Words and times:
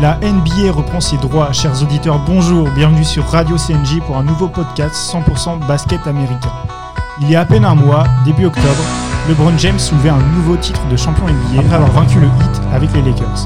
La 0.00 0.18
NBA 0.22 0.72
reprend 0.72 1.00
ses 1.00 1.18
droits. 1.18 1.52
Chers 1.52 1.82
auditeurs, 1.82 2.18
bonjour. 2.24 2.70
Bienvenue 2.70 3.04
sur 3.04 3.22
Radio 3.26 3.58
CNJ 3.58 3.98
pour 4.06 4.16
un 4.16 4.24
nouveau 4.24 4.48
podcast 4.48 4.94
100% 4.94 5.66
basket 5.66 6.06
américain. 6.06 6.52
Il 7.20 7.30
y 7.30 7.36
a 7.36 7.40
à 7.40 7.44
peine 7.44 7.66
un 7.66 7.74
mois, 7.74 8.04
début 8.24 8.46
octobre, 8.46 8.82
LeBron 9.28 9.58
James 9.58 9.78
soulevait 9.78 10.08
un 10.08 10.22
nouveau 10.36 10.56
titre 10.56 10.80
de 10.88 10.96
champion 10.96 11.26
NBA 11.26 11.60
après 11.60 11.74
avoir 11.74 11.90
vaincu 11.90 12.18
le 12.18 12.28
Heat 12.28 12.62
avec 12.72 12.90
les 12.94 13.02
Lakers. 13.02 13.44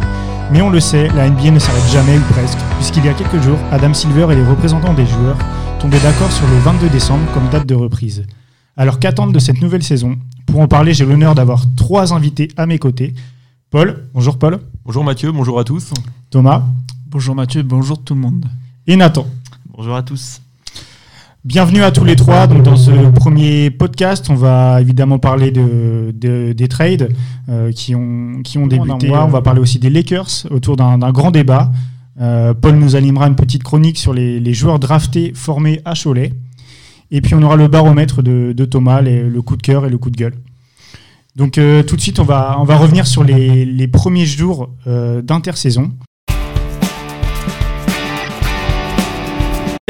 Mais 0.53 0.63
on 0.63 0.71
le 0.71 0.79
sait, 0.79 1.09
la 1.17 1.29
NBA 1.29 1.51
ne 1.51 1.59
s'arrête 1.59 1.91
jamais 1.91 2.19
ou 2.19 2.33
presque, 2.33 2.59
puisqu'il 2.77 3.05
y 3.05 3.09
a 3.09 3.15
quelques 3.15 3.43
jours, 3.43 3.59
Adam 3.73 3.93
Silver 3.93 4.29
et 4.31 4.37
les 4.37 4.45
représentants 4.45 4.95
des 4.95 5.07
joueurs 5.07 5.39
tombaient 5.81 5.99
d'accord 5.99 6.31
sur 6.31 6.47
le 6.47 6.59
22 6.59 6.89
décembre 6.89 7.25
comme 7.35 7.49
date 7.49 7.67
de 7.67 7.75
reprise. 7.75 8.27
Alors 8.77 9.01
qu'attendre 9.01 9.33
de 9.33 9.41
cette 9.41 9.61
nouvelle 9.61 9.83
saison? 9.83 10.19
Pour 10.47 10.61
en 10.61 10.69
parler, 10.69 10.95
j'ai 10.95 11.05
l'honneur 11.05 11.35
d'avoir 11.35 11.65
trois 11.77 12.13
invités 12.13 12.47
à 12.57 12.67
mes 12.67 12.79
côtés. 12.79 13.13
Paul, 13.71 14.07
bonjour 14.15 14.39
Paul. 14.39 14.61
Bonjour 14.87 15.03
Mathieu, 15.03 15.33
bonjour 15.33 15.59
à 15.59 15.65
tous. 15.65 15.95
Thomas. 16.29 16.63
Bonjour 17.09 17.35
Mathieu, 17.35 17.63
bonjour 17.63 18.05
tout 18.05 18.15
le 18.15 18.21
monde. 18.21 18.45
Et 18.87 18.97
Nathan. 18.97 19.27
Bonjour 19.75 19.97
à 19.97 20.03
tous. 20.03 20.43
Bienvenue 21.43 21.83
à 21.83 21.91
tous 21.91 22.05
les 22.05 22.17
trois. 22.17 22.47
Donc 22.47 22.65
dans 22.65 22.77
ce 22.77 22.91
premier 23.13 23.71
podcast, 23.71 24.29
on 24.29 24.35
va 24.35 24.83
évidemment 24.83 25.19
parler 25.19 25.51
de, 25.53 26.13
des 26.13 26.69
trades 26.69 27.09
euh, 27.49 27.73
qui 27.73 27.95
ont, 27.95 28.43
qui 28.45 28.59
ont 28.59 28.67
débuté. 28.67 29.11
On 29.11 29.29
va 29.29 29.41
parler 29.41 29.61
aussi 29.61 29.79
des 29.79 29.89
Lakers 29.89 30.47
autour 30.51 30.77
d'un 30.77 30.99
grand 31.13 31.31
débat. 31.31 31.73
Euh, 32.21 32.53
Paul 32.53 32.75
nous 32.75 32.95
animera 32.95 33.27
une 33.27 33.37
petite 33.37 33.63
chronique 33.63 33.97
sur 33.97 34.13
les, 34.13 34.53
joueurs 34.53 34.79
draftés 34.79 35.33
formés 35.35 35.81
à 35.87 35.95
Cholet. 35.95 36.35
Et 37.11 37.23
puis 37.23 37.35
on 37.35 37.43
aura 37.43 37.57
le 37.57 37.69
baromètre 37.69 38.23
de, 38.23 38.65
Thomas, 38.67 39.01
le 39.01 39.41
coup 39.41 39.57
de 39.57 39.63
cœur 39.63 39.87
et 39.87 39.89
le 39.89 39.97
coup 39.97 40.11
de 40.11 40.17
gueule. 40.17 40.35
Donc 41.37 41.59
euh, 41.59 41.83
tout 41.83 41.97
de 41.97 42.01
suite, 42.01 42.21
on 42.21 42.25
va, 42.25 42.55
revenir 42.55 43.07
sur 43.07 43.25
les, 43.25 43.89
premiers 43.89 44.27
jours 44.27 44.71
d'intersaison. 44.87 45.91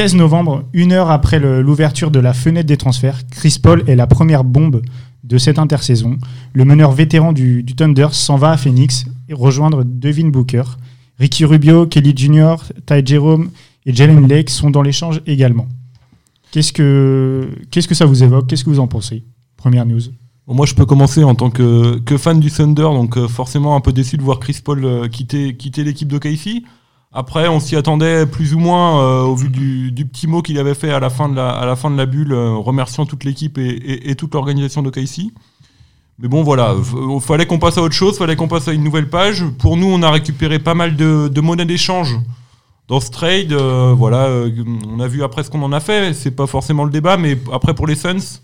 16 0.01 0.15
novembre, 0.15 0.65
une 0.73 0.91
heure 0.91 1.09
après 1.09 1.39
l'ouverture 1.39 2.11
de 2.11 2.19
la 2.19 2.33
fenêtre 2.33 2.67
des 2.67 2.75
transferts, 2.75 3.21
Chris 3.31 3.59
Paul 3.63 3.81
est 3.87 3.95
la 3.95 4.07
première 4.07 4.43
bombe 4.43 4.81
de 5.23 5.37
cette 5.37 5.57
intersaison. 5.57 6.17
Le 6.51 6.65
meneur 6.65 6.91
vétéran 6.91 7.31
du, 7.31 7.63
Thunder 7.65 8.07
s'en 8.11 8.35
va 8.35 8.51
à 8.51 8.57
Phoenix 8.57 9.05
et 9.29 9.33
rejoindre 9.33 9.83
Devin 9.85 10.27
Booker. 10.27 10.63
Ricky 11.17 11.45
Rubio, 11.45 11.85
Kelly 11.85 12.13
Jr., 12.13 12.55
Ty 12.85 13.05
Jerome 13.05 13.51
et 13.85 13.93
Jalen 13.93 14.27
Lake 14.27 14.49
sont 14.49 14.69
dans 14.69 14.81
l'échange 14.81 15.21
également. 15.27 15.67
Qu'est-ce 16.51 16.73
que, 16.73 17.49
qu'est-ce 17.71 17.87
que 17.87 17.95
ça 17.95 18.05
vous 18.05 18.21
évoque? 18.21 18.47
Qu'est-ce 18.47 18.65
que 18.65 18.69
vous 18.69 18.81
en 18.81 18.87
pensez? 18.87 19.23
Première 19.55 19.85
news. 19.85 20.01
Moi, 20.47 20.65
je 20.67 20.75
peux 20.75 20.85
commencer 20.85 21.23
en 21.23 21.33
tant 21.33 21.49
que, 21.49 21.99
fan 22.17 22.39
du 22.39 22.51
Thunder, 22.51 22.83
donc 22.83 23.17
euh, 23.17 23.27
forcément 23.27 23.75
un 23.75 23.81
peu 23.81 23.91
déçu 23.91 24.17
de 24.17 24.21
voir 24.21 24.39
Chris 24.39 24.59
Paul 24.63 24.85
euh, 24.85 25.07
quitter, 25.07 25.83
l'équipe 25.83 26.07
de 26.07 26.19
Casey. 26.19 26.61
Après, 27.11 27.47
on 27.47 27.59
s'y 27.59 27.75
attendait 27.75 28.27
plus 28.27 28.53
ou 28.53 28.59
moins 28.59 29.01
euh, 29.01 29.21
au 29.21 29.35
vu 29.35 29.49
du, 29.49 30.05
petit 30.05 30.27
mot 30.27 30.41
qu'il 30.41 30.59
avait 30.59 30.75
fait 30.75 30.91
à 30.91 30.99
la 30.99 31.09
fin 31.09 31.29
de 31.29 31.35
la, 31.35 32.05
bulle, 32.05 32.33
remerciant 32.33 33.05
toute 33.05 33.23
l'équipe 33.23 33.57
et, 33.57 34.15
toute 34.15 34.33
l'organisation 34.33 34.83
de 34.83 34.89
KC. 34.91 35.31
Mais 36.19 36.27
bon, 36.27 36.43
voilà, 36.43 36.75
il 36.75 37.21
fallait 37.21 37.45
qu'on 37.45 37.59
passe 37.59 37.77
à 37.77 37.81
autre 37.81 37.95
chose, 37.95 38.17
fallait 38.17 38.35
qu'on 38.35 38.47
passe 38.47 38.67
à 38.67 38.73
une 38.73 38.83
nouvelle 38.83 39.09
page. 39.09 39.43
Pour 39.59 39.77
nous, 39.77 39.87
on 39.87 40.03
a 40.03 40.11
récupéré 40.11 40.59
pas 40.59 40.75
mal 40.75 40.95
de, 40.95 41.41
monnaie 41.41 41.65
d'échange 41.65 42.19
dans 42.87 42.99
ce 42.99 43.09
trade. 43.09 43.53
Voilà, 43.53 44.29
on 44.87 44.99
a 44.99 45.07
vu 45.07 45.23
après 45.23 45.43
ce 45.43 45.49
qu'on 45.49 45.63
en 45.63 45.71
a 45.71 45.79
fait. 45.79 46.13
C'est 46.13 46.31
pas 46.31 46.47
forcément 46.47 46.83
le 46.83 46.91
débat, 46.91 47.17
mais 47.17 47.37
après 47.51 47.73
pour 47.73 47.87
les 47.87 47.95
Suns, 47.95 48.41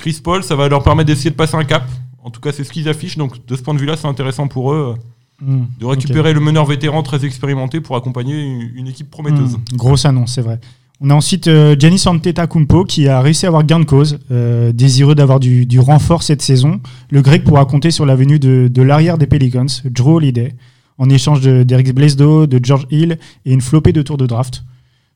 Chris 0.00 0.20
Paul, 0.24 0.42
ça 0.42 0.56
va 0.56 0.68
leur 0.68 0.82
permettre 0.82 1.08
d'essayer 1.08 1.30
de 1.30 1.36
passer 1.36 1.56
un 1.56 1.64
cap. 1.64 1.84
En 2.24 2.30
tout 2.30 2.40
cas, 2.40 2.52
c'est 2.52 2.64
ce 2.64 2.72
qu'ils 2.72 2.88
affichent. 2.88 3.18
Donc, 3.18 3.46
de 3.46 3.54
ce 3.54 3.62
point 3.62 3.74
de 3.74 3.78
vue-là, 3.78 3.96
c'est 3.96 4.08
intéressant 4.08 4.48
pour 4.48 4.72
eux. 4.72 4.94
Hmm. 5.42 5.64
de 5.78 5.86
récupérer 5.86 6.34
le 6.34 6.40
meneur 6.40 6.66
vétéran 6.66 7.02
très 7.02 7.24
expérimenté 7.24 7.80
pour 7.80 7.96
accompagner 7.96 8.38
une, 8.74 8.86
équipe 8.86 9.10
prometteuse. 9.10 9.56
Hmm. 9.56 9.76
Grosse 9.76 10.04
annonce, 10.04 10.34
c'est 10.34 10.42
vrai. 10.42 10.60
On 11.00 11.08
a 11.08 11.14
ensuite 11.14 11.48
euh, 11.48 11.74
Giannis 11.78 12.02
Antetokounmpo 12.04 12.84
qui 12.84 13.08
a 13.08 13.22
réussi 13.22 13.46
à 13.46 13.48
avoir 13.48 13.64
gain 13.64 13.80
de 13.80 13.86
cause, 13.86 14.18
euh, 14.30 14.70
désireux 14.72 15.14
d'avoir 15.14 15.40
du, 15.40 15.80
renfort 15.80 16.22
cette 16.22 16.42
saison. 16.42 16.78
Le 17.10 17.22
Grec 17.22 17.42
pourra 17.44 17.64
compter 17.64 17.90
sur 17.90 18.04
la 18.04 18.16
venue 18.16 18.38
de, 18.38 18.82
l'arrière 18.82 19.16
des 19.16 19.26
Pelicans, 19.26 19.64
Drew 19.86 20.16
Holiday, 20.16 20.54
en 20.98 21.08
échange 21.08 21.40
d'Eric 21.40 21.94
Bledsoe, 21.94 22.46
de 22.46 22.60
George 22.62 22.86
Hill 22.90 23.18
et 23.46 23.52
une 23.54 23.62
flopée 23.62 23.92
de 23.92 24.02
tours 24.02 24.18
de 24.18 24.26
draft. 24.26 24.64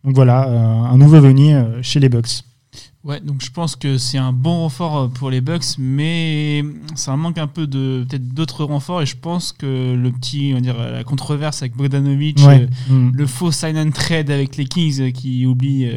Donc 0.04 0.14
voilà, 0.14 0.48
euh, 0.48 0.84
un 0.90 0.96
nouveau 0.96 1.20
venu 1.20 1.54
chez 1.82 2.00
les 2.00 2.08
Bucks. 2.08 2.44
Ouais, 3.04 3.20
donc 3.20 3.42
je 3.42 3.50
pense 3.50 3.76
que 3.76 3.98
c'est 3.98 4.16
un 4.16 4.32
bon 4.32 4.60
renfort 4.60 4.96
euh, 4.96 5.08
pour 5.08 5.28
les 5.28 5.42
Bucks, 5.42 5.76
mais 5.78 6.64
ça 6.94 7.14
manque 7.16 7.36
un 7.36 7.46
peu 7.46 7.66
de 7.66 8.06
peut-être 8.08 8.32
d'autres 8.32 8.64
renforts 8.64 9.02
et 9.02 9.06
je 9.06 9.16
pense 9.16 9.52
que 9.52 9.94
le 9.94 10.10
petit, 10.10 10.54
on 10.56 10.60
dire 10.60 10.78
la 10.78 11.04
controverse 11.04 11.60
avec 11.60 11.76
Bogdanovic, 11.76 12.40
euh, 12.40 12.66
mm. 12.88 13.10
le 13.12 13.26
faux 13.26 13.52
sign 13.52 13.76
and 13.76 13.90
trade 13.90 14.30
avec 14.30 14.56
les 14.56 14.64
Kings 14.64 15.02
euh, 15.02 15.10
qui 15.10 15.44
oublient 15.44 15.90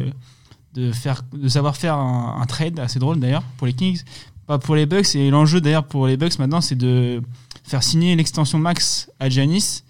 de 0.74 0.92
faire, 0.92 1.22
de 1.32 1.48
savoir 1.48 1.78
faire 1.78 1.94
un, 1.96 2.44
trade 2.46 2.78
assez 2.78 2.98
drôle 2.98 3.18
d'ailleurs 3.18 3.42
pour 3.56 3.66
les 3.66 3.72
Kings, 3.72 4.02
pas 4.46 4.58
pour 4.58 4.76
les 4.76 4.84
Bucks 4.84 5.16
et 5.16 5.30
l'enjeu 5.30 5.62
d'ailleurs 5.62 5.84
pour 5.84 6.06
les 6.06 6.18
Bucks 6.18 6.38
maintenant 6.38 6.60
c'est 6.60 6.76
de 6.76 7.22
faire 7.64 7.82
signer 7.82 8.16
l'extension 8.16 8.58
max 8.58 9.10
à 9.18 9.30
Giannis 9.30 9.82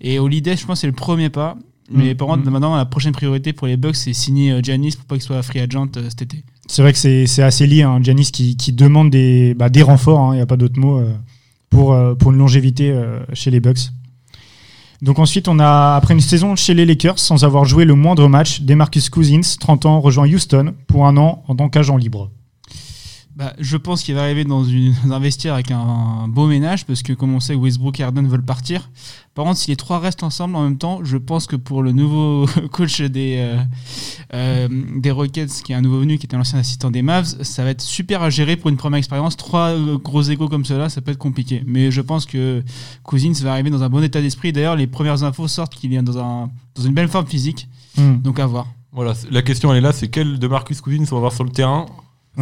et 0.00 0.20
Holiday, 0.20 0.56
je 0.56 0.64
pense 0.66 0.80
c'est 0.80 0.86
le 0.86 0.92
premier 0.92 1.30
pas. 1.30 1.56
Mais 1.92 2.14
mm. 2.14 2.16
par 2.16 2.28
contre, 2.28 2.48
mm. 2.48 2.50
maintenant, 2.50 2.76
la 2.76 2.84
prochaine 2.84 3.12
priorité 3.12 3.52
pour 3.52 3.66
les 3.66 3.76
Bucks, 3.76 3.96
c'est 3.96 4.12
signer 4.12 4.62
Giannis 4.62 4.92
pour 4.92 5.06
pas 5.06 5.16
qu'il 5.16 5.24
soit 5.24 5.42
free 5.42 5.58
agent 5.58 5.88
cet 6.08 6.22
été. 6.22 6.44
C'est 6.70 6.82
vrai 6.82 6.92
que 6.92 7.26
c'est 7.26 7.42
assez 7.42 7.66
lié. 7.66 7.82
Hein. 7.82 8.00
Qui, 8.00 8.72
demande 8.72 9.10
des, 9.10 9.54
bah, 9.54 9.66
renforts, 9.82 10.20
il 10.20 10.30
hein, 10.30 10.34
n'y 10.36 10.40
a 10.40 10.46
pas 10.46 10.56
d'autre 10.56 10.78
mot, 10.78 10.98
euh, 10.98 11.12
pour, 11.68 11.92
euh, 11.92 12.14
pour 12.14 12.30
une 12.30 12.38
longévité 12.38 12.92
euh, 12.92 13.18
chez 13.32 13.50
les 13.50 13.58
Bucks. 13.58 13.90
Donc 15.02 15.18
ensuite, 15.18 15.48
on 15.48 15.58
a, 15.58 15.96
après 15.96 16.14
une 16.14 16.20
saison 16.20 16.54
chez 16.54 16.74
les 16.74 16.86
Lakers, 16.86 17.18
sans 17.18 17.42
avoir 17.42 17.64
joué 17.64 17.84
le 17.84 17.96
moindre 17.96 18.28
match, 18.28 18.60
Demarcus 18.60 19.10
Cousins, 19.10 19.56
30 19.58 19.86
ans, 19.86 20.00
rejoint 20.00 20.28
Houston 20.28 20.74
pour 20.86 21.08
un 21.08 21.16
an 21.16 21.42
en 21.48 21.56
tant 21.56 21.68
qu'agent 21.68 21.96
libre. 21.96 22.30
Bah, 23.40 23.54
je 23.58 23.78
pense 23.78 24.02
qu'il 24.02 24.14
va 24.14 24.20
arriver 24.20 24.44
dans, 24.44 24.64
une, 24.64 24.94
un 25.10 25.18
vestiaire 25.18 25.54
avec 25.54 25.70
un, 25.70 26.28
beau 26.28 26.46
ménage, 26.46 26.84
parce 26.84 27.02
que 27.02 27.14
comme 27.14 27.34
on 27.34 27.40
sait, 27.40 27.54
Westbrook 27.54 27.98
et 27.98 28.02
Harden 28.02 28.28
veulent 28.28 28.44
partir. 28.44 28.90
Par 29.34 29.46
contre, 29.46 29.58
si 29.58 29.70
les 29.70 29.76
trois 29.76 29.98
restent 29.98 30.22
ensemble 30.22 30.56
en 30.56 30.64
même 30.64 30.76
temps, 30.76 31.00
je 31.04 31.16
pense 31.16 31.46
que 31.46 31.56
pour 31.56 31.82
le 31.82 31.92
nouveau 31.92 32.44
coach 32.70 33.00
des, 33.00 33.36
euh, 33.38 33.56
euh, 34.34 34.68
des 34.94 35.10
Rockets, 35.10 35.62
qui 35.64 35.72
est 35.72 35.74
un 35.74 35.80
nouveau 35.80 36.00
venu, 36.00 36.18
qui 36.18 36.26
était 36.26 36.36
l'ancien 36.36 36.58
assistant 36.58 36.90
des 36.90 37.00
Mavs, 37.00 37.42
ça 37.42 37.64
va 37.64 37.70
être 37.70 37.80
super 37.80 38.22
à 38.22 38.28
gérer 38.28 38.56
pour 38.56 38.68
une 38.68 38.76
première 38.76 38.98
expérience. 38.98 39.38
Trois 39.38 39.70
euh, 39.70 39.96
gros 39.96 40.20
égaux 40.20 40.48
comme 40.48 40.66
cela, 40.66 40.90
ça 40.90 41.00
peut 41.00 41.12
être 41.12 41.16
compliqué. 41.16 41.62
Mais 41.66 41.90
je 41.90 42.02
pense 42.02 42.26
que 42.26 42.62
Cousins 43.04 43.32
va 43.42 43.52
arriver 43.52 43.70
dans 43.70 43.82
un 43.82 43.88
bon 43.88 44.02
état 44.04 44.20
d'esprit. 44.20 44.52
D'ailleurs, 44.52 44.76
les 44.76 44.86
premières 44.86 45.24
infos 45.24 45.48
sortent 45.48 45.74
qu'il 45.74 45.94
est 45.94 46.02
dans, 46.02 46.18
un, 46.18 46.50
dans 46.74 46.82
une 46.82 46.92
belle 46.92 47.08
forme 47.08 47.26
physique. 47.26 47.70
Hmm. 47.96 48.16
Donc 48.16 48.38
à 48.38 48.44
voir. 48.44 48.66
Voilà, 48.92 49.14
la 49.30 49.40
question 49.40 49.72
elle 49.72 49.78
est 49.78 49.80
là, 49.80 49.92
c'est 49.92 50.08
quel 50.08 50.38
de 50.38 50.46
Marcus 50.46 50.82
Cousins 50.82 51.04
on 51.10 51.14
va 51.14 51.20
voir 51.20 51.32
sur 51.32 51.44
le 51.44 51.50
terrain? 51.50 51.86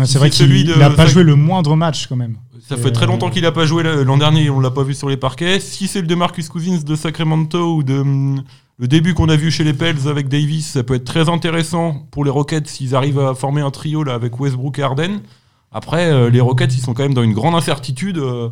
C'est 0.04 0.18
vrai 0.18 0.30
qu'il 0.30 0.78
n'a 0.78 0.90
pas 0.90 1.06
joué 1.06 1.22
le 1.22 1.34
moindre 1.34 1.76
match 1.76 2.06
quand 2.06 2.16
même. 2.16 2.36
Ça 2.68 2.76
fait 2.76 2.92
très 2.92 3.06
longtemps 3.06 3.30
qu'il 3.30 3.42
n'a 3.42 3.52
pas 3.52 3.64
joué 3.64 3.82
l'an 3.82 4.18
dernier, 4.18 4.50
on 4.50 4.60
l'a 4.60 4.70
pas 4.70 4.82
vu 4.82 4.94
sur 4.94 5.08
les 5.08 5.16
parquets. 5.16 5.60
Si 5.60 5.86
c'est 5.86 6.00
le 6.00 6.06
de 6.06 6.14
Marcus 6.14 6.48
Cousins 6.48 6.82
de 6.84 6.94
Sacramento 6.96 7.76
ou 7.76 7.82
de 7.82 7.98
hum, 7.98 8.42
le 8.78 8.86
début 8.86 9.14
qu'on 9.14 9.28
a 9.28 9.36
vu 9.36 9.50
chez 9.50 9.64
les 9.64 9.72
Pels 9.72 10.06
avec 10.06 10.28
Davis, 10.28 10.72
ça 10.72 10.82
peut 10.82 10.94
être 10.94 11.04
très 11.04 11.28
intéressant 11.28 12.06
pour 12.10 12.24
les 12.24 12.30
Rockets 12.30 12.68
s'ils 12.68 12.94
arrivent 12.94 13.18
à 13.18 13.34
former 13.34 13.60
un 13.60 13.70
trio 13.70 14.04
là 14.04 14.14
avec 14.14 14.38
Westbrook 14.38 14.78
et 14.78 14.82
Harden. 14.82 15.20
Après, 15.72 16.10
euh, 16.10 16.30
les 16.30 16.40
Rockets, 16.40 16.74
ils 16.74 16.80
sont 16.80 16.94
quand 16.94 17.02
même 17.02 17.14
dans 17.14 17.22
une 17.22 17.34
grande 17.34 17.54
incertitude. 17.54 18.18
Euh, 18.18 18.50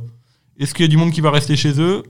est-ce 0.59 0.75
qu'il 0.75 0.85
y 0.85 0.89
a 0.89 0.91
du 0.91 0.97
monde 0.97 1.13
qui 1.13 1.21
va 1.21 1.31
rester 1.31 1.57
chez 1.57 1.81
eux? 1.81 2.03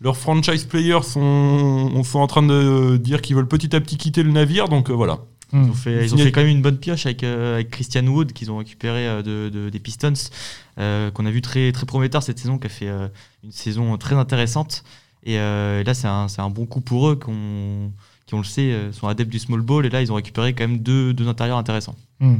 Leurs 0.00 0.16
franchise 0.16 0.64
players 0.64 1.02
sont, 1.02 2.02
sont 2.04 2.20
en 2.20 2.26
train 2.26 2.42
de 2.42 2.98
dire 2.98 3.20
qu'ils 3.20 3.34
veulent 3.34 3.48
petit 3.48 3.74
à 3.74 3.80
petit 3.80 3.96
quitter 3.96 4.22
le 4.22 4.30
navire, 4.30 4.68
donc 4.68 4.90
euh, 4.90 4.92
voilà. 4.92 5.18
Ils 5.52 5.58
ont, 5.58 5.72
fait, 5.72 6.04
ils 6.04 6.14
ont 6.14 6.18
fait 6.18 6.30
quand 6.30 6.42
même 6.42 6.50
une 6.50 6.62
bonne 6.62 6.76
pioche 6.76 7.06
avec, 7.06 7.24
euh, 7.24 7.54
avec 7.54 7.70
Christian 7.70 8.06
Wood 8.06 8.32
qu'ils 8.32 8.50
ont 8.50 8.58
récupéré 8.58 9.06
euh, 9.06 9.22
de, 9.22 9.70
des 9.70 9.78
Pistons, 9.78 10.12
euh, 10.78 11.10
qu'on 11.10 11.24
a 11.24 11.30
vu 11.30 11.40
très, 11.40 11.72
très 11.72 11.86
prometteur 11.86 12.22
cette 12.22 12.38
saison, 12.38 12.58
qui 12.58 12.66
a 12.66 12.70
fait 12.70 12.90
une 13.42 13.52
saison 13.52 13.96
très 13.96 14.14
intéressante. 14.14 14.84
Et 15.24 15.36
là, 15.36 15.94
c'est 15.94 16.06
un, 16.06 16.26
un, 16.36 16.50
bon 16.50 16.66
coup 16.66 16.80
pour 16.80 17.08
eux, 17.08 17.16
qui, 17.16 18.34
on 18.34 18.38
le 18.38 18.44
sait, 18.44 18.74
sont 18.92 19.08
adeptes 19.08 19.30
du 19.30 19.38
small 19.38 19.62
ball. 19.62 19.86
Et 19.86 19.90
là, 19.90 20.02
ils 20.02 20.12
ont 20.12 20.16
récupéré 20.16 20.52
quand 20.54 20.68
même 20.68 20.78
deux, 20.78 21.12
deux 21.14 21.28
intérieurs 21.28 21.58
intéressants. 21.58 21.96
Hmm. 22.20 22.36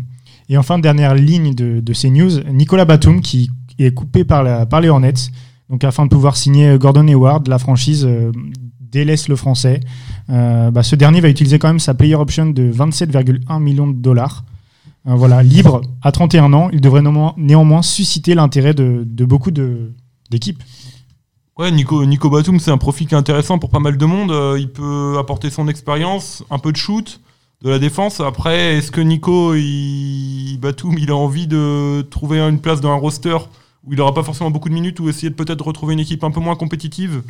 Et 0.49 0.57
enfin, 0.57 0.79
dernière 0.79 1.15
ligne 1.15 1.55
de, 1.55 1.81
de, 1.81 1.93
ces 1.93 2.11
news, 2.11 2.41
Nicolas 2.51 2.85
Batum, 2.85 3.21
qui 3.21 3.51
est 3.79 3.93
coupé 3.93 4.25
par, 4.25 4.43
la, 4.43 4.67
par 4.67 4.81
les 4.81 4.89
Hornets. 4.89 5.31
Donc, 5.71 5.85
afin 5.85 6.05
de 6.05 6.11
pouvoir 6.11 6.37
signer 6.37 6.79
Gordon 6.79 7.07
Hayward, 7.09 7.49
la 7.49 7.59
franchise 7.59 8.09
délaisse 8.91 9.29
le 9.29 9.37
français. 9.37 9.81
Euh, 10.31 10.71
bah, 10.71 10.83
ce 10.83 10.97
dernier 10.97 11.21
va 11.21 11.29
utiliser 11.29 11.59
quand 11.59 11.69
même 11.69 11.79
sa 11.79 11.95
player 11.95 12.15
option 12.15 12.47
de 12.47 12.71
27,1 12.71 13.61
millions 13.61 13.87
de 13.87 13.97
dollars. 13.97 14.45
Euh, 15.07 15.15
voilà, 15.15 15.43
libre 15.43 15.81
à 16.03 16.13
31 16.13 16.53
ans, 16.53 16.69
il 16.73 16.81
devrait 16.81 17.03
néanmoins, 17.37 17.83
susciter 17.83 18.35
l'intérêt 18.35 18.75
de, 18.75 19.25
beaucoup 19.25 19.51
d'équipes. 19.51 20.63
Ouais, 21.57 21.73
Nico, 21.73 22.05
Nico 22.07 22.31
Batum, 22.31 22.61
c'est 22.61 22.71
un 22.71 22.79
profil 22.79 23.09
qui 23.09 23.15
est 23.15 23.19
intéressant 23.19 23.59
pour 23.59 23.71
pas 23.71 23.81
mal 23.81 23.97
de 23.97 24.07
monde. 24.07 24.31
Euh, 24.31 24.57
il 24.59 24.69
peut 24.69 25.17
apporter 25.19 25.51
son 25.51 25.67
expérience, 25.67 26.45
un 26.51 26.59
peu 26.59 26.71
de 26.71 26.77
shoot, 26.77 27.21
de 27.63 27.71
la 27.71 27.81
défense. 27.81 28.21
Après, 28.21 28.77
est-ce 28.77 28.93
que 28.93 29.01
Nico 29.01 29.55
Batum, 30.61 30.97
il 30.99 31.11
a 31.11 31.17
envie 31.17 31.49
de 31.49 32.07
trouver 32.11 32.39
une 32.39 32.61
place 32.61 32.81
dans 32.81 32.93
un 32.93 32.97
roster 32.97 33.37
où 33.85 33.93
il 33.93 33.99
n'aura 33.99 34.15
pas 34.15 34.23
forcément 34.23 34.51
beaucoup 34.51 34.69
de 34.69 34.75
minutes 34.75 35.01
ou 35.01 35.09
essayer 35.09 35.31
de 35.31 35.35
peut-être 35.35 35.65
retrouver 35.65 35.95
une 35.95 36.01
équipe 36.01 36.23
un 36.23 36.31
peu 36.31 36.41
moins 36.41 36.55
compétitive? 36.55 37.23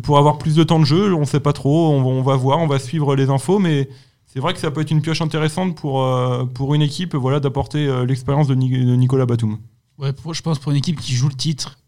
Pour 0.00 0.18
avoir 0.18 0.38
plus 0.38 0.54
de 0.54 0.62
temps 0.62 0.80
de 0.80 0.84
jeu, 0.84 1.14
on 1.14 1.24
sait 1.24 1.40
pas 1.40 1.52
trop, 1.52 1.90
on, 1.90 2.22
va 2.22 2.36
voir, 2.36 2.58
on 2.58 2.66
va 2.66 2.78
suivre 2.78 3.14
les 3.14 3.28
infos, 3.28 3.58
mais 3.58 3.88
c'est 4.26 4.40
vrai 4.40 4.54
que 4.54 4.60
ça 4.60 4.70
peut 4.70 4.80
être 4.80 4.90
une 4.90 5.02
pioche 5.02 5.20
intéressante 5.20 5.76
pour, 5.76 6.06
pour 6.54 6.74
une 6.74 6.82
équipe 6.82 7.14
voilà, 7.14 7.40
d'apporter 7.40 8.04
l'expérience 8.06 8.46
de, 8.46 8.54
Nicolas 8.54 9.26
Batum. 9.26 9.58
Ouais, 9.98 10.12
je 10.32 10.40
pense 10.40 10.58
pour 10.58 10.72
une 10.72 10.78
équipe 10.78 10.98
qui 10.98 11.12
joue 11.12 11.28
le 11.28 11.34
titre, 11.34 11.78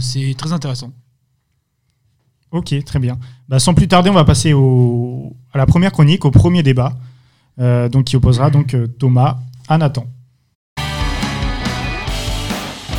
c'est 0.00 0.34
très 0.36 0.52
intéressant. 0.52 0.92
Ok, 2.54 2.72
très 2.84 3.00
bien. 3.00 3.18
Bah, 3.48 3.58
sans 3.58 3.74
plus 3.74 3.88
tarder, 3.88 4.10
on 4.10 4.14
va 4.14 4.24
passer 4.24 4.52
au, 4.52 5.34
à 5.52 5.58
la 5.58 5.66
première 5.66 5.90
chronique, 5.90 6.24
au 6.24 6.30
premier 6.30 6.62
débat, 6.62 6.92
euh, 7.58 7.88
donc 7.88 8.04
qui 8.04 8.14
opposera 8.16 8.48
donc 8.48 8.74
euh, 8.74 8.86
Thomas 8.86 9.38
à 9.66 9.76
Nathan. 9.76 10.06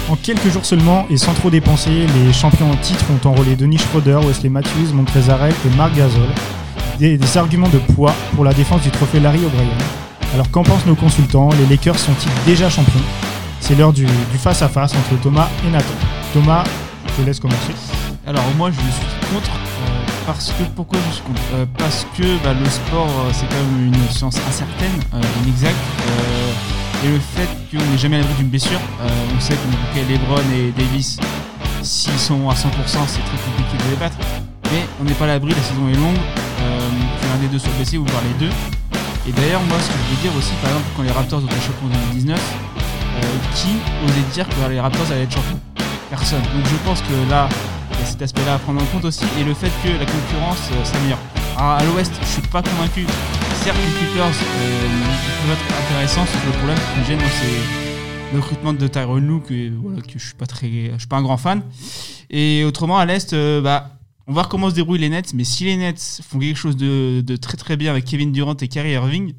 En 0.08 0.16
quelques 0.16 0.50
jours 0.50 0.66
seulement 0.66 1.08
et 1.10 1.18
sans 1.18 1.34
trop 1.34 1.50
dépenser, 1.50 2.06
les 2.06 2.32
champions 2.32 2.70
en 2.70 2.76
titre 2.76 3.06
ont 3.10 3.28
enrôlé 3.28 3.56
Denis 3.56 3.80
Schroeder, 3.80 4.20
Wesley 4.24 4.50
Matthews, 4.50 4.94
Montrezarel 4.94 5.52
et 5.52 5.76
Marc 5.76 5.96
Gasol. 5.96 6.30
Des, 7.00 7.20
arguments 7.38 7.70
de 7.70 7.80
poids 7.80 8.14
pour 8.36 8.46
la 8.46 8.54
défense 8.54 8.82
du 8.84 8.92
trophée 8.92 9.20
Larry 9.20 9.40
O'Brien. 9.44 9.68
Alors 10.34 10.50
qu'en 10.52 10.64
pensent 10.64 10.86
nos 10.86 10.96
consultants 10.96 11.50
Les 11.60 11.66
Lakers 11.66 11.98
sont-ils 11.98 12.46
déjà 12.46 12.70
champions? 12.70 13.02
C'est 13.60 13.76
l'heure 13.76 13.94
du 13.94 14.06
face-à-face 14.38 14.94
-face 14.94 14.98
entre 14.98 15.22
Thomas 15.22 15.50
et 15.68 15.72
Nathan. 15.72 15.96
Thomas, 16.34 16.64
je 17.08 17.22
te 17.22 17.26
laisse 17.26 17.40
commencer. 17.40 17.74
Alors 18.28 18.44
moi 18.58 18.70
je 18.72 18.80
suis 18.80 19.34
contre 19.34 19.52
euh, 19.52 20.06
parce 20.28 20.50
que 20.50 20.64
pourquoi 20.76 21.00
je 21.08 21.16
suis 21.16 21.24
contre? 21.24 21.42
Euh, 21.56 21.66
Parce 21.78 22.06
que 22.18 22.24
bah, 22.44 22.54
le 22.54 22.70
sport 22.70 23.08
euh, 23.08 23.32
c'est 23.34 23.48
quand 23.48 23.56
même 23.56 23.88
une 23.94 24.10
science 24.10 24.38
incertaine, 24.48 25.00
inexacte. 25.44 25.76
Et 27.06 27.08
le 27.08 27.20
fait 27.20 27.48
qu'on 27.72 27.84
n'est 27.92 27.98
jamais 27.98 28.18
à 28.18 28.20
l'abri 28.20 28.34
d'une 28.36 28.48
blessure, 28.50 28.80
on 29.36 29.40
sait 29.40 29.54
que 29.54 30.12
Lebron 30.12 30.42
et 30.54 30.72
Davis, 30.72 31.18
s'ils 31.82 32.18
sont 32.18 32.50
à 32.50 32.54
100%, 32.54 32.56
c'est 32.88 33.22
très 33.22 33.38
compliqué 33.46 33.78
de 33.78 33.92
les 33.92 33.96
battre. 33.98 34.18
Mais 34.72 34.84
on 35.00 35.04
n'est 35.04 35.14
pas 35.14 35.26
à 35.26 35.28
l'abri, 35.28 35.52
la 35.52 35.62
saison 35.62 35.88
est 35.88 35.98
longue, 35.98 36.18
que 36.58 37.28
l'un 37.28 37.38
des 37.42 37.48
deux 37.48 37.60
soit 37.60 37.72
blessé 37.78 37.98
ou 37.98 38.06
voir 38.06 38.22
les 38.24 38.46
deux. 38.46 38.54
Et 39.28 39.32
d'ailleurs 39.32 39.62
moi 39.64 39.78
ce 39.80 39.88
que 39.88 39.94
je 39.94 40.16
veux 40.16 40.22
dire 40.22 40.38
aussi, 40.38 40.54
par 40.62 40.72
exemple 40.72 40.88
quand 40.96 41.04
les 41.04 41.12
Raptors 41.12 41.40
ont 41.44 41.46
été 41.46 41.56
champions 41.56 41.88
en 41.88 42.08
2019, 42.12 42.42
qui 43.54 43.70
osait 44.06 44.34
dire 44.34 44.48
que 44.50 44.70
les 44.70 44.80
Raptors 44.80 45.12
allaient 45.12 45.24
être 45.24 45.34
champions? 45.34 45.60
Personne. 46.10 46.42
Donc 46.42 46.66
je 46.66 46.76
pense 46.88 47.02
que 47.02 47.30
là, 47.30 47.50
il 47.92 48.00
y 48.00 48.04
a 48.04 48.06
cet 48.06 48.22
aspect-là 48.22 48.56
à 48.56 48.60
prendre 48.60 48.82
en 48.82 48.86
compte 48.86 49.06
aussi 49.06 49.26
et 49.40 49.44
le 49.44 49.54
fait 49.54 49.72
que 49.84 49.90
la 49.90 50.06
concurrence 50.06 50.70
euh, 50.72 50.86
s'améliore. 50.86 51.20
À 51.58 51.84
l'ouest, 51.86 52.12
je 52.22 52.28
suis 52.28 52.42
pas 52.42 52.62
convaincu. 52.62 53.06
Certes, 53.64 53.78
les 53.78 54.08
Clippers 54.08 54.26
euh, 54.26 54.88
peuvent 55.42 55.58
être 55.58 55.86
intéressants, 55.86 56.26
sauf 56.26 56.46
le 56.46 56.52
problème 56.52 56.78
qui 56.78 57.00
me 57.00 57.06
gêne, 57.06 57.28
c'est 57.40 58.34
le 58.34 58.40
recrutement 58.40 58.74
de 58.74 58.88
Tyrone 58.88 59.26
Lou, 59.26 59.40
que, 59.40 59.72
je 60.14 60.26
suis 60.26 60.36
pas 60.36 60.46
très, 60.46 60.92
je 60.94 61.00
suis 61.00 61.08
pas 61.08 61.18
un 61.18 61.22
grand 61.22 61.38
fan. 61.38 61.64
Et 62.30 62.64
autrement, 62.66 62.98
à 62.98 63.06
l'est, 63.06 63.34
euh, 63.34 63.62
bah, 63.62 63.98
on 64.28 64.32
va 64.32 64.42
voir 64.42 64.50
comment 64.50 64.70
se 64.70 64.76
déroulent 64.76 65.00
les 65.00 65.10
Nets, 65.10 65.34
mais 65.34 65.44
si 65.44 65.66
les 65.66 65.78
Nets 65.78 66.22
font 66.28 66.40
quelque 66.40 66.58
chose 66.58 66.76
de, 66.76 67.24
très 67.38 67.58
très 67.58 67.78
bien 67.78 67.92
avec 67.92 68.06
Kevin 68.06 68.32
Durant 68.32 68.56
et 68.58 68.68
Kyrie 68.68 68.92
Irving, 68.92 69.34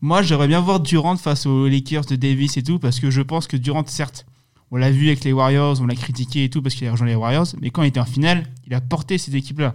moi 0.00 0.22
j'aimerais 0.22 0.48
bien 0.48 0.60
voir 0.60 0.80
Durant 0.80 1.16
face 1.16 1.46
aux 1.46 1.68
Lakers 1.68 2.04
de 2.04 2.16
Davis 2.16 2.56
et 2.56 2.62
tout, 2.62 2.78
parce 2.78 3.00
que 3.00 3.10
je 3.10 3.22
pense 3.22 3.46
que 3.46 3.56
Durant, 3.56 3.84
certes, 3.86 4.26
on 4.70 4.76
l'a 4.76 4.90
vu 4.90 5.06
avec 5.06 5.24
les 5.24 5.32
Warriors, 5.32 5.80
on 5.80 5.86
l'a 5.86 5.94
critiqué 5.94 6.44
et 6.44 6.50
tout 6.50 6.60
parce 6.60 6.74
qu'il 6.74 6.86
a 6.88 6.92
rejoint 6.92 7.06
les 7.06 7.14
Warriors, 7.14 7.46
mais 7.60 7.70
quand 7.70 7.82
il 7.82 7.88
était 7.88 8.00
en 8.00 8.04
finale, 8.04 8.44
il 8.66 8.74
a 8.74 8.80
porté 8.80 9.16
ces 9.16 9.34
équipes-là. 9.36 9.74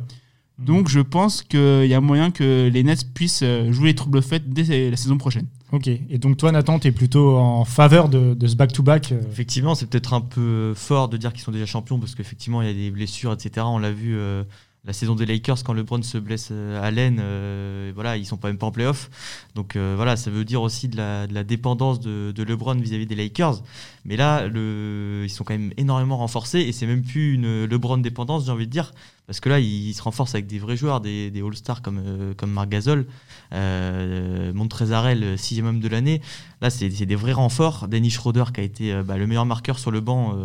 Donc 0.66 0.90
je 0.90 1.00
pense 1.00 1.42
qu'il 1.42 1.86
y 1.86 1.94
a 1.94 2.02
moyen 2.02 2.32
que 2.32 2.70
les 2.72 2.84
Nets 2.84 3.14
puissent 3.14 3.44
euh, 3.44 3.72
jouer 3.72 3.90
les 3.90 3.96
troubles 3.96 4.22
faits 4.22 4.48
dès 4.48 4.90
la 4.90 4.98
saison 4.98 5.18
prochaine. 5.18 5.48
Ok, 5.72 5.88
et 5.88 6.18
donc 6.18 6.38
toi 6.38 6.52
Nathan, 6.52 6.80
tu 6.80 6.88
es 6.88 6.92
plutôt 6.92 7.38
en 7.38 7.64
faveur 7.64 8.10
de, 8.10 8.36
ce 8.46 8.56
back-to-back 8.56 9.14
euh 9.14 9.22
Effectivement, 9.32 9.74
c'est 9.74 9.90
peut-être 9.90 10.14
un 10.14 10.22
peu 10.22 10.74
fort 10.76 11.08
de 11.08 11.18
dire 11.18 11.32
qu'ils 11.32 11.44
sont 11.44 11.52
déjà 11.52 11.66
champions 11.66 11.98
parce 11.98 12.14
qu'effectivement 12.14 12.62
il 12.62 12.68
y 12.68 12.72
a 12.72 12.74
des 12.74 12.92
blessures, 12.92 13.32
etc. 13.32 13.66
On 13.70 13.80
l'a 13.80 13.92
vu 13.92 14.16
euh, 14.18 14.44
la 14.84 14.94
saison 14.94 15.14
des 15.14 15.28
Lakers 15.28 15.64
quand 15.64 15.74
LeBron 15.74 16.02
se 16.02 16.18
blesse 16.18 16.50
euh, 16.52 16.82
à 16.82 16.90
Laine, 16.90 17.20
euh, 17.22 17.92
voilà, 17.94 18.18
ils 18.18 18.26
sont 18.26 18.38
pas 18.38 18.48
même 18.48 18.58
pas 18.58 18.66
en 18.66 18.72
playoff. 18.72 19.10
Donc 19.54 19.76
euh, 19.76 19.94
voilà, 19.96 20.18
ça 20.18 20.32
veut 20.32 20.44
dire 20.44 20.62
aussi 20.64 20.88
de 20.88 20.98
la, 20.98 21.44
dépendance 21.44 22.00
de, 22.00 22.44
LeBron 22.44 22.76
vis-à-vis 22.76 23.06
des 23.06 23.16
Lakers. 23.16 23.62
Mais 24.06 24.18
là, 24.18 24.48
ils 24.48 25.30
sont 25.30 25.44
quand 25.44 25.54
même 25.54 25.72
énormément 25.78 26.18
renforcés 26.18 26.60
et 26.62 26.72
c'est 26.72 26.88
même 26.88 27.04
plus 27.04 27.36
une 27.36 27.66
LeBron 27.66 28.00
dépendance, 28.00 28.46
j'ai 28.46 28.52
envie 28.52 28.66
de 28.66 28.72
dire, 28.72 28.92
parce 29.28 29.40
que 29.40 29.50
là, 29.50 29.60
ils, 29.60 29.94
se 29.94 30.02
renforcent 30.02 30.34
avec 30.34 30.48
des 30.48 30.58
vrais 30.58 30.76
joueurs, 30.76 31.00
des, 31.00 31.30
des 31.30 31.42
All-Stars 31.42 31.82
comme, 31.84 32.34
comme 32.36 32.52
Marc 32.52 32.70
Gasol, 32.70 33.06
euh, 33.54 34.52
Montrezarel, 34.54 35.38
sixième 35.38 35.68
homme 35.68 35.80
de 35.80 35.88
l'année. 35.88 36.22
Là, 36.62 36.70
c'est 36.70 36.90
des 36.90 37.16
vrais 37.16 37.34
renforts. 37.34 37.88
Dennis 37.88 38.12
Schroeder 38.12 38.46
qui 38.54 38.62
a 38.62 38.64
été 38.64 39.02
bah, 39.04 39.18
le 39.18 39.28
meilleur 39.28 39.46
marqueur 39.46 39.80
sur 39.80 39.92
le 39.92 40.00
banc 40.00 40.36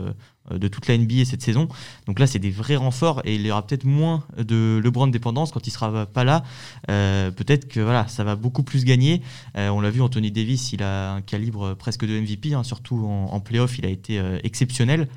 euh, 0.52 0.58
de 0.58 0.68
toute 0.68 0.86
la 0.86 0.96
NBA 0.96 1.24
cette 1.24 1.42
saison. 1.42 1.68
Donc 2.06 2.18
là, 2.18 2.26
c'est 2.26 2.38
des 2.38 2.50
vrais 2.50 2.76
renforts 2.76 3.20
et 3.24 3.34
il 3.34 3.46
y 3.46 3.50
aura 3.50 3.66
peut-être 3.66 3.84
moins 3.84 4.24
de 4.36 4.80
LeBron 4.82 5.08
dépendance 5.08 5.50
quand 5.50 5.66
il 5.66 5.70
sera 5.70 6.06
pas 6.06 6.24
là. 6.24 6.44
Euh, 6.90 7.30
peut-être 7.30 7.68
que 7.68 7.80
voilà, 7.80 8.06
ça 8.08 8.24
va 8.24 8.36
beaucoup 8.36 8.62
plus 8.62 8.84
gagner. 8.84 9.22
Euh, 9.56 9.68
on 9.70 9.80
l'a 9.80 9.90
vu, 9.90 10.02
Anthony 10.02 10.30
Davis, 10.30 10.72
il 10.72 10.82
a 10.82 11.14
un 11.14 11.20
calibre 11.20 11.74
presque 11.74 12.04
de 12.04 12.20
MVP, 12.20 12.54
hein, 12.54 12.62
surtout 12.62 13.06
en, 13.06 13.40
playoff, 13.40 13.78
il 13.78 13.86
a 13.86 13.88
été 13.88 14.20
exceptionnel. 14.44 15.08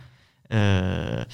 ça 0.52 1.26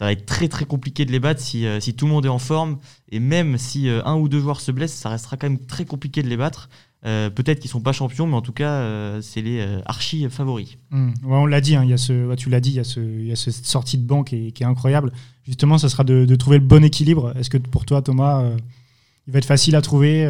va 0.00 0.12
être 0.12 0.26
très 0.26 0.48
très 0.48 0.64
compliqué 0.64 1.04
de 1.04 1.12
les 1.12 1.20
battre 1.20 1.40
si, 1.40 1.66
si, 1.80 1.94
tout 1.94 2.06
le 2.06 2.12
monde 2.12 2.26
est 2.26 2.30
en 2.30 2.38
forme 2.38 2.78
et 3.10 3.20
même 3.20 3.58
si 3.58 3.88
un 3.88 4.14
ou 4.16 4.28
deux 4.28 4.40
joueurs 4.40 4.60
se 4.60 4.70
blessent, 4.70 4.94
ça 4.94 5.08
restera 5.08 5.36
quand 5.36 5.48
même 5.48 5.64
très 5.64 5.84
compliqué 5.84 6.22
de 6.22 6.28
les 6.28 6.36
battre. 6.36 6.68
Euh, 7.06 7.30
peut-être 7.30 7.60
qu'ils 7.60 7.70
sont 7.70 7.80
pas 7.80 7.92
champions, 7.92 8.26
mais 8.26 8.34
en 8.34 8.42
tout 8.42 8.52
cas, 8.52 8.70
euh, 8.70 9.20
c'est 9.22 9.40
les 9.40 9.60
euh, 9.60 9.80
archi 9.86 10.28
favoris. 10.28 10.76
Hmm. 10.90 11.12
on 11.24 11.46
l'a 11.46 11.60
dit, 11.60 11.76
hein, 11.76 11.84
y 11.84 11.92
a 11.92 11.96
ce, 11.96 12.34
tu 12.34 12.50
l'as 12.50 12.58
dit, 12.58 12.70
il 12.70 12.76
y, 12.76 12.80
a 12.80 12.84
ce, 12.84 13.00
y 13.00 13.30
a 13.30 13.36
cette 13.36 13.64
sortie 13.64 13.96
de 13.96 14.04
banque 14.04 14.28
qui 14.28 14.48
est, 14.48 14.50
qui 14.50 14.64
est 14.64 14.66
incroyable. 14.66 15.12
Justement, 15.44 15.78
ça 15.78 15.88
sera 15.88 16.02
de, 16.02 16.34
trouver 16.34 16.58
le 16.58 16.64
bon 16.64 16.82
équilibre. 16.82 17.32
Est-ce 17.36 17.48
que 17.48 17.58
pour 17.58 17.84
toi, 17.84 18.02
Thomas, 18.02 18.44
il 19.28 19.32
va 19.32 19.38
être 19.38 19.46
facile 19.46 19.76
à 19.76 19.82
trouver 19.82 20.24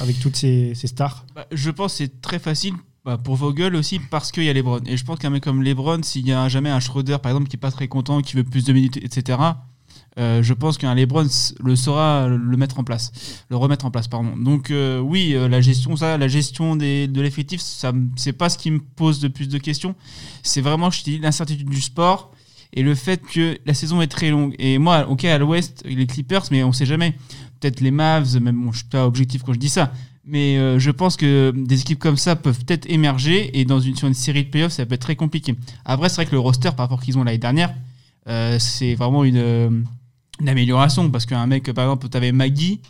avec 0.00 0.18
toutes 0.18 0.34
ces, 0.34 0.74
stars? 0.74 1.24
Bah, 1.36 1.46
Je 1.52 1.70
pense 1.70 1.92
que 1.92 1.98
c'est 1.98 2.20
très 2.20 2.40
facile 2.40 2.74
bah, 3.04 3.16
pour 3.16 3.36
Vogel 3.36 3.76
aussi 3.76 4.00
parce 4.00 4.32
qu'il 4.32 4.42
y 4.42 4.48
a 4.48 4.52
Lebron. 4.52 4.80
Et 4.86 4.96
je 4.96 5.04
pense 5.04 5.20
qu'un 5.20 5.30
mec 5.30 5.44
comme 5.44 5.62
Lebron, 5.62 6.02
s'il 6.02 6.26
y 6.26 6.32
a 6.32 6.48
jamais 6.48 6.70
un 6.70 6.80
Schroeder, 6.80 7.18
par 7.22 7.30
exemple, 7.30 7.48
qui 7.48 7.54
est 7.54 7.60
pas 7.60 7.70
très 7.70 7.86
content, 7.86 8.20
qui 8.22 8.34
veut 8.34 8.42
plus 8.42 8.64
de 8.64 8.72
minutes, 8.72 8.96
etc., 8.96 9.38
euh, 10.18 10.42
je 10.42 10.52
pense 10.52 10.78
qu'un 10.78 10.94
LeBron 10.94 11.28
le 11.62 11.76
saura 11.76 12.26
le 12.26 12.56
mettre 12.56 12.80
en 12.80 12.84
place, 12.84 13.12
le 13.50 13.56
remettre 13.56 13.84
en 13.84 13.90
place, 13.92 14.08
pardon. 14.08 14.36
Donc 14.36 14.70
euh, 14.70 14.98
oui, 14.98 15.34
euh, 15.34 15.48
la 15.48 15.60
gestion, 15.60 15.94
ça, 15.96 16.18
la 16.18 16.26
gestion 16.26 16.74
des, 16.74 17.06
de 17.06 17.20
l'effectif, 17.20 17.60
ça, 17.60 17.92
c'est 18.16 18.32
pas 18.32 18.48
ce 18.48 18.58
qui 18.58 18.72
me 18.72 18.80
pose 18.80 19.20
de 19.20 19.28
plus 19.28 19.48
de 19.48 19.58
questions. 19.58 19.94
C'est 20.42 20.60
vraiment, 20.60 20.90
je 20.90 21.04
dis, 21.04 21.18
l'incertitude 21.18 21.68
du 21.68 21.80
sport 21.80 22.32
et 22.72 22.82
le 22.82 22.96
fait 22.96 23.22
que 23.24 23.58
la 23.64 23.74
saison 23.74 24.02
est 24.02 24.08
très 24.08 24.30
longue. 24.30 24.56
Et 24.58 24.78
moi, 24.78 25.08
ok, 25.08 25.24
à 25.24 25.38
l'Ouest, 25.38 25.84
les 25.86 26.06
Clippers, 26.06 26.42
mais 26.50 26.64
on 26.64 26.72
sait 26.72 26.86
jamais. 26.86 27.14
Peut-être 27.60 27.80
les 27.80 27.92
Mavs, 27.92 28.40
même 28.40 28.64
bon, 28.64 28.72
je 28.72 28.78
suis 28.78 28.88
pas 28.88 29.06
objectif 29.06 29.44
quand 29.44 29.52
je 29.52 29.58
dis 29.58 29.68
ça, 29.68 29.92
mais 30.24 30.78
je 30.78 30.90
pense 30.90 31.16
que 31.16 31.52
des 31.56 31.80
équipes 31.80 31.98
comme 31.98 32.16
ça 32.16 32.36
peuvent 32.36 32.64
peut-être 32.64 32.88
émerger 32.90 33.58
et 33.58 33.64
dans 33.64 33.80
une, 33.80 33.96
sur 33.96 34.06
une 34.06 34.14
série 34.14 34.44
de 34.44 34.50
playoffs, 34.50 34.72
ça 34.72 34.84
peut 34.84 34.94
être 34.94 35.00
très 35.00 35.16
compliqué. 35.16 35.56
Après, 35.84 36.08
c'est 36.08 36.16
vrai 36.16 36.26
que 36.26 36.32
le 36.32 36.38
roster, 36.38 36.70
par 36.76 36.84
rapport 36.84 37.00
qu'ils 37.00 37.18
ont 37.18 37.24
l'année 37.24 37.38
dernière, 37.38 37.74
c'est 38.58 38.94
vraiment 38.94 39.24
une 39.24 39.86
une 40.40 40.48
amélioration 40.48 41.10
parce 41.10 41.26
qu'un 41.26 41.46
mec, 41.46 41.72
par 41.72 41.84
exemple, 41.84 42.08
tu 42.08 42.16
avais 42.16 42.32
Maggie, 42.32 42.80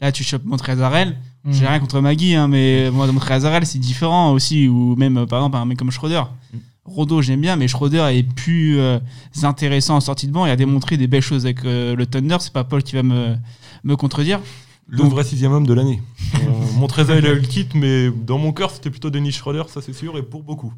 là 0.00 0.12
tu 0.12 0.24
chopes 0.24 0.44
Montrezarel. 0.44 1.16
Mm. 1.44 1.52
J'ai 1.52 1.66
rien 1.66 1.78
contre 1.78 2.00
Maggie, 2.00 2.34
hein, 2.34 2.48
mais 2.48 2.90
moi, 2.90 3.06
Montrezarel, 3.10 3.66
c'est 3.66 3.78
différent 3.78 4.32
aussi. 4.32 4.68
Ou 4.68 4.96
même, 4.96 5.26
par 5.26 5.40
exemple, 5.40 5.56
un 5.56 5.64
mec 5.64 5.78
comme 5.78 5.90
Schroeder. 5.90 6.22
Mm. 6.52 6.58
Rodo, 6.84 7.20
j'aime 7.20 7.40
bien, 7.40 7.56
mais 7.56 7.66
Schroeder 7.66 8.06
est 8.12 8.22
plus 8.22 8.78
euh, 8.78 8.98
intéressant 9.42 9.96
en 9.96 10.00
sortie 10.00 10.28
de 10.28 10.32
banc. 10.32 10.46
Il 10.46 10.50
a 10.50 10.56
démontré 10.56 10.96
des 10.96 11.08
belles 11.08 11.22
choses 11.22 11.44
avec 11.44 11.64
euh, 11.64 11.96
le 11.96 12.06
Thunder. 12.06 12.36
C'est 12.38 12.52
pas 12.52 12.62
Paul 12.62 12.82
qui 12.82 12.94
va 12.94 13.02
me, 13.02 13.34
me 13.82 13.96
contredire. 13.96 14.40
Le 14.88 15.02
vrai 15.02 15.24
sixième 15.24 15.50
homme 15.50 15.66
de 15.66 15.74
l'année. 15.74 16.00
Montrezarel 16.76 17.26
a 17.26 17.32
eu 17.32 17.40
le 17.40 17.42
titre, 17.42 17.76
mais 17.76 18.08
dans 18.10 18.38
mon 18.38 18.52
cœur, 18.52 18.70
c'était 18.70 18.90
plutôt 18.90 19.10
Denis 19.10 19.32
Schroeder, 19.32 19.64
ça 19.66 19.80
c'est 19.82 19.92
sûr, 19.92 20.16
et 20.16 20.22
pour 20.22 20.44
beaucoup. 20.44 20.72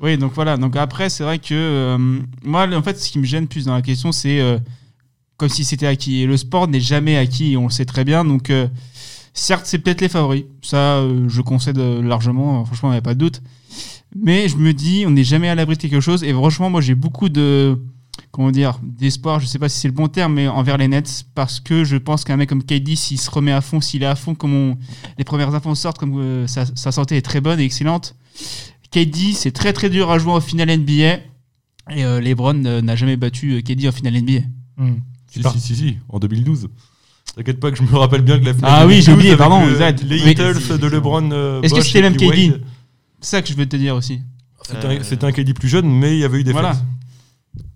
Oui, 0.00 0.18
donc 0.18 0.32
voilà. 0.34 0.56
Donc 0.56 0.74
après, 0.74 1.08
c'est 1.08 1.22
vrai 1.22 1.38
que 1.38 1.54
euh, 1.54 1.96
moi, 2.42 2.66
en 2.74 2.82
fait, 2.82 2.98
ce 2.98 3.08
qui 3.12 3.20
me 3.20 3.24
gêne 3.24 3.46
plus 3.46 3.66
dans 3.66 3.74
la 3.74 3.82
question, 3.82 4.10
c'est 4.10 4.40
comme 5.42 5.48
si 5.48 5.64
c'était 5.64 5.88
acquis. 5.88 6.22
Et 6.22 6.26
le 6.26 6.36
sport 6.36 6.68
n'est 6.68 6.78
jamais 6.78 7.16
acquis, 7.16 7.56
on 7.56 7.64
le 7.64 7.70
sait 7.70 7.84
très 7.84 8.04
bien. 8.04 8.24
Donc, 8.24 8.48
euh, 8.50 8.68
certes, 9.34 9.66
c'est 9.66 9.80
peut-être 9.80 10.00
les 10.00 10.08
favoris. 10.08 10.44
Ça, 10.62 10.98
euh, 10.98 11.28
je 11.28 11.42
concède 11.42 11.78
largement. 11.78 12.64
Franchement, 12.64 12.90
il 12.90 12.92
n'y 12.92 12.98
a 12.98 13.02
pas 13.02 13.14
de 13.14 13.18
doute. 13.18 13.42
Mais 14.14 14.48
je 14.48 14.56
me 14.56 14.72
dis, 14.72 15.02
on 15.04 15.10
n'est 15.10 15.24
jamais 15.24 15.48
à 15.48 15.56
l'abri 15.56 15.74
de 15.74 15.82
quelque 15.82 15.98
chose. 15.98 16.22
Et 16.22 16.32
franchement, 16.32 16.70
moi, 16.70 16.80
j'ai 16.80 16.94
beaucoup 16.94 17.28
de. 17.28 17.76
Comment 18.30 18.52
dire 18.52 18.78
D'espoir, 18.84 19.40
je 19.40 19.46
sais 19.46 19.58
pas 19.58 19.68
si 19.68 19.80
c'est 19.80 19.88
le 19.88 19.94
bon 19.94 20.06
terme, 20.06 20.34
mais 20.34 20.46
envers 20.46 20.78
les 20.78 20.86
Nets. 20.86 21.24
Parce 21.34 21.58
que 21.58 21.82
je 21.82 21.96
pense 21.96 22.22
qu'un 22.22 22.36
mec 22.36 22.48
comme 22.48 22.62
KD, 22.62 22.94
s'il 22.94 23.18
se 23.18 23.28
remet 23.28 23.50
à 23.50 23.62
fond, 23.62 23.80
s'il 23.80 24.04
est 24.04 24.06
à 24.06 24.14
fond, 24.14 24.36
comme 24.36 24.76
les 25.18 25.24
premières 25.24 25.52
infos 25.56 25.74
sortent, 25.74 25.98
comme 25.98 26.20
euh, 26.20 26.46
sa, 26.46 26.92
santé 26.92 27.16
est 27.16 27.22
très 27.22 27.40
bonne 27.40 27.58
et 27.58 27.64
excellente. 27.64 28.14
KD, 28.92 29.32
c'est 29.34 29.50
très 29.50 29.72
très 29.72 29.90
dur 29.90 30.08
à 30.08 30.20
jouer 30.20 30.34
en 30.34 30.40
finale 30.40 30.70
NBA. 30.78 31.18
Et 31.90 32.04
LeBron 32.20 32.54
n'a 32.54 32.94
jamais 32.94 33.16
battu 33.16 33.60
KD 33.64 33.88
en 33.88 33.92
finale 33.92 34.22
NBA. 34.22 34.42
Si, 35.32 35.42
si, 35.42 35.60
si, 35.60 35.76
si, 35.76 35.96
en 36.08 36.18
2012. 36.18 36.68
T'inquiète 37.34 37.60
pas 37.60 37.70
que 37.70 37.78
je 37.78 37.82
me 37.82 37.96
rappelle 37.96 38.20
bien 38.20 38.38
que 38.38 38.44
la 38.44 38.52
finale. 38.52 38.70
Ah 38.74 38.86
oui, 38.86 39.00
j'ai 39.00 39.12
oublié, 39.12 39.36
pardon. 39.36 39.64
les 39.66 40.18
Beatles 40.22 40.78
de 40.78 40.86
LeBron. 40.86 41.30
Euh, 41.32 41.62
Est-ce 41.62 41.74
que 41.74 41.80
c'était 41.80 42.02
même 42.02 42.16
KD 42.16 42.60
C'est 43.20 43.30
ça 43.36 43.42
que 43.42 43.48
je 43.48 43.54
veux 43.54 43.66
te 43.66 43.76
dire 43.76 43.96
aussi. 43.96 44.20
C'était 45.02 45.24
un, 45.24 45.32
KD 45.32 45.54
plus 45.54 45.68
jeune, 45.68 45.88
mais 45.88 46.16
il 46.16 46.20
y 46.20 46.24
avait 46.24 46.40
eu 46.40 46.44
des 46.44 46.52
voilà. 46.52 46.76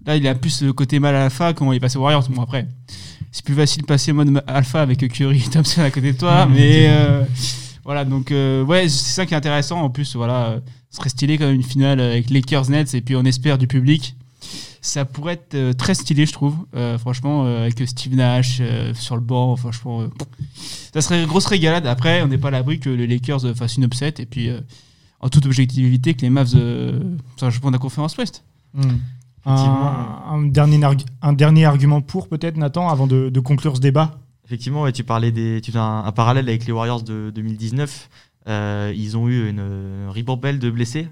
Là, 0.04 0.16
il 0.16 0.26
a 0.28 0.34
plus 0.34 0.62
le 0.62 0.72
côté 0.72 1.00
mal 1.00 1.16
alpha 1.16 1.52
quand 1.52 1.72
il 1.72 1.76
est 1.76 1.80
passé 1.80 1.96
aux 1.98 2.02
Warriors. 2.02 2.28
Bon, 2.28 2.42
après, 2.42 2.68
c'est 3.32 3.44
plus 3.44 3.54
facile 3.54 3.82
de 3.82 3.86
passer 3.86 4.12
mode 4.12 4.42
alpha 4.46 4.82
avec 4.82 4.98
Curry 5.12 5.42
et 5.44 5.50
Thompson 5.50 5.80
à 5.80 5.90
côté 5.90 6.12
de 6.12 6.18
toi. 6.18 6.46
mais 6.50 6.86
euh, 6.88 7.24
voilà, 7.84 8.04
donc, 8.04 8.30
euh, 8.30 8.62
ouais, 8.62 8.88
c'est 8.88 9.10
ça 9.14 9.26
qui 9.26 9.34
est 9.34 9.36
intéressant. 9.36 9.80
En 9.80 9.90
plus, 9.90 10.14
voilà, 10.14 10.60
ce 10.90 10.98
serait 10.98 11.08
stylé 11.08 11.38
comme 11.38 11.50
une 11.50 11.62
finale 11.62 12.00
avec 12.00 12.30
Lakers 12.30 12.70
Nets 12.70 12.94
et 12.94 13.00
puis 13.00 13.16
on 13.16 13.24
espère 13.24 13.58
du 13.58 13.66
public. 13.66 14.14
Ça 14.86 15.04
pourrait 15.04 15.34
être 15.34 15.72
très 15.76 15.94
stylé, 15.94 16.26
je 16.26 16.32
trouve. 16.32 16.56
franchement, 16.98 17.44
avec 17.44 17.86
Steve 17.88 18.14
Nash 18.14 18.62
sur 18.94 19.16
le 19.16 19.20
banc, 19.20 19.56
franchement, 19.56 20.04
ça 20.92 21.00
serait 21.00 21.20
une 21.20 21.28
grosse 21.28 21.46
régalade. 21.46 21.86
Après, 21.86 22.22
on 22.22 22.28
n'est 22.28 22.38
pas 22.38 22.48
à 22.48 22.52
l'abri 22.52 22.78
que 22.78 22.90
les 22.90 23.06
Lakers 23.06 23.56
fassent 23.56 23.76
une 23.76 23.84
upset 23.84 24.14
et 24.18 24.26
puis, 24.26 24.50
en 25.20 25.28
toute 25.28 25.46
objectivité, 25.46 26.14
que 26.14 26.22
les 26.22 26.30
Mavs 26.30 26.52
euh, 26.54 27.16
je 27.40 27.60
de 27.60 27.72
la 27.72 27.78
conférence 27.78 28.16
Ouest. 28.16 28.44
Hmm. 28.74 28.98
Un, 29.44 30.42
dernier, 30.42 30.80
un 31.22 31.32
dernier 31.32 31.64
argument 31.66 32.00
pour 32.00 32.28
peut-être 32.28 32.56
Nathan 32.56 32.88
avant 32.88 33.06
de, 33.06 33.40
conclure 33.40 33.76
ce 33.76 33.80
débat? 33.80 34.18
Effectivement, 34.44 34.90
tu 34.90 35.04
parlais 35.04 35.30
des, 35.30 35.60
tu 35.60 35.76
as 35.76 35.82
un, 35.82 36.12
parallèle 36.12 36.48
avec 36.48 36.66
les 36.66 36.72
Warriors 36.72 37.02
de 37.02 37.30
2019. 37.34 38.08
Euh, 38.48 38.92
ils 38.96 39.16
ont 39.16 39.28
eu 39.28 39.48
une, 39.48 40.08
ribambelle 40.08 40.58
de 40.58 40.70
blessés 40.70 41.08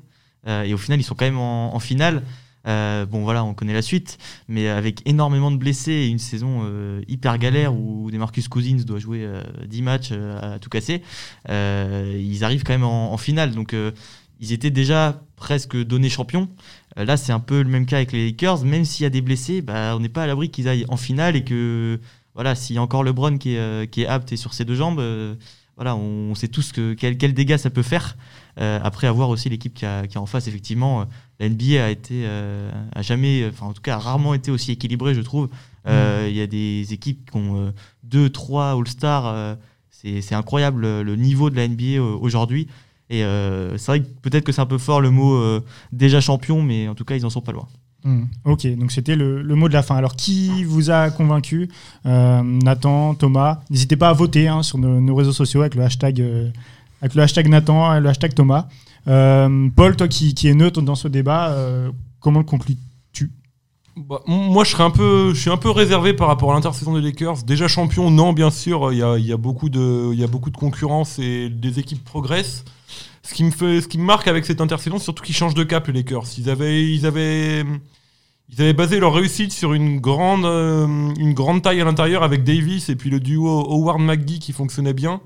euh, 0.46 0.62
et 0.62 0.74
au 0.74 0.78
final 0.78 1.00
ils 1.00 1.04
sont 1.04 1.14
quand 1.14 1.24
même 1.24 1.38
en 1.38 1.78
finale. 1.78 2.22
Euh, 2.66 3.04
bon 3.06 3.22
voilà, 3.22 3.44
on 3.44 3.54
connaît 3.54 3.72
la 3.72 3.82
suite, 3.82 4.18
mais 4.48 4.68
avec 4.68 5.06
énormément 5.06 5.50
de 5.50 5.56
blessés 5.56 5.92
et 5.92 6.08
une 6.08 6.18
saison 6.18 6.62
euh, 6.64 7.02
hyper 7.08 7.38
galère 7.38 7.74
où 7.74 8.10
Demarcus 8.10 8.48
Cousins 8.48 8.84
doit 8.86 8.98
jouer 8.98 9.28
10 9.66 9.80
euh, 9.80 9.82
matchs 9.82 10.12
à 10.12 10.58
tout 10.58 10.70
casser, 10.70 11.02
ils 11.48 12.44
arrivent 12.44 12.64
quand 12.64 12.72
même 12.72 12.84
en, 12.84 13.16
finale. 13.16 13.52
Donc 13.52 13.74
ils 14.40 14.52
étaient 14.52 14.70
déjà 14.70 15.22
presque 15.36 15.76
donnés 15.76 16.08
champions. 16.08 16.48
là, 16.96 17.16
c'est 17.16 17.32
un 17.32 17.40
peu 17.40 17.62
le 17.62 17.68
même 17.68 17.86
cas 17.86 17.96
avec 17.96 18.12
les 18.12 18.26
Lakers. 18.26 18.64
Même 18.64 18.84
s'il 18.84 19.04
y 19.04 19.06
a 19.06 19.10
des 19.10 19.20
blessés, 19.20 19.62
bah, 19.62 19.94
on 19.96 20.00
n'est 20.00 20.08
pas 20.08 20.24
à 20.24 20.26
l'abri 20.26 20.50
qu'ils 20.50 20.68
aillent 20.68 20.86
en 20.88 20.96
finale 20.96 21.36
et 21.36 21.44
que 21.44 22.00
voilà, 22.34 22.54
s'il 22.54 22.74
y 22.76 22.78
a 22.78 22.82
encore 22.82 23.04
LeBron 23.04 23.38
qui 23.38 23.54
est, 23.54 23.90
qui 23.90 24.02
est 24.02 24.06
apte 24.06 24.32
et 24.32 24.36
sur 24.36 24.54
ses 24.54 24.64
deux 24.64 24.74
jambes, 24.74 25.00
voilà, 25.76 25.96
on 25.96 26.34
sait 26.34 26.48
tous 26.48 26.72
que, 26.72 26.94
quel, 26.94 27.16
quel 27.18 27.34
dégât 27.34 27.58
ça 27.58 27.70
peut 27.70 27.82
faire. 27.82 28.16
après 28.56 29.06
avoir 29.06 29.28
aussi 29.28 29.48
l'équipe 29.48 29.74
qui, 29.74 29.86
qui, 30.08 30.18
a 30.18 30.20
en 30.20 30.26
face, 30.26 30.46
effectivement, 30.46 31.06
la 31.40 31.48
NBA 31.48 31.84
a 31.84 31.90
été 31.90 32.22
euh, 32.24 32.70
a 32.94 33.02
jamais, 33.02 33.46
enfin 33.48 33.66
en 33.66 33.72
tout 33.72 33.82
cas 33.82 33.96
a 33.96 33.98
rarement 33.98 34.34
été 34.34 34.50
aussi 34.50 34.72
équilibrée, 34.72 35.14
je 35.14 35.20
trouve. 35.20 35.48
Euh, 35.86 36.26
mm. 36.26 36.30
Il 36.30 36.36
y 36.36 36.40
a 36.40 36.46
des 36.46 36.92
équipes 36.92 37.30
qui 37.30 37.36
ont 37.36 37.72
2, 38.04 38.26
euh, 38.26 38.30
3 38.30 38.78
All-Stars. 38.78 39.56
c'est 39.90 40.34
incroyable 40.34 41.02
le 41.02 41.16
niveau 41.16 41.50
de 41.50 41.56
la 41.56 41.66
NBA 41.66 42.00
aujourd'hui. 42.00 42.68
Et 43.10 43.20
c'est 43.20 43.86
vrai 43.86 44.00
que 44.00 44.06
peut-être 44.22 44.44
que 44.44 44.52
c'est 44.52 44.60
un 44.60 44.66
peu 44.66 44.78
fort 44.78 45.00
le 45.00 45.10
mot 45.10 45.60
déjà 45.92 46.20
champion, 46.20 46.62
mais 46.62 46.88
en 46.88 46.94
tout 46.94 47.04
cas 47.04 47.16
ils 47.16 47.26
en 47.26 47.30
sont 47.30 47.42
pas 47.42 47.52
loin. 47.52 47.68
Mm. 48.04 48.24
Ok, 48.44 48.66
donc 48.76 48.92
c'était 48.92 49.16
le, 49.16 49.42
mot 49.54 49.68
de 49.68 49.72
la 49.72 49.82
fin. 49.82 49.96
Alors, 49.96 50.14
qui 50.14 50.64
vous 50.64 50.90
a 50.90 51.10
convaincu 51.10 51.68
Nathan, 52.04 53.14
Thomas? 53.14 53.60
N'hésitez 53.70 53.96
pas 53.96 54.10
à 54.10 54.12
voter 54.12 54.48
hein, 54.48 54.62
sur 54.62 54.78
nos, 54.78 55.14
réseaux 55.14 55.32
sociaux 55.32 55.62
avec 55.62 55.74
le 55.74 55.82
hashtag, 55.82 56.22
avec 57.00 57.14
le 57.14 57.22
hashtag 57.22 57.48
Nathan 57.48 57.96
et 57.96 58.00
le 58.00 58.08
hashtag 58.08 58.34
Thomas. 58.34 58.68
Euh, 59.08 59.68
Paul, 59.74 59.96
toi 59.96 60.08
qui, 60.08 60.34
qui 60.34 60.48
es 60.48 60.54
neutre 60.54 60.82
dans 60.82 60.94
ce 60.94 61.08
débat, 61.08 61.50
euh, 61.50 61.90
comment 62.20 62.38
le 62.38 62.44
conclus-tu? 62.44 63.30
Bah, 63.96 64.20
moi, 64.26 64.64
je, 64.64 64.70
serais 64.70 64.82
un 64.82 64.90
peu, 64.90 65.34
je 65.34 65.40
suis 65.40 65.50
un 65.50 65.56
peu 65.56 65.70
réservé 65.70 66.14
par 66.14 66.28
rapport 66.28 66.50
à 66.52 66.54
l'intersaison 66.54 66.94
des 66.94 67.00
Lakers. 67.00 67.42
Déjà 67.44 67.68
champion, 67.68 68.10
non, 68.10 68.32
bien 68.32 68.50
sûr, 68.50 68.92
il 68.92 68.98
y 68.98 69.32
a, 69.32 69.36
beaucoup 69.36 69.68
de, 69.68 70.14
y 70.14 70.24
a 70.24 70.26
beaucoup 70.26 70.50
de 70.50 70.56
concurrence 70.56 71.18
et 71.18 71.48
des 71.48 71.78
équipes 71.78 72.04
progressent. 72.04 72.64
Ce 73.24 73.32
qui 73.32 73.98
me 73.98 74.04
marque 74.04 74.28
avec 74.28 74.44
cette 74.44 74.60
intersaison, 74.60 74.98
surtout 74.98 75.24
qu'ils 75.24 75.34
changent 75.34 75.54
de 75.54 75.64
cap 75.64 75.86
les 75.86 75.94
Lakers. 75.94 76.26
Ils 76.36 76.50
avaient, 76.50 76.92
ils 76.92 77.06
ils 78.50 78.72
basé 78.74 79.00
leur 79.00 79.14
réussite 79.14 79.52
sur 79.52 79.72
une 79.72 79.98
grande, 79.98 80.44
euh, 80.44 80.86
une 81.18 81.32
grande 81.32 81.62
taille 81.62 81.80
à 81.80 81.84
l'intérieur 81.84 82.22
avec 82.22 82.44
Davis 82.44 82.90
et 82.90 82.96
puis 82.96 83.08
le 83.08 83.20
duo 83.20 83.48
Howard 83.48 84.00
McGee 84.00 84.38
qui 84.38 84.52
fonctionnait 84.52 84.92
bien. 84.92 85.20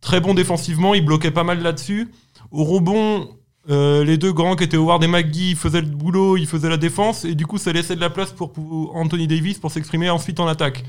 Très 0.00 0.20
bon 0.20 0.34
défensivement, 0.34 0.92
ils 0.94 1.04
bloquaient 1.04 1.30
pas 1.30 1.44
mal 1.44 1.62
là-dessus. 1.62 2.08
Au 2.50 2.64
rebond, 2.64 3.28
euh, 3.70 4.04
les 4.04 4.18
deux 4.18 4.32
grands 4.32 4.56
qui 4.56 4.64
étaient 4.64 4.76
Howard 4.76 5.02
et 5.04 5.08
McGee 5.08 5.54
faisaient 5.54 5.80
le 5.80 5.86
boulot, 5.86 6.36
ils 6.36 6.46
faisaient 6.46 6.68
la 6.68 6.76
défense, 6.76 7.24
et 7.24 7.34
du 7.34 7.46
coup 7.46 7.58
ça 7.58 7.72
laissait 7.72 7.96
de 7.96 8.00
la 8.00 8.10
place 8.10 8.32
pour, 8.32 8.52
Anthony 8.94 9.26
Davis 9.26 9.58
pour 9.58 9.70
s'exprimer 9.70 10.10
ensuite 10.10 10.40
en 10.40 10.46
attaque. 10.48 10.84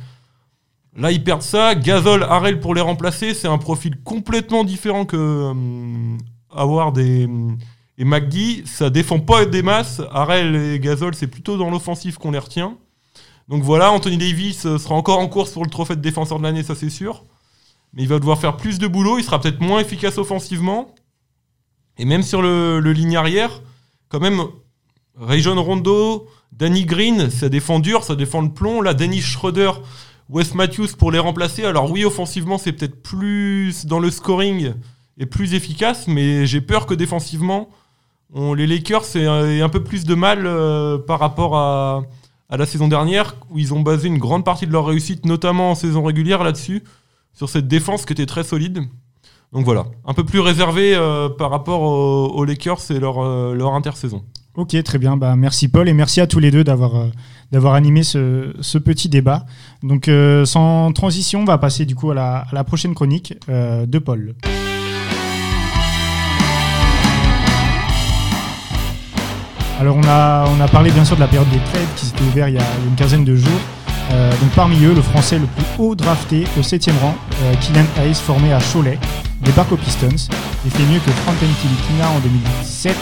Là 0.95 1.11
ils 1.11 1.23
perdent 1.23 1.43
ça, 1.43 1.75
Gasol, 1.75 2.23
Harrell 2.23 2.59
pour 2.59 2.73
les 2.73 2.81
remplacer, 2.81 3.33
c'est 3.33 3.47
un 3.47 3.57
profil 3.59 3.95
complètement 4.03 4.63
différent 4.63 5.05
que 5.05 5.17
euh, 5.17 6.17
Howard 6.57 6.97
et, 6.97 7.27
et 7.97 8.05
McGee. 8.05 8.63
Ça 8.65 8.89
défend 8.89 9.19
pas 9.19 9.45
des 9.45 9.63
masses, 9.63 10.01
Harrell 10.11 10.55
et 10.55 10.79
Gasol 10.79 11.15
c'est 11.15 11.27
plutôt 11.27 11.57
dans 11.57 11.69
l'offensif 11.69 12.17
qu'on 12.17 12.31
les 12.31 12.39
retient. 12.39 12.77
Donc 13.47 13.63
voilà, 13.63 13.91
Anthony 13.91 14.17
Davis 14.17 14.65
euh, 14.65 14.77
sera 14.77 14.95
encore 14.95 15.19
en 15.19 15.27
course 15.27 15.51
pour 15.51 15.63
le 15.63 15.69
trophée 15.69 15.95
de 15.95 16.01
défenseur 16.01 16.37
de 16.37 16.43
l'année, 16.43 16.63
ça 16.63 16.75
c'est 16.75 16.89
sûr. 16.89 17.23
Mais 17.93 18.03
il 18.03 18.09
va 18.09 18.19
devoir 18.19 18.39
faire 18.39 18.57
plus 18.57 18.77
de 18.77 18.87
boulot, 18.87 19.17
il 19.19 19.23
sera 19.23 19.39
peut-être 19.39 19.61
moins 19.61 19.79
efficace 19.79 20.17
offensivement. 20.17 20.93
Et 21.97 22.05
même 22.05 22.23
sur 22.23 22.41
le, 22.41 22.79
ligne 22.91 23.15
arrière, 23.15 23.61
quand 24.09 24.19
même, 24.19 24.41
Rajon 25.15 25.61
Rondo, 25.63 26.27
Danny 26.51 26.85
Green, 26.85 27.29
ça 27.29 27.49
défend 27.49 27.79
dur, 27.79 28.03
ça 28.03 28.15
défend 28.15 28.41
le 28.41 28.49
plomb. 28.49 28.81
Là, 28.81 28.93
Dennis 28.93 29.21
Schroeder, 29.21 29.71
Wes 30.29 30.53
Matthews 30.53 30.89
pour 30.97 31.11
les 31.11 31.17
remplacer. 31.17 31.63
Alors 31.63 31.89
oui, 31.89 32.05
offensivement, 32.05 32.57
c'est 32.57 32.73
peut-être 32.73 33.01
plus 33.01 33.85
dans 33.85 33.99
le 33.99 34.11
scoring 34.11 34.73
et 35.19 35.25
plus 35.25 35.53
efficace, 35.53 36.07
mais 36.07 36.45
j'ai 36.45 36.61
peur 36.61 36.85
que 36.85 36.93
défensivement, 36.93 37.69
on, 38.33 38.53
les 38.53 38.67
Lakers 38.67 39.15
aient 39.15 39.61
un 39.61 39.69
peu 39.69 39.83
plus 39.83 40.03
de 40.03 40.15
mal 40.15 40.45
euh, 40.45 40.97
par 40.97 41.19
rapport 41.19 41.55
à, 41.55 42.03
à, 42.49 42.57
la 42.57 42.65
saison 42.65 42.87
dernière, 42.87 43.35
où 43.49 43.59
ils 43.59 43.73
ont 43.73 43.81
basé 43.81 44.07
une 44.07 44.17
grande 44.17 44.45
partie 44.45 44.67
de 44.67 44.71
leur 44.71 44.85
réussite, 44.85 45.25
notamment 45.25 45.71
en 45.71 45.75
saison 45.75 46.03
régulière 46.03 46.43
là-dessus, 46.43 46.83
sur 47.33 47.49
cette 47.49 47.67
défense 47.67 48.05
qui 48.05 48.13
était 48.13 48.25
très 48.25 48.43
solide. 48.43 48.81
Donc 49.53 49.63
voilà, 49.63 49.85
un 50.05 50.13
peu 50.13 50.25
plus 50.25 50.41
réservé 50.41 50.93
euh, 50.93 51.29
par 51.29 51.49
rapport 51.49 51.81
aux, 51.81 52.43
Lakers 52.43 52.91
et 52.91 52.99
leur, 52.99 53.19
euh, 53.19 53.55
leur 53.55 53.73
intersaison. 53.73 54.23
Ok, 54.55 54.81
très 54.83 54.97
bien. 54.97 55.15
Bah, 55.15 55.35
merci 55.35 55.67
Paul 55.69 55.87
et 55.87 55.93
merci 55.93 56.19
à 56.19 56.27
tous 56.27 56.39
les 56.39 56.51
deux 56.51 56.63
d'avoir 56.63 57.07
d'avoir 57.51 57.75
animé 57.75 58.03
ce, 58.03 58.53
ce, 58.59 58.77
petit 58.77 59.07
débat. 59.07 59.45
Donc 59.83 60.09
sans 60.45 60.91
transition, 60.91 61.41
on 61.41 61.45
va 61.45 61.59
passer 61.59 61.85
du 61.85 61.95
coup 61.95 62.09
à 62.11 62.15
la, 62.15 62.37
à 62.39 62.53
la 62.53 62.63
prochaine 62.63 62.95
chronique 62.95 63.35
de 63.47 63.99
Paul. 63.99 64.35
Alors 69.79 69.97
on 69.97 70.07
a, 70.07 70.45
on 70.47 70.59
a 70.59 70.67
parlé 70.67 70.91
bien 70.91 71.05
sûr 71.05 71.15
de 71.15 71.21
la 71.21 71.27
période 71.27 71.49
des 71.49 71.59
trades 71.59 71.87
qui 71.95 72.07
s'était 72.07 72.23
ouverte 72.23 72.49
il 72.49 72.55
y 72.55 72.59
a 72.59 72.65
une 72.87 72.95
quinzaine 72.95 73.23
de 73.23 73.35
jours. 73.35 73.61
donc 74.09 74.49
parmi 74.55 74.83
eux, 74.83 74.93
le 74.93 75.01
français 75.01 75.37
le 75.37 75.45
plus 75.45 75.65
haut 75.77 75.95
drafté 75.95 76.45
au 76.59 76.63
7 76.63 76.89
rang, 77.01 77.15
Kylian 77.61 77.85
Hayes, 77.99 78.15
formé 78.15 78.53
à 78.53 78.59
Cholet, 78.59 78.97
débarque 79.41 79.71
aux 79.71 79.77
Pistons 79.77 80.07
et 80.65 80.69
fait 80.69 80.83
mieux 80.91 80.99
que 80.99 81.11
Frank 81.11 81.35
Ntilikina 81.35 82.09
en 82.09 82.19
2017 82.19 82.95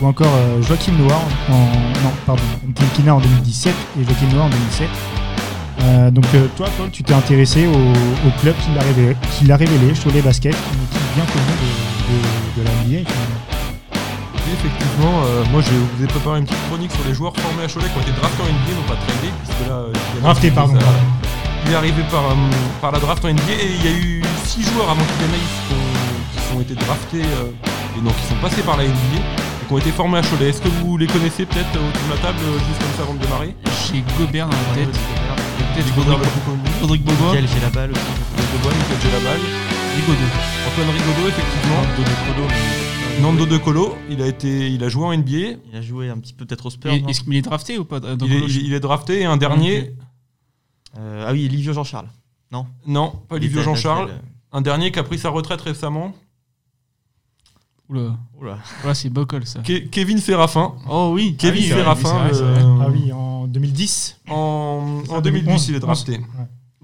ou 0.00 0.06
encore 0.06 0.32
euh, 0.34 0.60
Noah 0.98 1.22
en, 1.50 1.58
non 2.02 2.12
pardon 2.26 2.42
Ntilikina 2.68 3.14
en 3.14 3.20
2017 3.20 3.74
et 4.00 4.04
Joachim 4.04 4.34
Noah 4.34 4.44
en 4.44 4.50
2007. 4.50 4.88
Euh, 5.78 6.10
donc 6.10 6.24
euh, 6.34 6.46
toi 6.56 6.66
Paul 6.76 6.90
tu 6.90 7.02
t'es 7.02 7.14
intéressé 7.14 7.66
au, 7.66 8.40
club 8.40 8.54
qui 8.64 9.46
l'a 9.46 9.56
révélé, 9.56 9.92
Cholet 10.02 10.22
Basket, 10.22 10.54
une 10.54 10.84
équipe 10.84 11.14
bien 11.14 11.24
connue 11.24 11.56
de, 12.56 12.60
de, 12.60 12.66
la 12.66 12.98
NBA. 13.00 13.08
Effectivement, 14.52 15.22
moi 15.50 15.60
je 15.62 15.72
vous 15.72 16.04
ai 16.04 16.06
préparé 16.06 16.38
une 16.40 16.44
petite 16.46 16.66
chronique 16.68 16.92
sur 16.92 17.04
les 17.06 17.14
joueurs 17.14 17.34
formés 17.36 17.64
à 17.64 17.68
Cholet 17.68 17.86
qui 17.88 17.98
ont 17.98 18.02
été 18.02 18.12
draftés 18.12 18.42
en 18.42 18.46
NBA, 18.46 18.72
non 18.76 18.86
pas 18.86 18.96
tradés, 18.96 19.32
puisque 19.42 19.68
là. 19.68 19.76
Draftés, 20.22 20.50
pardon. 20.50 20.78
il 21.66 21.72
est 21.72 21.74
arrivé 21.74 22.02
par, 22.10 22.22
par 22.80 22.92
la 22.92 22.98
draft 22.98 23.24
en 23.24 23.28
NBA 23.28 23.52
et 23.60 23.70
il 23.78 23.84
y 23.84 23.88
a 23.88 23.96
eu 23.98 24.22
6 24.44 24.62
joueurs 24.62 24.90
avant 24.90 25.02
qu'il 25.02 25.26
qui, 25.26 26.48
qui 26.48 26.56
ont 26.56 26.60
été 26.60 26.74
draftés 26.74 27.22
euh, 27.22 27.98
et 27.98 28.00
donc 28.00 28.14
qui 28.16 28.26
sont 28.28 28.40
passés 28.40 28.62
par 28.62 28.76
la 28.76 28.84
NBA 28.84 29.18
et 29.18 29.66
qui 29.66 29.72
ont 29.72 29.78
été 29.78 29.90
formés 29.90 30.18
à 30.18 30.22
Cholet. 30.22 30.50
Est-ce 30.50 30.62
que 30.62 30.68
vous 30.68 30.96
les 30.96 31.06
connaissez 31.06 31.44
peut-être 31.46 31.70
autour 31.74 32.06
de 32.08 32.14
la 32.14 32.20
table 32.22 32.38
euh, 32.44 32.58
juste 32.68 32.78
comme 32.80 32.94
ça 32.96 33.02
avant 33.02 33.14
de 33.14 33.22
démarrer? 33.22 33.54
J'ai 33.86 34.04
Gobert 34.18 34.46
dans 34.48 34.56
la 34.56 34.74
tête. 34.74 34.94
Peut-être 35.74 36.80
Rodrigue 36.80 37.02
Bobo. 37.02 37.24
Michael 37.26 37.48
j'ai 37.52 37.60
la 37.60 37.70
balle 37.70 37.90
aussi. 37.90 38.00
Bobo, 38.52 38.68
Michael 38.72 38.98
j'ai 39.02 39.12
la 39.12 39.20
balle. 39.20 39.44
Rigaudot. 39.96 40.32
Antoine 40.68 40.90
Rigaudot, 40.92 41.28
effectivement. 41.28 41.82
Nando 43.20 43.46
De 43.46 43.56
Colo, 43.56 43.96
il 44.10 44.20
a, 44.20 44.26
été, 44.26 44.70
il 44.70 44.84
a 44.84 44.88
joué 44.88 45.04
en 45.04 45.16
NBA. 45.16 45.58
Il 45.70 45.76
a 45.76 45.80
joué 45.80 46.10
un 46.10 46.18
petit 46.18 46.34
peu 46.34 46.44
peut-être 46.44 46.66
au 46.66 46.70
Spurs. 46.70 46.92
Est-ce 46.92 47.22
qu'il 47.22 47.34
est 47.34 47.42
drafté 47.42 47.78
ou 47.78 47.84
pas 47.84 47.98
il 47.98 48.32
est, 48.32 48.46
il 48.46 48.74
est, 48.74 48.80
drafté 48.80 49.20
et 49.20 49.24
un 49.24 49.36
dernier. 49.36 49.94
Euh, 50.98 51.24
ah 51.26 51.32
oui, 51.32 51.48
Livio 51.48 51.72
Jean-Charles. 51.72 52.08
Non 52.52 52.66
Non, 52.86 53.12
pas 53.28 53.38
Livio 53.38 53.62
Jean-Charles. 53.62 54.10
Un 54.52 54.60
dernier 54.60 54.92
qui 54.92 54.98
a 54.98 55.02
pris 55.02 55.18
sa 55.18 55.30
retraite 55.30 55.60
récemment. 55.60 56.12
Oula. 57.88 58.16
Oula. 58.38 58.58
c'est 58.94 59.10
Bocol 59.10 59.46
ça. 59.46 59.60
Kevin 59.62 60.18
Séraphin. 60.18 60.74
Oh 60.88 61.12
oui. 61.14 61.36
Kevin 61.38 61.64
ah 61.72 61.74
Séraphin. 61.74 62.30
Ah 62.80 62.88
oui, 62.90 63.12
en 63.12 63.46
2010. 63.46 64.20
En, 64.28 65.02
2010, 65.22 65.68
il 65.68 65.76
est 65.76 65.80
drafté. 65.80 66.20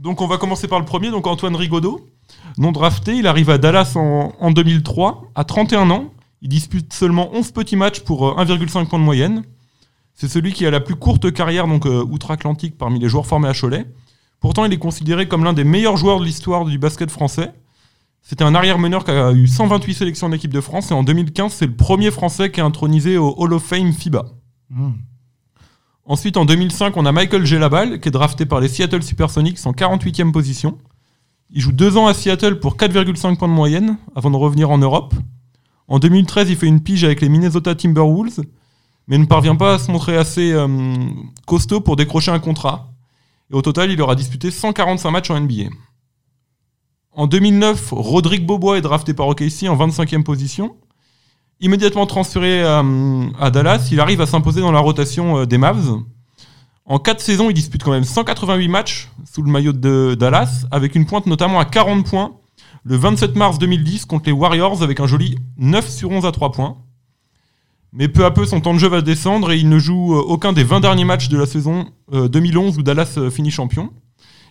Donc 0.01 0.21
on 0.21 0.27
va 0.27 0.39
commencer 0.39 0.67
par 0.67 0.81
le 0.81 0.85
premier, 0.85 1.11
donc 1.11 1.27
Antoine 1.27 1.57
Rigaudot. 1.57 2.09
Non 2.59 2.73
drafté, 2.73 3.17
il 3.17 3.27
arrive 3.27 3.51
à 3.51 3.59
Dallas 3.59 3.93
en, 3.95 4.33
en 4.39 4.51
2003, 4.51 5.31
à 5.35 5.45
31 5.45 5.91
ans. 5.91 6.11
Il 6.43 6.49
dispute 6.49 6.93
seulement 6.93 7.31
11 7.33 7.53
petits 7.53 7.77
matchs 7.77 8.01
pour 8.01 8.37
1,5 8.39 8.83
euh, 8.83 8.85
points 8.85 8.99
de 8.99 9.05
moyenne. 9.05 9.45
C'est 10.15 10.29
celui 10.29 10.53
qui 10.53 10.67
a 10.67 10.71
la 10.71 10.81
plus 10.81 10.97
courte 10.97 11.33
carrière 11.33 11.67
donc 11.67 11.87
outre-Atlantique 11.87 12.77
parmi 12.77 12.99
les 12.99 13.09
joueurs 13.09 13.27
formés 13.27 13.49
à 13.49 13.55
Cholet. 13.55 13.87
Pourtant, 14.41 14.65
il 14.65 14.73
est 14.73 14.79
considéré 14.79 15.27
comme 15.27 15.45
l'un 15.45 15.55
des 15.55 15.65
meilleurs 15.65 15.97
joueurs 15.97 16.21
de 16.21 16.25
l'histoire 16.25 16.67
du 16.67 16.77
basket 16.77 17.11
français. 17.11 17.53
C'était 18.23 18.45
un 18.45 18.55
arrière-meneur 18.55 19.05
qui 19.05 19.11
a 19.11 19.33
eu 19.33 19.47
128 19.47 19.95
sélections 19.95 20.27
en 20.27 20.33
équipe 20.33 20.53
de 20.53 20.61
France 20.61 20.91
et 20.91 20.95
en 20.95 21.03
2015, 21.03 21.53
c'est 21.53 21.67
le 21.67 21.75
premier 21.75 22.11
Français 22.11 22.51
qui 22.51 22.61
est 22.61 22.63
intronisé 22.63 23.17
au 23.17 23.35
Hall 23.37 23.53
of 23.53 23.63
Fame 23.63 23.93
FIBA. 23.93 24.27
Hmm. 24.71 24.93
Ensuite, 26.05 26.37
en 26.37 26.45
2005, 26.45 26.97
on 26.97 27.07
a 27.07 27.13
Michael 27.13 27.47
Gelabal 27.47 28.01
qui 28.01 28.09
est 28.09 28.13
drafté 28.13 28.45
par 28.45 28.61
les 28.61 28.69
Seattle 28.69 29.03
Supersonics 29.03 29.59
en 29.65 29.73
48e 29.73 30.33
position. 30.33 30.79
Il 31.51 31.61
joue 31.61 31.73
deux 31.73 31.97
ans 31.97 32.07
à 32.07 32.15
Seattle 32.15 32.59
pour 32.59 32.77
4,5 32.77 33.37
points 33.37 33.49
de 33.49 33.53
moyenne 33.53 33.97
avant 34.17 34.31
de 34.31 34.37
revenir 34.37 34.71
en 34.71 34.79
Europe. 34.79 35.15
En 35.93 35.99
2013, 35.99 36.49
il 36.49 36.57
fait 36.57 36.69
une 36.69 36.81
pige 36.81 37.05
avec 37.05 37.21
les 37.21 37.29
Minnesota 37.29 37.75
Timberwolves, 37.75 38.41
mais 39.09 39.19
ne 39.19 39.27
parvient 39.27 39.57
pas 39.57 39.75
à 39.75 39.79
se 39.79 39.93
montrer 39.93 40.17
assez 40.17 40.51
euh, 40.51 40.67
costaud 41.47 41.83
pour 41.83 41.97
décrocher 41.97 42.31
un 42.31 42.39
contrat. 42.39 42.95
Et 43.51 43.55
au 43.55 43.61
total, 43.61 43.91
il 43.91 44.01
aura 44.01 44.15
disputé 44.15 44.51
145 44.51 45.11
matchs 45.11 45.31
en 45.31 45.39
NBA. 45.39 45.65
En 47.13 47.27
2009, 47.27 47.91
Rodrigue 47.93 48.47
Bobois 48.47 48.79
est 48.79 48.81
drafté 48.81 49.13
par 49.13 49.29
OKC 49.29 49.65
en 49.69 49.77
25e 49.77 50.23
position. 50.23 50.77
Immédiatement 51.61 52.07
transféré 52.07 52.63
euh, 52.65 53.27
à, 53.39 53.51
Dallas, 53.51 53.91
il 53.93 54.01
arrive 54.01 54.23
à 54.23 54.27
s'imposer 54.27 54.63
dans 54.63 54.73
la 54.73 54.81
rotation 54.81 55.41
euh, 55.41 55.45
des 55.45 55.59
Mavs. 55.59 55.99
En 56.87 56.99
4 56.99 57.21
saisons, 57.21 57.51
il 57.51 57.55
dispute 57.55 57.83
quand 57.83 57.93
même 57.93 58.05
188 58.05 58.69
matchs 58.69 59.11
sous 59.31 59.43
le 59.43 59.51
maillot 59.51 59.75
de 59.75 60.17
Dallas, 60.19 60.65
avec 60.71 60.95
une 60.95 61.05
pointe 61.05 61.27
notamment 61.27 61.61
à 61.61 61.67
40 61.67 62.07
points 62.07 62.33
le 62.85 62.97
27 62.97 63.37
mars 63.37 63.59
2010 63.59 64.07
contre 64.07 64.27
les 64.27 64.33
Warriors 64.33 64.83
avec 64.83 65.01
un 65.01 65.07
joli 65.07 65.37
9 65.59 65.89
sur 65.89 66.11
11 66.11 66.27
à 66.27 66.33
3 66.33 66.53
points. 66.53 66.79
Mais 67.93 68.09
peu 68.09 68.25
à 68.25 68.31
peu, 68.31 68.47
son 68.47 68.61
temps 68.61 68.73
de 68.75 68.79
jeu 68.79 68.89
va 68.89 69.03
descendre 69.03 69.53
et 69.53 69.59
il 69.59 69.69
ne 69.69 69.79
joue 69.79 70.15
euh, 70.15 70.21
aucun 70.21 70.53
des 70.53 70.65
20 70.65 70.81
derniers 70.81 71.05
matchs 71.05 71.29
de 71.29 71.37
la 71.37 71.47
saison 71.47 71.87
2011 72.11 72.79
où 72.79 72.83
Dallas 72.83 73.19
finit 73.31 73.51
champion 73.51 73.91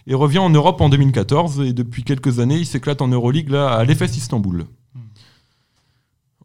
et 0.07 0.13
revient 0.13 0.39
en 0.39 0.49
Europe 0.49 0.81
en 0.81 0.89
2014. 0.89 1.61
Et 1.61 1.73
depuis 1.73 2.03
quelques 2.03 2.39
années, 2.39 2.57
il 2.57 2.65
s'éclate 2.65 3.01
en 3.01 3.07
Euroleague 3.07 3.49
là, 3.49 3.69
à 3.69 3.83
l'EFS 3.83 4.17
Istanbul. 4.17 4.65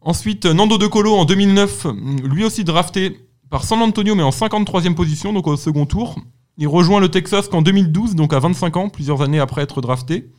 Ensuite, 0.01 0.45
Nando 0.45 0.77
De 0.77 0.87
Colo 0.87 1.15
en 1.15 1.25
2009, 1.25 1.87
lui 2.23 2.45
aussi 2.45 2.63
drafté 2.63 3.27
par 3.49 3.63
San 3.63 3.81
Antonio, 3.81 4.15
mais 4.15 4.23
en 4.23 4.29
53e 4.29 4.93
position, 4.93 5.33
donc 5.33 5.47
au 5.47 5.57
second 5.57 5.85
tour. 5.85 6.15
Il 6.57 6.67
rejoint 6.67 6.99
le 6.99 7.09
Texas 7.09 7.47
qu'en 7.47 7.61
2012, 7.61 8.15
donc 8.15 8.33
à 8.33 8.39
25 8.39 8.77
ans, 8.77 8.89
plusieurs 8.89 9.21
années 9.21 9.39
après 9.39 9.61
être 9.61 9.81
drafté. 9.81 10.29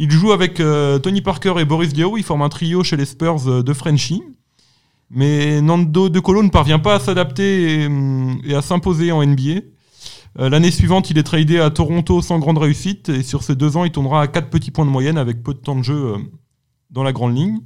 Il 0.00 0.12
joue 0.12 0.30
avec 0.30 0.60
euh, 0.60 1.00
Tony 1.00 1.22
Parker 1.22 1.54
et 1.58 1.64
Boris 1.64 1.92
Diaw, 1.92 2.16
il 2.16 2.22
forme 2.22 2.42
un 2.42 2.48
trio 2.48 2.84
chez 2.84 2.96
les 2.96 3.04
Spurs 3.04 3.48
euh, 3.48 3.62
de 3.64 3.72
Frenchy. 3.72 4.22
Mais 5.10 5.60
Nando 5.60 6.08
De 6.08 6.20
Colo 6.20 6.44
ne 6.44 6.50
parvient 6.50 6.78
pas 6.78 6.94
à 6.94 7.00
s'adapter 7.00 7.82
et, 7.82 7.88
et, 8.44 8.54
à 8.54 8.62
s'imposer 8.62 9.10
en 9.10 9.26
NBA. 9.26 9.62
Euh, 10.38 10.48
l'année 10.48 10.70
suivante, 10.70 11.10
il 11.10 11.18
est 11.18 11.24
tradé 11.24 11.58
à 11.58 11.70
Toronto 11.70 12.22
sans 12.22 12.38
grande 12.38 12.58
réussite, 12.58 13.08
et 13.08 13.24
sur 13.24 13.42
ces 13.42 13.56
deux 13.56 13.76
ans, 13.76 13.84
il 13.84 13.90
tournera 13.90 14.22
à 14.22 14.28
4 14.28 14.50
petits 14.50 14.70
points 14.70 14.84
de 14.84 14.90
moyenne 14.90 15.18
avec 15.18 15.42
peu 15.42 15.52
de 15.52 15.58
temps 15.58 15.74
de 15.74 15.82
jeu 15.82 16.14
dans 16.90 17.02
la 17.02 17.12
grande 17.12 17.36
ligne. 17.36 17.58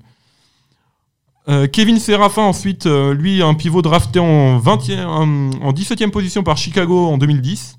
Kevin 1.73 1.99
Serafin, 1.99 2.43
ensuite, 2.43 2.87
lui, 2.87 3.43
un 3.43 3.55
pivot 3.55 3.83
drafté 3.83 4.21
en, 4.21 4.61
20e, 4.61 5.05
en 5.05 5.73
17e 5.73 6.11
position 6.11 6.45
par 6.45 6.57
Chicago 6.57 7.09
en 7.09 7.19
2010. 7.19 7.79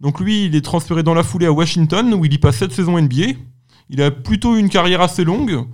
Donc 0.00 0.20
lui, 0.20 0.44
il 0.44 0.54
est 0.54 0.60
transféré 0.60 1.02
dans 1.02 1.14
la 1.14 1.22
foulée 1.22 1.46
à 1.46 1.52
Washington, 1.52 2.12
où 2.12 2.26
il 2.26 2.34
y 2.34 2.38
passe 2.38 2.58
7 2.58 2.70
saisons 2.70 3.00
NBA. 3.00 3.32
Il 3.90 4.02
a 4.02 4.10
plutôt 4.10 4.56
une 4.56 4.68
carrière 4.68 5.00
assez 5.00 5.24
longue. 5.24 5.66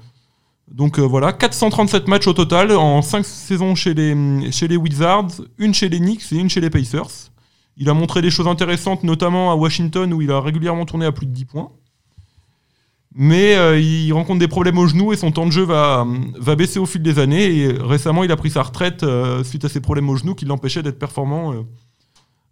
Donc 0.71 0.99
voilà, 0.99 1.33
437 1.33 2.09
matchs 2.09 2.27
au 2.27 2.35
total, 2.35 2.73
en 2.73 3.01
5 3.01 3.25
saisons 3.25 3.75
chez 3.75 3.95
les, 3.95 4.77
Wizards, 4.77 5.29
une 5.57 5.73
chez 5.73 5.89
les 5.89 5.99
Knicks 5.99 6.31
et 6.33 6.37
une 6.37 6.51
chez 6.51 6.61
les 6.61 6.69
Pacers. 6.69 7.31
Il 7.79 7.89
a 7.89 7.95
montré 7.95 8.21
des 8.21 8.31
choses 8.31 8.49
intéressantes, 8.49 9.05
notamment 9.05 9.51
à 9.51 9.55
Washington, 9.55 10.13
où 10.13 10.21
il 10.21 10.31
a 10.31 10.41
régulièrement 10.41 10.85
tourné 10.85 11.07
à 11.07 11.13
plus 11.13 11.27
de 11.27 11.33
10 11.33 11.45
points. 11.47 11.71
Mais 13.15 13.57
euh, 13.57 13.81
il 13.81 14.13
rencontre 14.13 14.39
des 14.39 14.49
problèmes 14.49 14.79
au 14.79 14.87
genou 14.87 15.13
et 15.13 15.17
son 15.17 15.33
temps 15.33 15.47
de 15.47 15.51
jeu 15.51 15.65
va, 15.65 16.07
baisser 16.57 16.79
au 16.79 16.87
fil 16.87 17.03
des 17.03 17.19
années. 17.19 17.57
Et 17.57 17.73
récemment, 17.73 18.25
il 18.25 18.31
a 18.31 18.37
pris 18.37 18.51
sa 18.51 18.63
retraite 18.63 19.03
euh, 19.03 19.43
suite 19.43 19.65
à 19.65 19.69
ses 19.69 19.81
problèmes 19.81 20.09
au 20.11 20.17
genou 20.17 20.35
qui 20.35 20.45
l'empêchaient 20.45 20.83
d'être 20.83 20.99
performant 20.99 21.53
euh, 21.53 21.63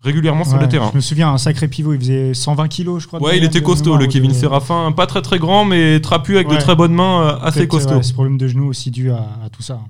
régulièrement 0.07 0.45
sur 0.45 0.57
le 0.59 0.69
terrain. 0.69 0.89
Je 0.93 0.97
me 0.97 1.03
souviens, 1.03 1.31
un 1.31 1.39
sacré 1.39 1.69
pivot, 1.69 1.93
il 1.93 2.01
faisait 2.01 2.33
120 2.33 2.69
kilos, 2.69 3.03
je 3.03 3.07
crois. 3.09 3.21
Ouais, 3.21 3.37
il 3.37 3.45
était 3.45 3.63
costaud, 3.63 3.97
le 3.97 4.07
Kevin 4.07 4.33
Séraphin. 4.33 4.93
Pas 4.93 5.07
très 5.07 5.21
très 5.21 5.39
grand, 5.39 5.65
mais 5.65 6.01
trapu 6.01 6.37
avec 6.37 6.49
de 6.49 6.57
très 6.57 6.75
bonnes 6.75 6.95
mains, 6.95 7.39
assez 7.43 7.69
costaud. 7.69 8.03
ce 8.03 8.13
problème 8.13 8.39
de 8.39 8.49
genou 8.49 8.69
aussi 8.69 8.91
dû 8.91 9.11
à, 9.11 9.27
à 9.45 9.51
tout 9.51 9.63
ça. 9.63 9.81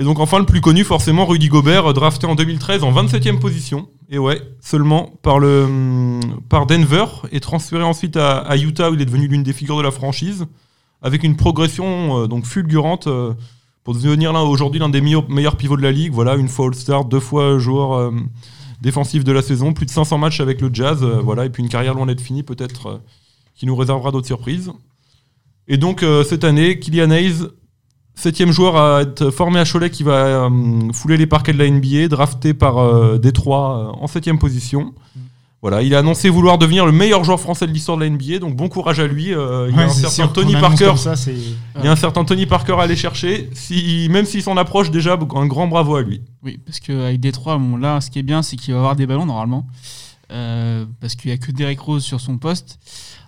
Et 0.00 0.04
donc 0.04 0.18
enfin 0.18 0.38
le 0.38 0.46
plus 0.46 0.62
connu 0.62 0.82
forcément 0.82 1.26
Rudy 1.26 1.48
Gobert 1.48 1.92
drafté 1.92 2.26
en 2.26 2.34
2013 2.34 2.84
en 2.84 2.92
27e 2.92 3.38
position 3.38 3.88
et 4.08 4.18
ouais 4.18 4.40
seulement 4.60 5.12
par 5.22 5.38
le 5.38 5.64
hum, 5.64 6.20
par 6.48 6.64
Denver 6.64 7.04
et 7.32 7.40
transféré 7.40 7.82
ensuite 7.82 8.16
à, 8.16 8.56
Utah 8.56 8.90
où 8.90 8.94
il 8.94 9.02
est 9.02 9.04
devenu 9.04 9.26
l'une 9.26 9.42
des 9.42 9.52
figures 9.52 9.76
de 9.76 9.82
la 9.82 9.90
franchise 9.90 10.46
avec 11.02 11.22
une 11.22 11.36
progression 11.36 12.22
euh, 12.22 12.26
donc 12.28 12.46
fulgurante 12.46 13.08
euh, 13.08 13.34
pour 13.84 13.94
devenir 13.94 14.32
là 14.32 14.42
aujourd'hui 14.42 14.80
l'un 14.80 14.88
des 14.88 15.02
meilleurs, 15.02 15.28
meilleurs, 15.28 15.56
pivots 15.56 15.76
de 15.76 15.82
la 15.82 15.92
ligue 15.92 16.12
voilà 16.12 16.36
une 16.36 16.48
fois 16.48 16.68
All-Star 16.68 17.04
deux 17.04 17.20
fois 17.20 17.58
joueur 17.58 17.92
euh, 17.92 18.10
défensif 18.80 19.24
de 19.24 19.32
la 19.32 19.42
saison 19.42 19.72
plus 19.72 19.86
de 19.86 19.90
500 19.90 20.18
matchs 20.18 20.40
avec 20.40 20.60
le 20.60 20.70
Jazz 20.72 21.04
voilà 21.22 21.44
et 21.44 21.50
puis 21.50 21.62
une 21.62 21.68
carrière 21.68 21.94
loin 21.94 22.06
d'être 22.06 22.20
finie 22.20 22.42
peut-être 22.42 23.00
qui 23.54 23.66
nous 23.66 23.76
réservera 23.76 24.10
d'autres 24.10 24.26
surprises 24.26 24.72
et 25.68 25.76
donc 25.76 26.04
cette 26.24 26.44
année 26.44 26.78
Kylian 26.78 27.10
Hayes 27.10 27.46
Septième 28.20 28.52
joueur 28.52 28.76
à 28.76 29.00
être 29.00 29.30
formé 29.30 29.60
à 29.60 29.64
Cholet 29.64 29.88
qui 29.88 30.02
va 30.02 30.12
euh, 30.12 30.92
fouler 30.92 31.16
les 31.16 31.26
parquets 31.26 31.54
de 31.54 31.58
la 31.58 31.70
NBA, 31.70 32.08
drafté 32.08 32.52
par 32.52 32.76
euh, 32.76 33.16
Détroit 33.16 33.78
euh, 33.78 33.98
en 33.98 34.06
septième 34.08 34.38
position. 34.38 34.94
Voilà, 35.62 35.82
il 35.82 35.94
a 35.94 35.98
annoncé 35.98 36.30
vouloir 36.30 36.56
devenir 36.56 36.86
le 36.86 36.92
meilleur 36.92 37.22
joueur 37.22 37.38
français 37.38 37.66
de 37.66 37.72
l'histoire 37.72 37.98
de 37.98 38.04
la 38.04 38.10
NBA, 38.10 38.38
donc 38.38 38.56
bon 38.56 38.68
courage 38.68 38.98
à 38.98 39.06
lui. 39.06 39.24
il 39.24 39.30
y 39.30 39.34
a 39.34 39.84
un 39.84 39.88
certain 39.90 40.28
Tony 40.28 40.54
Parker. 40.54 40.94
il 41.26 41.84
y 41.84 41.88
a 41.88 41.92
un 41.92 41.96
certain 41.96 42.24
Tony 42.24 42.46
Parker 42.46 42.76
à 42.78 42.82
aller 42.84 42.96
chercher. 42.96 43.50
Si, 43.52 44.08
même 44.10 44.24
s'il 44.24 44.42
s'en 44.42 44.56
approche 44.56 44.90
déjà, 44.90 45.18
un 45.34 45.46
grand 45.46 45.66
bravo 45.66 45.96
à 45.96 46.02
lui. 46.02 46.22
Oui, 46.42 46.58
parce 46.64 46.80
qu'avec 46.80 47.20
Détroit, 47.20 47.58
bon, 47.58 47.76
là, 47.76 48.00
ce 48.00 48.10
qui 48.10 48.18
est 48.18 48.22
bien, 48.22 48.42
c'est 48.42 48.56
qu'il 48.56 48.72
va 48.72 48.80
avoir 48.80 48.96
des 48.96 49.06
ballons 49.06 49.26
normalement, 49.26 49.66
parce 50.28 51.14
qu'il 51.14 51.30
n'y 51.30 51.34
a 51.34 51.38
que 51.38 51.52
Derek 51.52 51.80
Rose 51.80 52.02
sur 52.02 52.20
son 52.20 52.38
poste. 52.38 52.78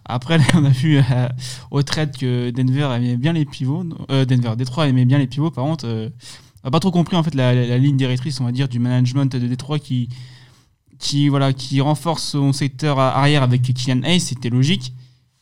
Après, 0.04 0.38
on 0.54 0.64
a 0.64 0.70
vu 0.70 0.98
euh, 0.98 1.28
au 1.70 1.82
trade 1.82 2.16
que 2.16 2.50
Denver 2.50 2.88
aimait 2.94 3.16
bien 3.16 3.32
les 3.32 3.44
pivots. 3.44 3.84
Euh, 4.10 4.24
Denver, 4.24 4.54
Détroit 4.56 4.88
aimait 4.88 5.04
bien 5.04 5.18
les 5.18 5.26
pivots. 5.26 5.50
Par 5.50 5.64
contre, 5.64 5.86
euh, 5.86 6.08
on 6.62 6.68
n'a 6.68 6.70
pas 6.70 6.80
trop 6.80 6.90
compris 6.90 7.16
en 7.16 7.22
fait 7.22 7.34
la, 7.34 7.78
ligne 7.78 7.96
directrice, 7.96 8.40
on 8.40 8.44
va 8.44 8.52
dire, 8.52 8.68
du 8.68 8.78
management 8.78 9.34
de 9.36 9.46
Détroit 9.46 9.78
qui, 9.78 10.08
qui, 11.02 11.28
voilà, 11.28 11.52
qui 11.52 11.80
renforce 11.80 12.22
son 12.22 12.52
secteur 12.52 12.98
arrière 12.98 13.42
avec 13.42 13.62
Kylian 13.62 14.02
Hayes, 14.04 14.20
c'était 14.20 14.50
logique, 14.50 14.94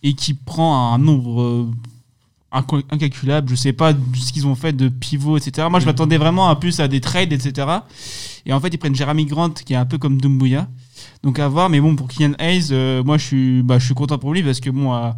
et 0.03 0.15
qui 0.15 0.35
prend 0.35 0.93
un 0.93 0.99
nombre 0.99 1.69
incalculable. 2.51 3.49
Je 3.49 3.55
sais 3.55 3.73
pas 3.73 3.93
ce 4.15 4.33
qu'ils 4.33 4.47
ont 4.47 4.55
fait 4.57 4.73
de 4.73 4.89
pivots, 4.89 5.37
etc. 5.37 5.69
Moi, 5.71 5.79
je 5.79 5.87
m'attendais 5.87 6.17
vraiment 6.17 6.49
un 6.49 6.57
plus 6.57 6.81
à 6.81 6.89
des 6.89 7.01
trades, 7.01 7.33
etc. 7.33 7.69
Et 8.47 8.53
en 8.53 8.59
fait, 8.59 8.69
ils 8.69 8.79
prennent 8.79 8.95
Jeremy 8.95 9.27
Grant, 9.27 9.51
qui 9.51 9.75
est 9.75 9.77
un 9.77 9.87
peu 9.87 9.99
comme 9.99 10.21
Dumbuya. 10.21 10.67
Donc 11.23 11.39
à 11.39 11.49
voir, 11.49 11.69
mais 11.69 11.81
bon, 11.81 11.95
pour 11.95 12.09
Kylian 12.09 12.33
Hayes, 12.39 12.69
euh, 12.73 13.03
moi 13.05 13.19
je 13.19 13.25
suis, 13.25 13.63
bah, 13.63 13.79
je 13.79 13.85
suis 13.85 13.95
content 13.95 14.19
pour 14.19 14.33
lui 14.33 14.43
parce 14.43 14.61
que 14.61 14.71
bon, 14.71 14.93
à, 14.93 15.17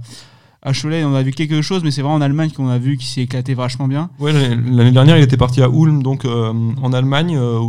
Cholet, 0.73 1.05
on 1.05 1.15
a 1.15 1.23
vu 1.23 1.33
quelque 1.33 1.63
chose, 1.63 1.83
mais 1.85 1.91
c'est 1.91 2.03
vraiment 2.03 2.17
en 2.17 2.21
Allemagne 2.21 2.51
qu'on 2.51 2.69
a 2.69 2.79
vu 2.79 2.97
qu'il 2.97 3.09
s'est 3.09 3.23
éclaté 3.23 3.55
vachement 3.55 3.89
bien. 3.89 4.11
Ouais, 4.19 4.33
l'année 4.33 4.93
dernière, 4.93 5.17
il 5.17 5.23
était 5.23 5.37
parti 5.37 5.63
à 5.63 5.69
Ulm, 5.69 6.03
donc 6.03 6.25
euh, 6.25 6.53
en 6.81 6.93
Allemagne, 6.93 7.37
euh, 7.37 7.61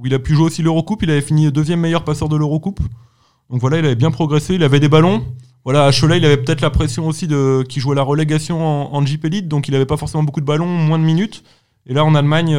où, 0.00 0.06
il 0.06 0.14
a 0.14 0.18
pu 0.18 0.34
jouer 0.34 0.46
aussi 0.46 0.62
l'Eurocoupe. 0.62 1.02
Il 1.02 1.10
avait 1.10 1.20
fini 1.20 1.50
deuxième 1.52 1.80
meilleur 1.80 2.04
passeur 2.04 2.28
de 2.28 2.36
l'Eurocoupe. 2.36 2.80
Donc 3.50 3.60
voilà, 3.60 3.78
il 3.78 3.84
avait 3.84 3.96
bien 3.96 4.10
progressé, 4.10 4.54
il 4.54 4.62
avait 4.62 4.80
des 4.80 4.88
ballons. 4.88 5.24
Voilà, 5.64 5.84
à 5.84 5.92
Cholet, 5.92 6.18
il 6.18 6.24
avait 6.24 6.38
peut-être 6.38 6.62
la 6.62 6.70
pression 6.70 7.06
aussi 7.06 7.26
de 7.26 7.64
qui 7.68 7.80
jouait 7.80 7.94
la 7.94 8.02
relégation 8.02 8.64
en, 8.64 8.94
en 8.94 9.04
Jeep 9.04 9.24
Elite, 9.26 9.46
donc 9.46 9.68
il 9.68 9.74
avait 9.74 9.86
pas 9.86 9.98
forcément 9.98 10.22
beaucoup 10.22 10.40
de 10.40 10.46
ballons, 10.46 10.66
moins 10.66 10.98
de 10.98 11.04
minutes. 11.04 11.44
Et 11.86 11.92
là, 11.92 12.04
en 12.04 12.14
Allemagne, 12.14 12.56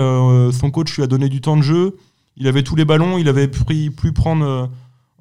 son 0.51 0.71
coach 0.71 0.95
lui 0.95 1.03
a 1.03 1.07
donné 1.07 1.29
du 1.29 1.41
temps 1.41 1.57
de 1.57 1.61
jeu. 1.61 1.95
Il 2.37 2.47
avait 2.47 2.63
tous 2.63 2.75
les 2.75 2.85
ballons, 2.85 3.17
il 3.17 3.27
avait 3.27 3.47
pu, 3.47 3.91
plus 3.91 4.13
prendre 4.13 4.69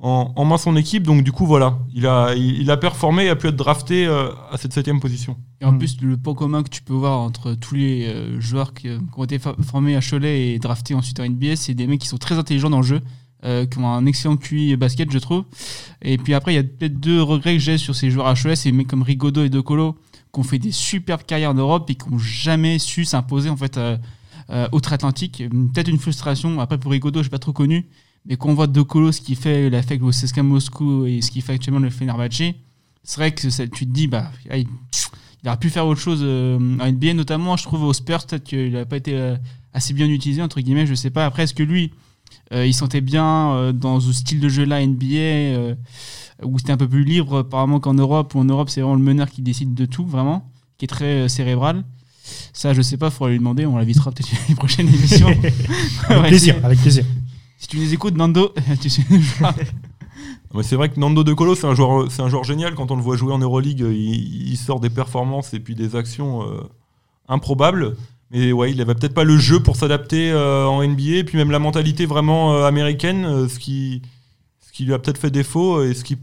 en, 0.01 0.45
main 0.45 0.59
son 0.59 0.77
équipe. 0.77 1.03
Donc 1.03 1.23
du 1.23 1.33
coup, 1.33 1.47
voilà, 1.47 1.79
il 1.95 2.07
a, 2.07 2.35
il, 2.35 2.71
a 2.71 2.77
performé 2.77 3.27
et 3.27 3.29
a 3.29 3.37
pu 3.37 3.49
être 3.49 3.57
drafté 3.57 4.07
euh, 4.07 4.31
à 4.51 4.57
cette 4.57 4.73
septième 4.73 5.01
position. 5.01 5.37
Et 5.61 5.65
en 5.65 5.77
plus, 5.77 6.01
le 6.01 6.17
point 6.17 6.35
commun 6.35 6.63
que 6.63 6.71
tu 6.71 6.83
peux 6.83 6.95
voir 6.95 7.19
entre 7.19 7.55
tous 7.55 7.75
les 7.75 8.07
euh, 8.07 8.41
joueurs 8.41 8.73
qui, 8.73 8.89
ont 9.17 9.25
été 9.25 9.39
formés 9.39 9.97
à 9.97 10.01
Cholet 10.01 10.49
et 10.49 10.59
draftés 10.59 10.95
ensuite 10.95 11.21
en 11.21 11.29
NBA, 11.29 11.57
c'est 11.57 11.75
des 11.75 11.87
mecs 11.87 12.01
qui 12.01 12.09
sont 12.09 12.19
très 12.19 12.37
intelligents 12.37 12.71
dans 12.71 12.81
le 12.81 12.87
jeu. 12.87 13.01
Euh, 13.43 13.65
qui 13.65 13.79
ont 13.79 13.89
un 13.89 14.05
excellent 14.05 14.37
QI 14.37 14.77
basket, 14.77 15.11
je 15.11 15.19
trouve. 15.19 15.45
Et 16.03 16.19
puis 16.19 16.35
après, 16.35 16.53
il 16.53 16.57
y 16.57 16.59
a 16.59 16.63
peut-être 16.63 17.01
deux 17.01 17.23
regrets 17.23 17.55
que 17.55 17.59
j'ai 17.59 17.79
sur 17.79 17.97
ces 17.97 18.11
joueurs 18.11 18.27
à 18.27 18.35
Cholet, 18.35 18.55
c'est 18.55 18.71
des 18.71 18.77
mecs 18.77 18.87
comme 18.87 19.03
Rigodo 19.03 19.43
et 19.43 19.49
De 19.49 19.61
Colo 19.61 19.97
qui 20.31 20.41
ont 20.41 20.43
fait 20.43 20.59
des 20.59 20.73
superbes 20.73 21.23
carrières 21.23 21.53
en 21.53 21.55
Europe 21.55 21.89
et 21.89 21.95
qui 21.95 22.11
n'ont 22.11 22.19
jamais 22.19 22.79
su 22.79 23.07
s'imposer 23.07 23.49
en 23.49 23.57
fait 23.57 23.81
outre-Atlantique. 24.73 25.43
Peut-être 25.73 25.89
une 25.89 25.99
frustration. 25.99 26.61
Après, 26.61 26.77
pour 26.77 26.93
Rigodo, 26.93 27.23
je 27.23 27.29
n'ai 27.29 27.31
pas 27.31 27.39
trop 27.39 27.55
connu. 27.55 27.89
Mais 28.27 28.37
quand 28.37 28.49
on 28.51 28.55
voit 28.55 28.67
De 28.67 28.83
Colo, 28.83 29.13
ce 29.13 29.21
qu'il 29.21 29.37
fait, 29.37 29.67
il 29.69 29.75
a 29.75 29.83
fait 29.83 29.95
avec 29.95 30.11
CSKA 30.11 30.43
Moscou 30.43 31.07
et 31.07 31.21
ce 31.23 31.31
qu'il 31.31 31.43
fait 31.43 31.55
actuellement 31.55 31.81
le 31.81 31.91
Fenerbahce, 31.91 32.55
c'est 33.03 33.17
vrai 33.17 33.33
que 33.33 33.49
ça, 33.49 33.67
tu 33.67 33.87
te 33.87 33.93
dis, 33.93 34.07
bah, 34.07 34.31
il, 34.55 34.67
aurait 35.47 35.57
pu 35.57 35.71
faire 35.71 35.87
autre 35.87 36.01
chose 36.01 36.21
euh, 36.23 36.59
en 36.81 36.93
NBA, 36.93 37.15
notamment, 37.15 37.57
je 37.57 37.63
trouve, 37.63 37.85
au 37.85 37.93
Spurs, 37.93 38.27
peut-être 38.27 38.45
qu'il 38.45 38.73
n'a 38.73 38.85
pas 38.85 38.99
été 38.99 39.15
euh, 39.15 39.37
assez 39.73 39.95
bien 39.95 40.07
utilisé, 40.07 40.43
entre 40.43 40.61
guillemets, 40.61 40.87
je 40.87 40.95
sais 40.95 41.11
pas. 41.11 41.25
Après, 41.25 41.45
est-ce 41.45 41.55
que 41.55 41.63
lui, 41.63 41.93
il 42.53 42.75
sentait 42.75 43.01
bien 43.01 43.73
dans 43.73 44.01
ce 44.01 44.13
style 44.13 44.41
de 44.41 44.49
jeu-là 44.49 44.85
NBA 44.85 45.77
où 46.43 46.59
c'était 46.59 46.73
un 46.73 46.77
peu 46.77 46.89
plus 46.89 47.05
libre 47.05 47.39
apparemment 47.39 47.81
qu'en 47.81 47.95
Europe, 47.95 48.35
où 48.35 48.41
en 48.41 48.45
Europe 48.45 48.71
c'est 48.71 48.81
vraiment 48.81 48.97
le 48.97 49.03
meneur 49.03 49.31
qui 49.31 49.43
décide 49.43 49.75
de 49.75 49.85
tout, 49.85 50.05
vraiment, 50.05 50.51
qui 50.79 50.85
est 50.85 50.89
très 50.89 51.29
cérébral? 51.29 51.85
Ça, 52.53 52.75
je 52.75 52.83
sais 52.83 52.97
pas, 52.97 53.07
il 53.07 53.13
faudrait 53.13 53.33
lui 53.33 53.39
demander, 53.39 53.67
on 53.67 53.77
l'invitera 53.77 54.11
peut-être 54.11 54.31
une 54.49 54.57
prochaine 54.57 54.89
émission. 54.89 55.29
avec 56.09 56.27
plaisir, 56.29 56.57
avec 56.63 56.79
plaisir. 56.81 57.05
Si 57.61 57.69
tu 57.69 57.77
les 57.77 57.93
écoutes, 57.93 58.17
Nando, 58.17 58.55
tu 58.81 58.89
sais. 58.89 59.03
c'est 60.63 60.77
vrai 60.77 60.89
que 60.89 60.99
Nando 60.99 61.23
De 61.23 61.35
Colo, 61.35 61.55
c'est 61.55 61.67
un 61.67 61.75
joueur, 61.75 62.11
c'est 62.11 62.23
un 62.23 62.31
joueur 62.31 62.43
génial. 62.43 62.75
Quand 62.75 62.91
on 62.91 62.97
le 62.97 63.03
voit 63.03 63.17
jouer 63.17 63.35
en 63.35 63.39
Euroleague, 63.39 63.81
il, 63.81 64.57
sort 64.57 64.81
des 64.81 64.89
performances 64.89 65.53
et 65.53 65.61
puis 65.61 65.75
des 65.75 65.95
actions 65.95 66.43
euh, 66.43 66.63
improbables. 67.29 67.99
Mais 68.31 68.51
ouais, 68.51 68.71
il 68.71 68.79
n'avait 68.79 68.95
peut-être 68.95 69.13
pas 69.13 69.25
le 69.25 69.37
jeu 69.37 69.61
pour 69.61 69.77
s'adapter 69.77 70.33
euh, 70.33 70.65
en 70.67 70.83
NBA, 70.83 71.17
et 71.17 71.25
puis 71.25 71.37
même 71.37 71.51
la 71.51 71.59
mentalité 71.59 72.07
vraiment 72.07 72.55
euh, 72.55 72.65
américaine, 72.65 73.47
ce 73.47 73.59
qui, 73.59 74.01
ce 74.61 74.73
qui 74.73 74.87
lui 74.87 74.95
a 74.95 74.99
peut-être 74.99 75.19
fait 75.19 75.31
défaut 75.31 75.83
et 75.83 75.93
ce 75.93 76.03
qui, 76.03 76.17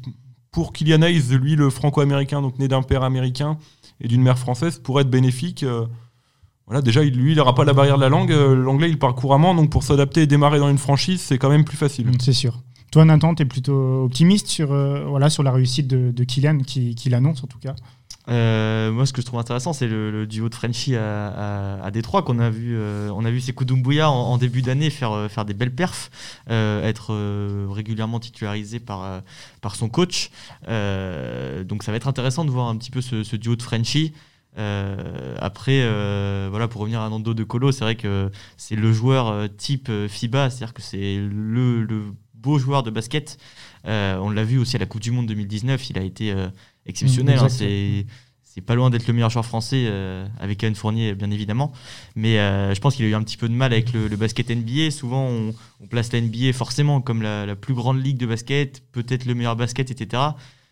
pour 0.49 0.73
Kylian 0.73 1.03
Hayes, 1.03 1.35
lui, 1.37 1.55
le 1.55 1.69
franco-américain, 1.69 2.41
donc 2.41 2.57
né 2.57 2.67
d'un 2.67 2.81
père 2.81 3.03
américain 3.03 3.59
et 4.01 4.07
d'une 4.07 4.23
mère 4.23 4.39
française, 4.39 4.79
pourrait 4.79 5.03
être 5.03 5.11
bénéfique. 5.11 5.63
Voilà, 6.67 6.81
déjà, 6.81 7.01
lui, 7.01 7.31
il 7.31 7.37
n'aura 7.37 7.55
pas 7.55 7.65
la 7.65 7.73
barrière 7.73 7.95
de 7.95 8.01
la 8.01 8.09
langue. 8.09 8.31
L'anglais, 8.31 8.89
il 8.89 8.99
parle 8.99 9.15
couramment, 9.15 9.55
donc 9.55 9.69
pour 9.69 9.83
s'adapter 9.83 10.23
et 10.23 10.27
démarrer 10.27 10.59
dans 10.59 10.69
une 10.69 10.77
franchise, 10.77 11.21
c'est 11.21 11.37
quand 11.37 11.49
même 11.49 11.63
plus 11.63 11.77
facile. 11.77 12.11
C'est 12.19 12.33
sûr. 12.33 12.61
Toi, 12.91 13.03
Nathan, 13.03 13.35
tu 13.35 13.43
es 13.43 13.45
plutôt 13.45 14.05
optimiste 14.05 14.47
sur, 14.47 14.71
euh, 14.71 15.05
voilà, 15.05 15.29
sur 15.29 15.43
la 15.43 15.51
réussite 15.51 15.87
de, 15.87 16.23
Kylian, 16.23 16.59
qui, 16.59 16.95
qui 16.95 17.09
l'annonce 17.09 17.43
en 17.43 17.47
tout 17.47 17.59
cas? 17.59 17.75
Euh, 18.29 18.91
moi, 18.91 19.05
ce 19.05 19.13
que 19.13 19.21
je 19.21 19.25
trouve 19.25 19.39
intéressant, 19.39 19.71
c'est 19.71 19.87
le, 19.87 20.25
duo 20.25 20.49
de 20.49 20.55
Frenchy 20.55 20.95
à, 20.95 21.81
à, 21.81 21.91
Détroit 21.91 22.23
qu'on 22.23 22.39
a 22.39 22.49
vu. 22.49 22.75
Euh, 22.75 23.09
on 23.13 23.23
a 23.23 23.31
vu 23.31 23.39
Sekou 23.39 23.65
en, 24.01 24.05
en 24.05 24.37
début 24.37 24.61
d'année 24.61 24.89
faire, 24.89 25.27
faire 25.29 25.45
des 25.45 25.53
belles 25.53 25.73
perfs, 25.75 26.09
être 26.49 27.13
régulièrement 27.69 28.19
titularisé 28.19 28.79
par, 28.79 29.21
par 29.61 29.75
son 29.75 29.89
coach. 29.89 30.29
donc, 30.67 31.83
ça 31.83 31.91
va 31.91 31.97
être 31.97 32.07
intéressant 32.07 32.45
de 32.45 32.51
voir 32.51 32.67
un 32.67 32.77
petit 32.77 32.91
peu 32.91 33.01
ce, 33.01 33.35
duo 33.35 33.55
de 33.55 33.61
Frenchy. 34.57 35.37
après, 35.39 36.49
voilà, 36.49 36.67
pour 36.67 36.81
revenir 36.81 37.01
à 37.01 37.09
Nando 37.09 37.33
de 37.33 37.43
Colo, 37.43 37.71
c'est 37.71 37.83
vrai 37.83 37.95
que 37.95 38.31
c'est 38.57 38.75
le 38.75 38.91
joueur 38.91 39.47
type 39.57 39.91
FIBA, 40.07 40.49
c'est-à-dire 40.49 40.73
que 40.73 40.81
c'est 40.81 41.17
le, 41.17 41.83
le 41.83 42.13
beau 42.33 42.59
joueur 42.59 42.83
de 42.83 42.91
basket. 42.91 43.37
Euh, 43.85 44.17
on 44.17 44.29
l'a 44.29 44.43
vu 44.43 44.57
aussi 44.57 44.75
à 44.75 44.79
la 44.79 44.85
Coupe 44.85 45.01
du 45.01 45.11
Monde 45.11 45.27
2019, 45.27 45.89
il 45.89 45.97
a 45.97 46.01
été 46.01 46.31
euh, 46.31 46.47
exceptionnel. 46.85 47.39
Hein. 47.39 47.49
c'est 47.49 48.61
pas 48.65 48.73
loin 48.73 48.89
d'être 48.89 49.05
le 49.05 49.13
meilleur 49.13 49.29
joueur 49.29 49.45
français 49.45 49.85
euh, 49.87 50.27
avec 50.39 50.63
Anne 50.63 50.73
Fournier, 50.73 51.13
bien 51.13 51.29
évidemment. 51.29 51.71
Mais 52.15 52.37
je 52.37 52.79
pense 52.79 52.95
qu'il 52.95 53.05
a 53.05 53.07
eu 53.07 53.13
un 53.13 53.21
petit 53.21 53.37
peu 53.37 53.47
de 53.47 53.53
mal 53.53 53.71
avec 53.71 53.93
le, 53.93 54.07
basket 54.15 54.49
NBA. 54.49 54.89
Souvent, 54.91 55.27
on, 55.27 55.53
place 55.87 56.11
la 56.11 56.21
NBA 56.21 56.53
forcément 56.53 56.99
comme 57.01 57.21
la, 57.21 57.55
plus 57.55 57.75
grande 57.75 58.03
ligue 58.03 58.17
de 58.17 58.25
basket, 58.25 58.81
peut-être 58.91 59.25
le 59.25 59.35
meilleur 59.35 59.55
basket, 59.55 59.91
etc. 59.91 60.23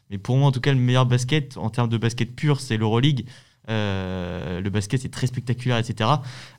Mais 0.10 0.17
pour 0.17 0.38
moi, 0.38 0.48
en 0.48 0.52
tout 0.52 0.62
cas, 0.62 0.74
le 0.74 0.80
meilleur 0.80 1.06
basket 1.06 1.58
en 1.58 1.69
termes 1.69 1.89
de 1.89 1.98
basket 1.98 2.36
pur, 2.36 2.60
c'est 2.60 2.78
l'Euroleague. 2.78 3.26
Euh, 3.69 4.62
le 4.62 4.69
basket 4.69 5.01
c'est 5.01 5.10
très 5.10 5.28
spectaculaire, 5.28 5.78
etc. 5.78 6.10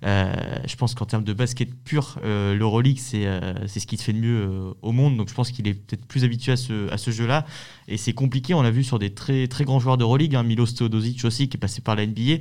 Euh, 0.05 0.35
je 0.67 0.77
pense 0.77 0.95
qu'en 0.95 1.07
termes 1.07 1.25
de 1.25 1.33
basket 1.33 1.73
pur, 1.85 2.19
euh, 2.25 2.55
l'Euroleague 2.55 2.99
c'est 2.99 3.27
c'est 3.67 3.81
ce 3.81 3.87
qui 3.87 3.97
se 3.97 4.05
fait 4.05 4.13
de 4.13 4.19
mieux 4.19 4.75
au 4.83 4.93
monde. 4.93 5.17
Donc 5.17 5.29
je 5.29 5.35
pense 5.35 5.51
qu'il 5.51 5.69
est 5.69 5.75
peut-être 5.75 6.05
plus 6.07 6.25
habitué 6.25 6.53
à 6.53 6.57
ce, 6.57 6.91
à 6.91 6.99
ce 6.99 7.11
jeu-là. 7.11 7.47
Et 7.89 7.97
c'est 7.97 8.13
compliqué. 8.13 8.55
On 8.55 8.63
l'a 8.63 8.71
vu 8.71 8.85
sur 8.85 8.99
des 8.99 9.11
très 9.11 9.47
très 9.49 9.65
grands 9.65 9.81
joueurs 9.81 9.97
d'Euroleague, 9.99 10.35
hein, 10.35 10.43
Milos 10.43 10.67
Teodosic 10.67 11.25
aussi 11.25 11.49
qui 11.49 11.57
est 11.57 11.61
passé 11.61 11.81
par 11.81 11.97
la 11.97 12.07
NBA, 12.07 12.39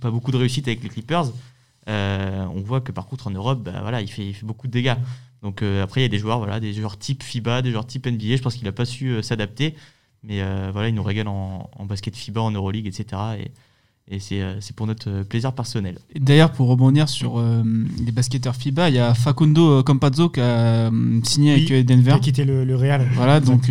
pas 0.00 0.10
beaucoup 0.10 0.32
de 0.32 0.36
réussite 0.36 0.66
avec 0.68 0.82
les 0.82 0.88
Clippers. 0.88 1.26
on 1.86 2.62
voit 2.64 2.80
que 2.80 2.92
par 2.92 3.06
contre 3.06 3.28
en 3.28 3.30
Europe, 3.30 3.62
bah, 3.62 3.80
voilà, 3.82 4.00
il 4.00 4.08
fait, 4.08 4.26
il 4.26 4.34
fait 4.34 4.46
beaucoup 4.46 4.66
de 4.66 4.72
dégâts. 4.72 4.96
Donc 5.42 5.62
après 5.62 6.00
il 6.00 6.04
y 6.04 6.06
a 6.06 6.08
des 6.08 6.18
joueurs, 6.18 6.38
voilà, 6.38 6.60
des 6.60 6.72
joueurs 6.72 6.98
type 6.98 7.22
FIBA, 7.22 7.62
des 7.62 7.70
joueurs 7.70 7.86
type 7.86 8.06
NBA. 8.06 8.36
Je 8.36 8.42
pense 8.42 8.54
qu'il 8.54 8.64
n'a 8.64 8.72
pas 8.72 8.84
su 8.84 9.22
s'adapter. 9.22 9.74
Mais 10.22 10.42
euh, 10.42 10.70
voilà, 10.72 10.88
il 10.88 10.94
nous 10.94 11.02
régale 11.02 11.28
en, 11.28 11.68
basket 11.88 12.14
FIBA, 12.14 12.40
en 12.40 12.50
Euroleague, 12.50 12.86
etc. 12.86 13.22
Et, 13.38 14.16
et 14.16 14.42
euh, 14.42 14.56
c'est 14.60 14.74
pour 14.76 14.86
notre 14.86 15.08
euh, 15.08 15.24
plaisir 15.24 15.52
personnel. 15.52 15.98
D'ailleurs, 16.18 16.52
pour 16.52 16.68
rebondir 16.68 17.08
sur 17.08 17.42
les 18.04 18.12
basketteurs 18.12 18.54
FIBA, 18.54 18.90
il 18.90 18.96
y 18.96 18.98
a 18.98 19.14
Facundo 19.14 19.82
Campazzo 19.82 20.28
qui 20.28 20.40
a 20.40 20.90
signé 21.24 21.52
avec 21.52 21.86
Denver. 21.86 22.10
Qui 22.12 22.16
a 22.16 22.18
quitté 22.18 22.44
le, 22.44 22.76
Real. 22.76 23.08
Voilà, 23.14 23.40
donc 23.40 23.70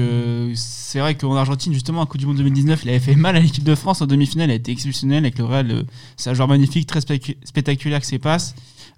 c'est 0.56 1.00
vrai 1.00 1.16
qu'en 1.16 1.36
Argentine, 1.36 1.74
justement, 1.74 2.02
à 2.02 2.06
Coupe 2.06 2.20
du 2.20 2.26
Monde 2.26 2.38
2019, 2.38 2.84
il 2.84 2.90
avait 2.90 3.00
fait 3.00 3.16
mal 3.16 3.36
à 3.36 3.40
l'équipe 3.40 3.64
de 3.64 3.76
France 3.76 4.02
en 4.02 4.08
demi-finale. 4.08 4.50
Il 4.50 4.54
a 4.54 4.56
été 4.56 4.72
exceptionnel 4.72 5.26
avec 5.26 5.38
le 5.38 5.46
Real. 5.46 5.86
c'est 6.18 6.30
un 6.30 6.34
joueur 6.34 6.48
magnifique, 6.48 6.88
très 6.88 7.02
spectaculaire 7.02 8.00
que 8.00 8.08
ses 8.08 8.20
passes. 8.20 8.56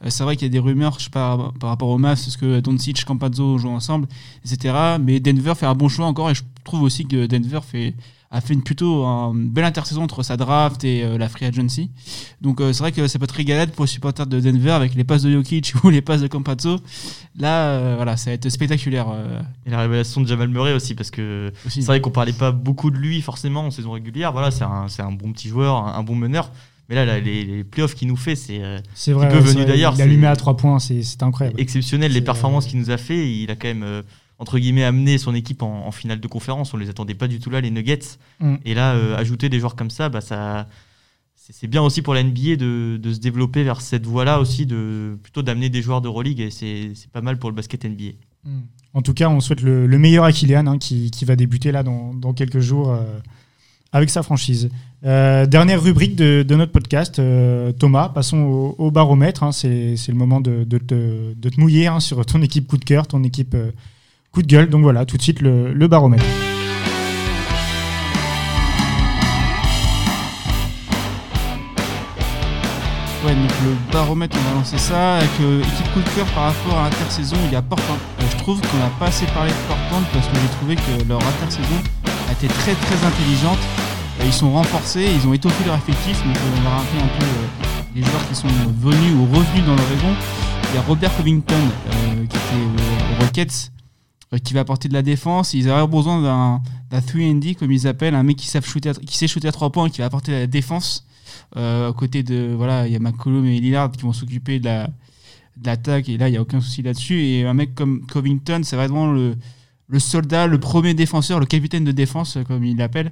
C'est 0.07 0.23
vrai 0.23 0.35
qu'il 0.35 0.47
y 0.47 0.49
a 0.49 0.51
des 0.51 0.59
rumeurs, 0.59 0.97
je 0.99 1.05
sais 1.05 1.09
pas, 1.09 1.51
par 1.59 1.69
rapport 1.69 1.89
au 1.89 1.97
Mavs, 1.97 2.17
ce 2.17 2.37
que 2.37 2.59
Doncic, 2.59 3.05
Campazzo 3.05 3.57
jouent 3.57 3.69
ensemble, 3.69 4.07
etc. 4.45 4.97
Mais 4.99 5.19
Denver 5.19 5.53
fait 5.55 5.65
un 5.65 5.75
bon 5.75 5.89
choix 5.89 6.05
encore 6.05 6.29
et 6.29 6.35
je 6.35 6.43
trouve 6.63 6.83
aussi 6.83 7.05
que 7.05 7.25
Denver 7.25 7.59
fait, 7.61 7.93
a 8.31 8.39
fait 8.39 8.53
une 8.53 8.63
plutôt 8.63 9.03
une 9.05 9.49
belle 9.49 9.65
intersaison 9.65 10.03
entre 10.03 10.23
sa 10.23 10.37
draft 10.37 10.83
et 10.85 11.03
euh, 11.03 11.17
la 11.17 11.27
free 11.27 11.45
agency. 11.45 11.91
Donc 12.39 12.61
euh, 12.61 12.71
c'est 12.71 12.79
vrai 12.79 12.93
que 12.93 13.05
ça 13.07 13.19
peut 13.19 13.25
être 13.25 13.31
régalade 13.31 13.71
pour 13.71 13.83
les 13.83 13.91
supporters 13.91 14.25
de 14.25 14.39
Denver 14.39 14.71
avec 14.71 14.95
les 14.95 15.03
passes 15.03 15.23
de 15.23 15.31
Jokic 15.31 15.73
ou 15.83 15.89
les 15.89 16.01
passes 16.01 16.21
de 16.21 16.27
Campazzo. 16.27 16.77
Là, 17.37 17.65
euh, 17.65 17.93
voilà, 17.97 18.15
ça 18.15 18.29
va 18.29 18.35
être 18.35 18.47
spectaculaire. 18.47 19.07
Et 19.65 19.69
la 19.69 19.79
révélation 19.81 20.21
de 20.21 20.27
Jamal 20.27 20.47
Murray 20.47 20.73
aussi, 20.73 20.95
parce 20.95 21.11
que 21.11 21.51
c'est 21.67 21.81
vrai 21.81 21.99
qu'on 21.99 22.09
parlait 22.09 22.31
pas 22.31 22.51
beaucoup 22.51 22.89
de 22.89 22.97
lui 22.97 23.21
forcément 23.21 23.65
en 23.65 23.71
saison 23.71 23.91
régulière. 23.91 24.31
Voilà, 24.31 24.49
c'est 24.49 24.63
un, 24.63 24.87
un, 24.99 25.11
bon 25.11 25.33
petit 25.33 25.49
joueur, 25.49 25.75
un, 25.75 26.03
bon 26.03 26.15
meneur. 26.15 26.51
Mais 26.89 26.95
là, 26.95 27.19
les, 27.19 27.45
les 27.45 27.63
playoffs 27.63 27.95
qu'il 27.95 28.07
nous 28.09 28.17
fait, 28.17 28.35
c'est 28.35 28.61
c'est 28.93 29.13
vrai. 29.13 29.29
venu 29.29 29.65
d'ailleurs. 29.65 29.93
Il 29.95 30.01
a 30.01 30.05
allumé 30.05 30.27
à 30.27 30.35
trois 30.35 30.57
points, 30.57 30.79
c'est 30.79 31.23
incroyable. 31.23 31.59
Exceptionnel, 31.59 32.11
les 32.11 32.21
performances 32.21 32.65
qu'il 32.65 32.79
nous 32.79 32.89
a 32.89 32.97
fait. 32.97 33.31
Il 33.31 33.49
a 33.49 33.55
quand 33.55 33.67
même 33.67 34.03
entre 34.41 34.57
guillemets, 34.57 34.83
amener 34.83 35.19
son 35.19 35.35
équipe 35.35 35.61
en, 35.61 35.91
finale 35.91 36.19
de 36.19 36.27
conférence. 36.27 36.73
On 36.73 36.77
les 36.77 36.89
attendait 36.89 37.13
pas 37.13 37.27
du 37.27 37.39
tout 37.39 37.51
là, 37.51 37.61
les 37.61 37.69
Nuggets. 37.69 38.17
Mm. 38.39 38.55
Et 38.65 38.73
là, 38.73 38.95
euh, 38.95 39.15
ajouter 39.15 39.49
des 39.49 39.59
joueurs 39.59 39.75
comme 39.75 39.91
ça, 39.91 40.09
bah, 40.09 40.19
ça 40.19 40.67
c'est 41.35 41.67
bien 41.67 41.83
aussi 41.83 42.01
pour 42.01 42.15
la 42.15 42.23
NBA 42.23 42.55
de, 42.55 42.99
se 43.03 43.19
développer 43.19 43.63
vers 43.63 43.81
cette 43.81 44.07
voie-là 44.07 44.39
aussi, 44.39 44.65
de, 44.65 45.15
plutôt 45.21 45.43
d'amener 45.43 45.69
des 45.69 45.83
joueurs 45.83 46.01
de 46.01 46.05
d'Euroleague. 46.05 46.39
Et 46.39 46.49
c'est 46.49 47.11
pas 47.11 47.21
mal 47.21 47.37
pour 47.37 47.51
le 47.51 47.55
basket 47.55 47.85
NBA. 47.85 48.13
Mm. 48.43 48.61
En 48.95 49.01
tout 49.03 49.13
cas, 49.13 49.29
on 49.29 49.41
souhaite 49.41 49.61
le, 49.61 49.87
meilleur 49.99 50.23
à 50.23 50.31
Kylian, 50.31 50.65
hein, 50.65 50.79
qui, 50.79 51.11
va 51.23 51.35
débuter 51.35 51.71
là 51.71 51.83
dans, 51.83 52.33
quelques 52.33 52.61
jours 52.61 52.89
euh, 52.89 53.03
avec 53.91 54.09
sa 54.09 54.23
franchise. 54.23 54.71
Euh, 55.03 55.45
dernière 55.47 55.81
rubrique 55.81 56.15
de, 56.15 56.55
notre 56.55 56.71
podcast, 56.71 57.21
Thomas, 57.79 58.09
passons 58.09 58.75
au, 58.77 58.91
baromètre. 58.91 59.43
Hein. 59.43 59.51
c'est 59.51 59.97
le 60.07 60.13
moment 60.13 60.41
de, 60.41 60.63
te, 60.63 61.33
de, 61.33 61.49
te, 61.49 61.59
mouiller 61.59 61.87
hein, 61.87 61.99
sur 61.99 62.25
ton 62.25 62.41
équipe 62.41 62.67
coup 62.67 62.77
de 62.77 62.85
cœur, 62.85 63.07
ton 63.07 63.23
équipe 63.23 63.55
coup 64.31 64.41
de 64.41 64.47
gueule. 64.47 64.69
Donc 64.69 64.81
voilà, 64.83 65.05
tout 65.05 65.17
de 65.17 65.21
suite 65.21 65.41
le, 65.41 65.87
baromètre. 65.87 66.25
Ouais, 73.23 73.35
donc 73.35 73.51
le 73.63 73.93
baromètre, 73.93 74.35
on 74.39 74.49
va 74.49 74.55
lancer 74.55 74.79
ça 74.79 75.17
avec 75.17 75.29
euh, 75.41 75.61
équipe 75.61 75.93
coup 75.93 75.99
de 75.99 76.09
cœur 76.15 76.25
par 76.33 76.45
rapport 76.45 76.77
à 76.79 76.83
l'intersaison. 76.85 77.37
Il 77.45 77.53
y 77.53 77.55
a 77.55 77.61
Portland. 77.61 77.99
Euh, 78.19 78.23
je 78.31 78.37
trouve 78.37 78.59
qu'on 78.61 78.77
n'a 78.77 78.89
pas 78.99 79.07
assez 79.07 79.27
parlé 79.27 79.51
de 79.51 79.67
Portland 79.67 80.03
parce 80.11 80.27
que 80.27 80.35
j'ai 80.41 80.57
trouvé 80.57 80.75
que 80.75 81.07
leur 81.07 81.19
intersaison 81.19 81.77
a 82.29 82.31
été 82.31 82.47
très 82.47 82.73
très 82.73 83.05
intelligente. 83.05 83.59
Euh, 84.21 84.25
ils 84.25 84.33
sont 84.33 84.51
renforcés, 84.51 85.07
ils 85.13 85.27
ont 85.27 85.33
étoffé 85.33 85.65
leur 85.65 85.75
effectif. 85.75 86.23
Donc 86.25 86.37
on 86.57 86.61
va 86.61 86.69
rappeler 86.77 87.01
un 87.01 87.19
peu 87.19 87.25
les 87.95 88.01
joueurs 88.03 88.27
qui 88.29 88.35
sont 88.35 88.47
venus 88.79 89.13
ou 89.15 89.25
revenus 89.25 89.65
dans 89.65 89.75
leur 89.75 89.89
raison. 89.89 90.15
Il 90.71 90.75
y 90.75 90.77
a 90.77 90.81
Robert 90.81 91.15
Covington 91.17 91.55
qui 92.19 92.25
était 92.25 92.37
aux 92.37 93.23
Rockets 93.23 93.71
euh, 94.33 94.37
qui 94.37 94.53
va 94.53 94.61
apporter 94.61 94.87
de 94.87 94.93
la 94.93 95.01
défense. 95.01 95.53
Ils 95.53 95.69
auraient 95.69 95.87
besoin 95.87 96.21
d'un 96.21 96.99
3D, 96.99 97.55
comme 97.55 97.71
ils 97.71 97.87
appellent, 97.87 98.15
un 98.15 98.23
mec 98.23 98.37
qui, 98.37 98.47
sait 98.47 98.61
shooter 98.61 98.89
à, 98.89 98.93
qui 98.93 99.17
sait 99.17 99.27
shooter 99.27 99.47
à 99.47 99.51
3 99.51 99.71
points 99.71 99.87
et 99.87 99.89
qui 99.89 99.99
va 99.99 100.05
apporter 100.05 100.31
de 100.31 100.37
la 100.37 100.47
défense. 100.47 101.05
Euh, 101.57 101.89
à 101.89 101.93
côté 101.93 102.23
de, 102.23 102.53
voilà, 102.55 102.87
il 102.87 102.93
y 102.93 102.95
a 102.95 102.99
McCollum 102.99 103.45
et 103.45 103.59
Lillard 103.59 103.91
qui 103.91 104.03
vont 104.03 104.13
s'occuper 104.13 104.59
de 104.59 104.65
la 104.65 104.89
l'attaque 105.63 106.09
et 106.09 106.17
là 106.17 106.27
il 106.27 106.31
n'y 106.31 106.37
a 106.37 106.41
aucun 106.41 106.59
souci 106.59 106.81
là-dessus 106.81 107.21
et 107.21 107.45
un 107.45 107.53
mec 107.53 107.75
comme 107.75 108.05
Covington 108.07 108.61
c'est 108.63 108.75
vraiment 108.77 109.11
le, 109.11 109.35
le 109.91 109.99
soldat, 109.99 110.47
le 110.47 110.57
premier 110.57 110.93
défenseur, 110.93 111.39
le 111.39 111.45
capitaine 111.45 111.83
de 111.83 111.91
défense 111.91 112.37
comme 112.47 112.63
il 112.63 112.77
l'appelle. 112.77 113.11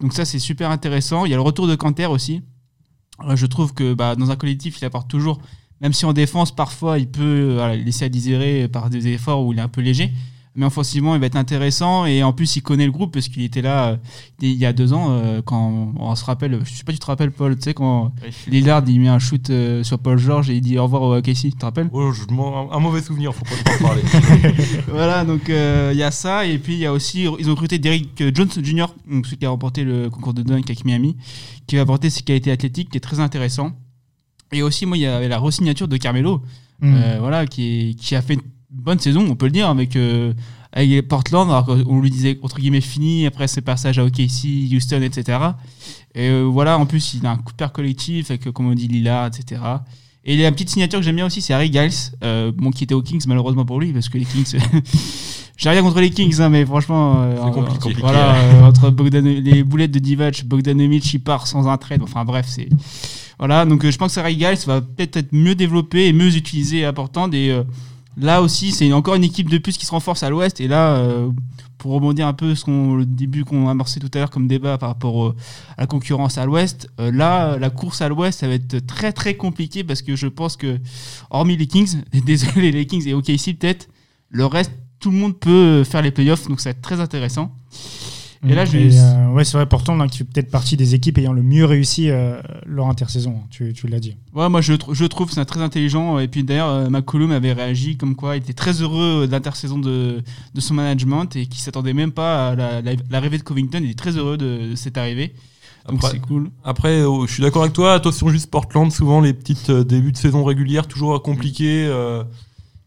Donc 0.00 0.12
ça 0.12 0.24
c'est 0.24 0.38
super 0.38 0.70
intéressant. 0.70 1.24
Il 1.24 1.30
y 1.30 1.34
a 1.34 1.36
le 1.36 1.42
retour 1.42 1.66
de 1.66 1.74
Canter 1.74 2.06
aussi. 2.06 2.42
Euh, 3.24 3.34
je 3.34 3.44
trouve 3.46 3.74
que 3.74 3.92
bah, 3.92 4.14
dans 4.14 4.30
un 4.30 4.36
collectif 4.36 4.80
il 4.80 4.84
apporte 4.84 5.10
toujours, 5.10 5.40
même 5.80 5.92
si 5.92 6.06
en 6.06 6.12
défense 6.12 6.54
parfois 6.54 7.00
il 7.00 7.08
peut 7.08 7.58
laisser 7.84 8.04
à 8.04 8.08
désirer 8.08 8.68
par 8.68 8.88
des 8.88 9.08
efforts 9.08 9.44
où 9.44 9.52
il 9.52 9.58
est 9.58 9.62
un 9.62 9.68
peu 9.68 9.80
léger 9.80 10.12
mais 10.54 10.66
offensivement 10.66 11.14
il 11.14 11.20
va 11.20 11.26
être 11.26 11.36
intéressant. 11.36 12.06
Et 12.06 12.22
en 12.22 12.32
plus 12.32 12.56
il 12.56 12.62
connaît 12.62 12.84
le 12.86 12.92
groupe 12.92 13.12
parce 13.12 13.28
qu'il 13.28 13.42
était 13.42 13.62
là 13.62 13.88
euh, 13.88 13.96
il 14.40 14.54
y 14.54 14.66
a 14.66 14.72
deux 14.72 14.92
ans 14.92 15.08
euh, 15.10 15.40
quand 15.42 15.92
on 15.98 16.14
se 16.14 16.24
rappelle 16.24 16.60
je 16.64 16.70
sais 16.72 16.84
pas 16.84 16.92
si 16.92 16.98
tu 16.98 17.02
te 17.02 17.06
rappelles 17.06 17.32
Paul 17.32 17.56
tu 17.56 17.62
sais 17.62 17.74
quand 17.74 18.12
Lillard 18.46 18.82
il 18.86 19.00
met 19.00 19.08
un 19.08 19.18
shoot 19.18 19.50
euh, 19.50 19.82
sur 19.82 19.98
Paul 19.98 20.18
George 20.18 20.50
et 20.50 20.56
il 20.56 20.60
dit 20.60 20.78
au 20.78 20.84
revoir 20.84 21.12
à 21.12 21.22
Casey 21.22 21.50
tu 21.50 21.56
te 21.56 21.64
rappelles? 21.64 21.88
Oh, 21.92 22.12
un 22.70 22.78
mauvais 22.80 23.02
souvenir 23.02 23.34
faut 23.34 23.44
pas 23.44 23.74
en 23.74 23.82
parler. 23.82 24.02
Voilà 24.88 25.24
donc 25.24 25.42
il 25.48 25.96
y 25.96 26.02
a 26.02 26.10
ça. 26.10 26.46
Et 26.46 26.58
puis 26.58 26.74
il 26.74 26.80
y 26.80 26.86
a 26.86 26.92
aussi 26.92 27.26
ils 27.38 27.48
ont 27.48 27.52
recruté 27.52 27.78
Derrick 27.78 28.22
Jones 28.34 28.50
Jr 28.62 28.86
celui 29.24 29.36
qui 29.38 29.46
a 29.46 29.50
remporté 29.50 29.84
le 29.84 30.10
concours 30.10 30.34
de 30.34 30.42
dunk 30.42 30.64
avec 30.66 30.84
Miami 30.84 31.16
qui 31.66 31.76
va 31.76 31.82
apporter 31.82 32.10
ses 32.10 32.22
qualités 32.22 32.50
athlétiques 32.50 32.90
qui 32.90 32.98
est 32.98 33.00
très 33.00 33.20
intéressant. 33.20 33.72
Et 34.52 34.62
aussi 34.62 34.84
moi 34.84 34.96
il 34.96 35.00
y 35.00 35.06
avait 35.06 35.28
la 35.28 35.38
resignature 35.38 35.88
de 35.88 35.96
Carmelo 35.96 36.42
mm. 36.80 36.94
voilà 37.20 37.46
qui, 37.46 37.96
qui 37.98 38.14
a 38.14 38.22
fait 38.22 38.38
bonne 38.72 38.98
saison, 38.98 39.26
on 39.28 39.34
peut 39.34 39.46
le 39.46 39.52
dire, 39.52 39.68
avec, 39.68 39.96
avec 40.72 41.08
Portland. 41.08 41.64
on 41.86 42.00
lui 42.00 42.10
disait 42.10 42.38
entre 42.42 42.58
guillemets 42.58 42.80
fini 42.80 43.26
après 43.26 43.48
ses 43.48 43.60
passages 43.60 43.98
à 43.98 44.04
OKC, 44.04 44.72
Houston, 44.72 45.02
etc. 45.02 45.38
Et 46.14 46.42
voilà, 46.42 46.78
en 46.78 46.86
plus, 46.86 47.14
il 47.14 47.26
a 47.26 47.30
un 47.30 47.36
coup 47.36 47.52
de 47.56 47.66
collectif 47.66 48.30
avec, 48.30 48.50
comme 48.50 48.66
on 48.66 48.74
dit, 48.74 48.88
Lila, 48.88 49.28
etc. 49.28 49.60
Et 50.24 50.36
la 50.36 50.52
petite 50.52 50.70
signature 50.70 51.00
que 51.00 51.04
j'aime 51.04 51.16
bien 51.16 51.26
aussi, 51.26 51.42
c'est 51.42 51.52
Harry 51.52 51.72
Giles, 51.72 51.90
euh, 52.22 52.52
bon, 52.54 52.70
qui 52.70 52.84
était 52.84 52.94
aux 52.94 53.02
Kings 53.02 53.24
malheureusement 53.26 53.64
pour 53.64 53.80
lui, 53.80 53.92
parce 53.92 54.08
que 54.08 54.18
les 54.18 54.24
Kings. 54.24 54.56
J'ai 55.56 55.68
rien 55.68 55.82
contre 55.82 56.00
les 56.00 56.10
Kings, 56.10 56.40
hein, 56.40 56.48
mais 56.48 56.64
franchement. 56.64 57.16
Euh, 57.18 57.36
c'est 57.44 57.52
compliqué. 57.52 57.96
Voilà, 58.00 58.36
euh, 58.36 58.62
entre 58.62 58.94
les 59.20 59.64
boulettes 59.64 59.90
de 59.90 59.98
Divac, 59.98 60.44
Bogdanovic, 60.44 61.12
il 61.12 61.18
part 61.18 61.46
sans 61.46 61.68
un 61.68 61.76
trade. 61.76 62.02
Enfin 62.02 62.24
bref, 62.24 62.46
c'est. 62.48 62.68
Voilà, 63.38 63.64
donc 63.64 63.88
je 63.88 63.96
pense 63.98 64.14
que 64.14 64.20
Harry 64.20 64.34
Giles 64.34 64.66
va 64.66 64.80
peut-être 64.80 65.16
être 65.16 65.32
mieux 65.32 65.56
développé 65.56 66.06
et 66.06 66.12
mieux 66.12 66.36
utilisé 66.36 66.78
et 66.78 66.84
important. 66.84 67.30
Et 67.32 67.52
là 68.16 68.42
aussi, 68.42 68.72
c'est 68.72 68.92
encore 68.92 69.14
une 69.14 69.24
équipe 69.24 69.48
de 69.48 69.58
plus 69.58 69.76
qui 69.76 69.86
se 69.86 69.90
renforce 69.90 70.22
à 70.22 70.30
l'ouest. 70.30 70.60
Et 70.60 70.68
là, 70.68 71.02
pour 71.82 71.92
rebondir 71.92 72.28
un 72.28 72.32
peu 72.32 72.54
sur 72.54 72.70
le 72.70 73.04
début 73.04 73.44
qu'on 73.44 73.66
a 73.66 73.72
amorcé 73.72 73.98
tout 73.98 74.08
à 74.14 74.18
l'heure 74.18 74.30
comme 74.30 74.46
débat 74.46 74.78
par 74.78 74.88
rapport 74.88 75.34
à 75.76 75.80
la 75.80 75.86
concurrence 75.88 76.38
à 76.38 76.46
l'ouest, 76.46 76.88
euh, 77.00 77.10
là, 77.10 77.58
la 77.58 77.70
course 77.70 78.00
à 78.02 78.08
l'ouest, 78.08 78.38
ça 78.38 78.46
va 78.46 78.54
être 78.54 78.86
très 78.86 79.12
très 79.12 79.34
compliqué 79.34 79.82
parce 79.82 80.00
que 80.00 80.14
je 80.14 80.28
pense 80.28 80.56
que, 80.56 80.78
hormis 81.30 81.56
les 81.56 81.66
Kings, 81.66 81.96
désolé 82.24 82.70
les 82.70 82.86
Kings 82.86 83.08
et 83.08 83.14
OKC 83.14 83.58
peut-être, 83.58 83.88
le 84.28 84.46
reste, 84.46 84.70
tout 85.00 85.10
le 85.10 85.16
monde 85.16 85.36
peut 85.36 85.82
faire 85.82 86.02
les 86.02 86.12
playoffs, 86.12 86.46
donc 86.46 86.60
ça 86.60 86.70
va 86.70 86.76
être 86.76 86.82
très 86.82 87.00
intéressant. 87.00 87.52
Et 88.48 88.54
là, 88.54 88.64
je 88.64 88.76
euh, 88.76 89.28
ouais, 89.28 89.44
c'est 89.44 89.56
vrai, 89.56 89.66
pourtant, 89.66 89.96
donc, 89.96 90.10
tu 90.10 90.18
fais 90.18 90.24
peut-être 90.24 90.50
partie 90.50 90.76
des 90.76 90.96
équipes 90.96 91.18
ayant 91.18 91.32
le 91.32 91.42
mieux 91.42 91.64
réussi 91.64 92.10
euh, 92.10 92.40
leur 92.66 92.88
intersaison, 92.88 93.40
tu, 93.50 93.72
tu 93.72 93.86
l'as 93.86 94.00
dit. 94.00 94.16
Ouais, 94.34 94.48
moi, 94.48 94.60
je, 94.60 94.72
je 94.90 95.04
trouve 95.04 95.30
c'est 95.30 95.44
très 95.44 95.60
intelligent. 95.60 96.18
Et 96.18 96.26
puis 96.26 96.42
d'ailleurs, 96.42 96.68
euh, 96.68 96.90
McCollum 96.90 97.30
avait 97.30 97.52
réagi 97.52 97.96
comme 97.96 98.16
quoi 98.16 98.36
il 98.36 98.42
était 98.42 98.52
très 98.52 98.82
heureux 98.82 99.28
de 99.28 99.32
l'intersaison 99.32 99.78
de, 99.78 100.22
de 100.54 100.60
son 100.60 100.74
management 100.74 101.36
et 101.36 101.46
qu'il 101.46 101.60
s'attendait 101.60 101.92
même 101.92 102.10
pas 102.10 102.48
à 102.48 102.82
l'arrivée 103.10 103.38
de 103.38 103.44
Covington. 103.44 103.80
Il 103.82 103.90
est 103.90 103.98
très 103.98 104.16
heureux 104.16 104.36
de, 104.36 104.74
cette 104.74 104.98
arrivée. 104.98 105.34
Donc 105.88 106.02
c'est 106.02 106.20
cool. 106.20 106.50
Après, 106.64 107.02
oh, 107.02 107.26
je 107.26 107.32
suis 107.32 107.42
d'accord 107.42 107.62
avec 107.62 107.74
toi. 107.74 107.94
Attention, 107.94 108.28
juste 108.28 108.50
Portland, 108.50 108.90
souvent 108.90 109.20
les 109.20 109.34
petites 109.34 109.70
débuts 109.70 110.12
de 110.12 110.16
saison 110.16 110.42
régulière, 110.42 110.88
toujours 110.88 111.20
compliqués. 111.22 111.88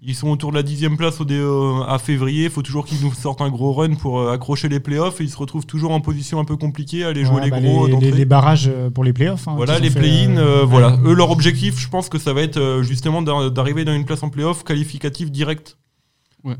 Ils 0.08 0.14
sont 0.14 0.30
autour 0.30 0.52
de 0.52 0.56
la 0.56 0.62
dixième 0.62 0.98
place 0.98 1.20
au 1.20 1.26
euh, 1.28 1.84
à 1.88 1.98
février. 1.98 2.44
Il 2.44 2.50
faut 2.52 2.62
toujours 2.62 2.86
qu'ils 2.86 3.02
nous 3.02 3.12
sortent 3.12 3.42
un 3.42 3.50
gros 3.50 3.74
run 3.74 3.96
pour 3.96 4.20
euh, 4.20 4.32
accrocher 4.32 4.70
les 4.70 4.80
playoffs. 4.80 5.20
Et 5.20 5.24
ils 5.24 5.32
se 5.32 5.38
retrouvent 5.38 5.66
toujours 5.66 5.92
en 5.92 6.00
position 6.00 6.40
un 6.40 6.46
peu 6.46 6.58
compliquée, 6.58 7.04
à 7.04 7.08
aller 7.08 7.26
jouer 7.26 7.42
les 7.42 7.50
bah, 7.50 7.60
gros. 7.60 7.88
Les, 7.88 8.26
barrages 8.26 8.70
euh, 8.72 8.92
pour 8.92 9.04
les 9.04 9.14
playoffs. 9.14 9.48
Hein, 9.48 9.54
voilà, 9.56 9.80
les 9.80 9.90
play-in. 9.90 10.64
voilà. 10.66 11.00
Eux, 11.06 11.14
leur 11.14 11.32
objectif, 11.32 11.80
je 11.80 11.90
pense 11.90 12.10
que 12.10 12.20
ça 12.20 12.34
va 12.34 12.42
être 12.42 12.82
justement 12.84 13.24
d'arriver 13.24 13.84
dans 13.84 13.94
une 13.94 14.06
place 14.06 14.22
en 14.22 14.30
playoff 14.30 14.64
qualificative 14.64 15.32
directe 15.32 15.78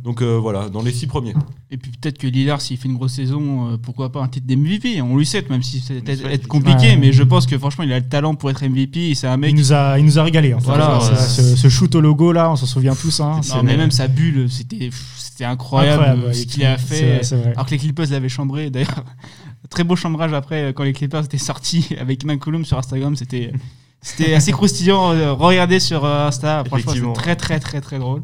donc 0.04 0.22
euh, 0.22 0.38
voilà, 0.38 0.70
dans 0.70 0.82
les 0.82 0.92
six 0.92 1.06
premiers. 1.06 1.34
Et 1.70 1.78
puis 1.78 1.92
peut-être 1.92 2.18
que 2.18 2.26
Lillard, 2.26 2.62
s'il 2.62 2.78
fait 2.78 2.88
une 2.88 2.96
grosse 2.96 3.14
saison, 3.14 3.74
euh, 3.74 3.78
pourquoi 3.78 4.12
pas 4.12 4.22
un 4.22 4.28
titre 4.28 4.48
d'MVP 4.48 5.02
On 5.02 5.16
lui 5.16 5.26
sait, 5.26 5.46
même 5.50 5.62
si 5.62 5.80
c'est 5.80 6.08
être 6.08 6.48
compliqué, 6.48 6.98
mais 6.98 7.14
je 7.14 7.24
pense 7.24 7.46
que 7.46 7.58
franchement, 7.58 7.84
il 7.84 7.94
a 7.94 8.00
le 8.00 8.08
talent 8.08 8.34
pour 8.36 8.50
être 8.50 8.66
MVP. 8.66 9.14
C'est 9.14 9.28
un 9.28 9.38
mec. 9.38 9.52
Il 9.52 9.58
nous 9.58 9.74
a, 9.74 10.00
il 10.00 10.06
nous 10.06 10.18
a 10.18 10.24
régalé. 10.24 10.54
En 10.54 10.60
voilà, 10.60 11.00
ce, 11.00 11.70
shoot 11.70 11.94
au 11.96 12.02
logo 12.02 12.32
là, 12.32 12.52
on 12.52 12.56
s'en 12.56 12.66
souvient 12.66 12.96
tous. 12.96 13.20
Hein, 13.20 13.42
non, 13.50 13.64
mais 13.64 13.78
même 13.78 13.92
sa 13.92 14.08
bulle, 14.08 14.50
c'était, 14.50 14.90
c'était 15.18 15.46
incroyable, 15.46 16.34
ce 16.34 16.46
qu'il 16.46 16.66
a 16.66 16.78
fait. 16.78 17.22
alors 17.54 17.66
que 17.66 17.72
les 17.72 17.78
Clippers 17.78 18.10
l'avaient 18.10 18.30
chambré. 18.30 18.70
D'ailleurs, 18.76 19.06
très 19.70 19.84
beau 19.84 19.96
chambrage 19.96 20.34
après 20.34 20.74
quand 20.74 20.84
les 20.84 20.94
Clippers 20.94 21.26
étaient 21.26 21.38
sortis 21.38 21.90
avec 22.00 22.26
Mancolum 22.26 22.66
sur 22.66 22.80
Instagram. 22.80 23.16
C'était, 23.16 23.52
c'était 24.02 24.34
assez 24.34 24.52
croustillant. 24.52 25.12
Euh, 25.12 25.34
regardez 25.34 25.80
sur 25.80 26.06
Insta. 26.06 26.64
Franchement, 26.66 26.94
c'est 26.96 27.14
très 27.14 27.36
très 27.36 27.60
très 27.60 27.82
très 27.82 28.00
drôle. 28.00 28.24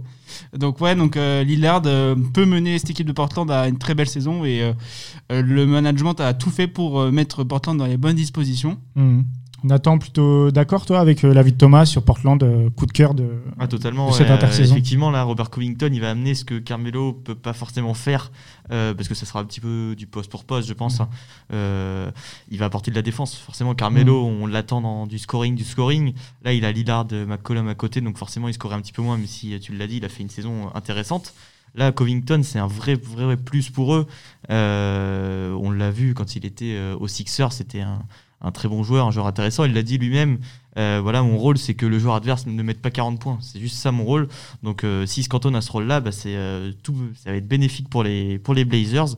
Donc 0.54 0.82
ouais, 0.82 0.96
euh, 1.18 1.44
Lillard 1.44 1.82
euh, 1.86 2.16
peut 2.34 2.46
mener 2.46 2.78
cette 2.80 2.92
équipe 2.92 3.08
de 3.08 3.12
Portland 3.12 3.50
à 3.50 3.68
une 3.68 3.78
très 3.78 3.96
belle 3.96 4.10
saison 4.10 4.46
et 4.46 4.62
euh, 4.62 5.42
le 5.42 5.66
management 5.66 6.20
a 6.20 6.34
tout 6.34 6.52
fait 6.52 6.68
pour 6.68 7.12
mettre 7.12 7.44
Portland 7.44 7.78
dans 7.78 7.86
les 7.86 7.98
bonnes 7.98 8.16
dispositions. 8.16 8.78
Mmh. 8.96 9.22
Nathan, 9.64 9.98
plutôt 9.98 10.52
d'accord, 10.52 10.86
toi, 10.86 11.00
avec 11.00 11.22
la 11.22 11.44
vie 11.44 11.52
de 11.52 11.58
Thomas 11.58 11.86
sur 11.86 12.04
Portland, 12.04 12.44
coup 12.76 12.86
de 12.86 12.92
cœur 12.92 13.14
de, 13.14 13.44
ah, 13.60 13.68
totalement, 13.68 14.12
cette 14.12 14.30
intersaison? 14.30 14.74
Effectivement, 14.74 15.12
là, 15.12 15.24
Robert 15.24 15.50
Covington, 15.50 15.90
il 15.92 16.02
va 16.02 16.12
amener 16.12 16.36
ce 16.36 16.44
que 16.44 16.58
Carmelo 16.60 17.14
peut 17.14 17.36
pas 17.36 17.54
forcément 17.54 17.94
faire, 17.94 18.32
parce 18.70 19.08
que 19.08 19.14
ça 19.14 19.26
sera 19.26 19.40
un 19.40 19.46
petit 19.46 19.60
peu 19.60 19.96
du 19.96 20.08
poste 20.08 20.32
pour 20.32 20.46
poste, 20.46 20.68
je 20.68 20.74
pense. 20.74 21.00
Mmh. 21.00 21.08
Hein. 21.54 22.12
il 22.50 22.58
va 22.58 22.66
apporter 22.66 22.92
de 22.92 22.96
la 22.96 23.02
défense. 23.02 23.36
Forcément, 23.36 23.76
Carmelo, 23.76 24.30
mmh. 24.30 24.42
on 24.42 24.48
l'attend 24.48 24.82
dans 24.82 25.08
du 25.08 25.20
scoring, 25.20 25.56
du 25.56 25.64
scoring. 25.64 26.14
Là, 26.44 26.54
il 26.54 26.66
a 26.66 26.72
Lillard, 26.72 27.08
McCollum 27.12 27.68
à 27.68 27.76
côté, 27.76 28.02
donc 28.02 28.18
forcément, 28.18 28.48
il 28.48 28.54
scorerait 28.54 28.78
un 28.78 28.82
petit 28.82 28.94
peu 28.94 29.02
moins, 29.02 29.18
mais 29.18 29.28
si 29.28 29.60
tu 29.60 29.76
l'as 29.76 29.88
dit, 29.88 29.98
il 29.98 30.06
a 30.06 30.10
fait 30.10 30.24
une 30.24 30.30
saison 30.30 30.74
intéressante. 30.74 31.34
Là, 31.76 31.92
Covington, 31.92 32.42
c'est 32.44 32.60
un 32.60 32.68
vrai, 32.68 32.96
vrai 32.96 33.38
plus 33.38 33.70
pour 33.70 33.94
eux. 33.96 34.08
on 34.50 35.72
l'a 35.72 35.92
vu 35.92 36.14
quand 36.14 36.36
il 36.36 36.46
était 36.46 36.80
au 37.00 37.08
Sixers, 37.08 37.54
c'était 37.54 37.82
un, 37.82 38.00
un 38.42 38.52
très 38.52 38.68
bon 38.68 38.84
joueur, 38.84 39.08
un 39.08 39.12
joueur 39.12 39.28
intéressant. 39.28 39.66
Il 39.66 39.74
l'a 39.74 39.84
dit 39.84 39.98
lui-même. 39.98 40.40
Euh, 40.78 41.00
voilà, 41.02 41.22
mon 41.22 41.38
rôle, 41.38 41.58
c'est 41.58 41.74
que 41.74 41.86
le 41.86 42.00
joueur 42.00 42.16
adverse 42.16 42.46
ne 42.48 42.64
mette 42.64 42.82
pas 42.82 42.92
40 42.92 43.20
points. 43.20 43.38
C'est 43.42 43.60
juste 43.60 43.76
ça 43.76 43.92
mon 43.92 44.04
rôle. 44.04 44.28
Donc, 44.64 44.84
euh, 44.84 45.06
si 45.06 45.24
Scanton 45.24 45.54
a 45.54 45.62
ce 45.62 45.72
rôle-là, 45.72 46.00
bah, 46.00 46.12
c'est 46.12 46.36
euh, 46.36 46.72
tout, 46.84 46.96
ça 47.16 47.32
va 47.32 47.38
être 47.38 47.48
bénéfique 47.48 47.90
pour 47.90 48.04
les 48.04 48.40
pour 48.40 48.54
les 48.54 48.66
Blazers. 48.66 49.16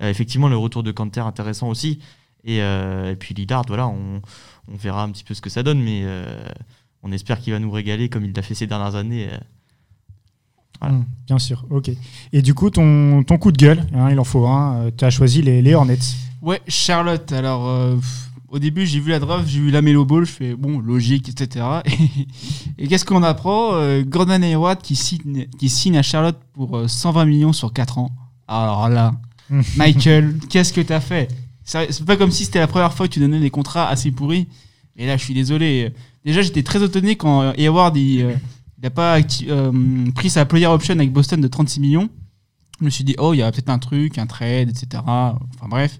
effectivement, 0.00 0.48
le 0.48 0.56
retour 0.56 0.82
de 0.82 0.90
Canter 0.92 1.20
intéressant 1.20 1.68
aussi. 1.68 2.00
Et, 2.44 2.60
puis 3.18 3.34
Lillard, 3.34 3.64
voilà, 3.66 3.88
on, 3.88 4.20
on, 4.68 4.76
verra 4.76 5.02
un 5.02 5.10
petit 5.10 5.24
peu 5.24 5.34
ce 5.34 5.40
que 5.40 5.50
ça 5.50 5.64
donne, 5.64 5.82
mais 5.82 6.04
on 7.02 7.10
espère 7.10 7.40
qu'il 7.40 7.52
va 7.52 7.58
nous 7.58 7.72
régaler 7.72 8.08
comme 8.08 8.24
il 8.24 8.32
l'a 8.32 8.42
fait 8.42 8.54
ces 8.54 8.68
dernières 8.68 8.94
années. 8.94 9.28
Mmh, 10.80 11.00
bien 11.26 11.38
sûr, 11.40 11.64
ok. 11.70 11.90
Et 12.32 12.42
du 12.42 12.54
coup, 12.54 12.70
ton, 12.70 13.24
ton 13.24 13.38
coup 13.38 13.50
de 13.50 13.56
gueule, 13.56 13.84
hein, 13.94 14.10
il 14.12 14.20
en 14.20 14.24
faut 14.24 14.46
un, 14.46 14.90
tu 14.96 15.04
as 15.04 15.10
choisi 15.10 15.42
les, 15.42 15.60
les 15.60 15.74
Hornets. 15.74 15.98
Ouais, 16.40 16.60
Charlotte. 16.68 17.32
Alors, 17.32 17.98
au 18.48 18.58
début, 18.58 18.86
j'ai 18.86 19.00
vu 19.00 19.10
la 19.10 19.18
draft, 19.18 19.48
j'ai 19.48 19.60
vu 19.60 19.70
la 19.70 19.82
Melo 19.82 20.04
Ball, 20.04 20.24
je 20.24 20.30
fais 20.30 20.54
bon, 20.54 20.78
logique, 20.78 21.28
etc. 21.28 21.66
Et, 22.78 22.86
qu'est-ce 22.88 23.04
qu'on 23.04 23.22
apprend 23.22 23.74
euh, 23.74 24.02
Gordon 24.02 24.42
Hayward 24.42 24.80
qui 24.82 24.94
signe, 24.94 25.46
qui 25.58 25.68
signe 25.68 25.96
à 25.96 26.02
Charlotte 26.02 26.38
pour 26.52 26.88
120 26.88 27.20
euh, 27.20 27.24
millions 27.26 27.52
sur 27.52 27.72
4 27.72 27.98
ans. 27.98 28.12
Alors 28.46 28.88
là, 28.88 29.14
Michael, 29.76 30.36
qu'est-ce 30.48 30.72
que 30.72 30.80
t'as 30.80 31.00
fait? 31.00 31.28
C'est 31.64 32.04
pas 32.04 32.16
comme 32.16 32.30
si 32.30 32.44
c'était 32.44 32.60
la 32.60 32.68
première 32.68 32.92
fois 32.92 33.08
que 33.08 33.12
tu 33.12 33.20
donnais 33.20 33.40
des 33.40 33.50
contrats 33.50 33.88
assez 33.88 34.12
pourris. 34.12 34.46
Et 34.96 35.06
là, 35.06 35.16
je 35.16 35.24
suis 35.24 35.34
désolé. 35.34 35.92
Déjà, 36.24 36.40
j'étais 36.40 36.62
très 36.62 36.82
étonné 36.82 37.16
quand 37.16 37.52
Hayward 37.58 37.96
il, 37.96 38.38
n'a 38.80 38.90
pas 38.90 39.18
pris 40.14 40.30
sa 40.30 40.44
player 40.46 40.66
option 40.66 40.94
avec 40.94 41.12
Boston 41.12 41.40
de 41.40 41.48
36 41.48 41.80
millions. 41.80 42.08
Je 42.78 42.84
me 42.84 42.90
suis 42.90 43.02
dit, 43.02 43.16
oh, 43.18 43.34
il 43.34 43.38
y 43.38 43.42
a 43.42 43.50
peut-être 43.50 43.68
un 43.68 43.80
truc, 43.80 44.16
un 44.18 44.26
trade, 44.26 44.70
etc. 44.70 45.02
Enfin 45.04 45.68
bref. 45.68 45.98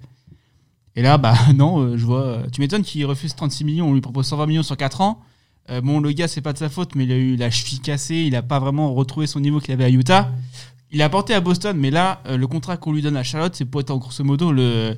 Et 0.96 1.02
là, 1.02 1.18
bah 1.18 1.34
non, 1.54 1.80
euh, 1.80 1.96
je 1.96 2.04
vois. 2.04 2.22
Euh, 2.22 2.46
tu 2.50 2.60
m'étonnes 2.60 2.82
qu'il 2.82 3.04
refuse 3.06 3.34
36 3.34 3.64
millions, 3.64 3.88
on 3.88 3.94
lui 3.94 4.00
propose 4.00 4.26
120 4.26 4.46
millions 4.46 4.62
sur 4.62 4.76
4 4.76 5.02
ans. 5.02 5.20
Euh, 5.68 5.80
bon, 5.80 6.00
le 6.00 6.10
gars, 6.12 6.28
c'est 6.28 6.40
pas 6.40 6.52
de 6.52 6.58
sa 6.58 6.68
faute, 6.68 6.94
mais 6.94 7.04
il 7.04 7.12
a 7.12 7.16
eu 7.16 7.36
la 7.36 7.50
cheville 7.50 7.80
cassée, 7.80 8.16
il 8.26 8.34
a 8.34 8.42
pas 8.42 8.58
vraiment 8.58 8.94
retrouvé 8.94 9.26
son 9.26 9.40
niveau 9.40 9.60
qu'il 9.60 9.72
avait 9.72 9.84
à 9.84 9.90
Utah. 9.90 10.30
Il 10.92 11.02
a 11.02 11.08
porté 11.08 11.34
à 11.34 11.40
Boston, 11.40 11.76
mais 11.76 11.90
là, 11.90 12.22
le 12.30 12.46
contrat 12.46 12.76
qu'on 12.76 12.92
lui 12.92 13.02
donne 13.02 13.16
à 13.16 13.24
Charlotte, 13.24 13.54
c'est 13.56 13.64
pour 13.64 13.80
être 13.80 13.90
en 13.90 13.96
grosso 13.96 14.22
modo 14.22 14.52
le 14.52 14.96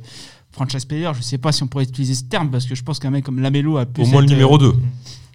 franchise 0.52 0.84
player. 0.84 1.10
Je 1.16 1.22
sais 1.22 1.38
pas 1.38 1.50
si 1.50 1.62
on 1.62 1.66
pourrait 1.66 1.84
utiliser 1.84 2.14
ce 2.14 2.24
terme, 2.24 2.50
parce 2.50 2.66
que 2.66 2.74
je 2.74 2.82
pense 2.82 2.98
qu'un 2.98 3.10
mec 3.10 3.24
comme 3.24 3.40
Lamelo 3.40 3.78
a 3.78 3.86
pu. 3.86 4.02
Au 4.02 4.06
moins 4.06 4.20
le 4.20 4.28
numéro 4.28 4.58
2. 4.58 4.74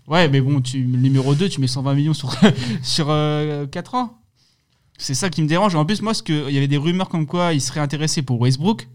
Ouais, 0.08 0.30
mais 0.30 0.41
bon, 0.41 0.62
tu, 0.62 0.84
le 0.84 0.99
numéro 0.99 1.34
2, 1.34 1.49
tu 1.49 1.60
mets 1.60 1.67
120 1.67 1.95
millions 1.95 2.13
sur, 2.13 2.36
sur 2.84 3.08
4 3.08 3.95
ans. 3.95 4.19
C'est 4.99 5.15
ça 5.15 5.32
qui 5.32 5.41
me 5.41 5.47
dérange. 5.47 5.73
En 5.73 5.84
plus, 5.86 6.04
moi, 6.04 6.13
il 6.28 6.52
y 6.52 6.58
avait 6.58 6.67
des 6.67 6.78
rumeurs 6.78 7.10
comme 7.10 7.26
quoi 7.26 7.54
il 7.54 7.62
serait 7.62 7.80
intéressé 7.80 8.21
pour 8.21 8.39
Westbrook. 8.39 8.88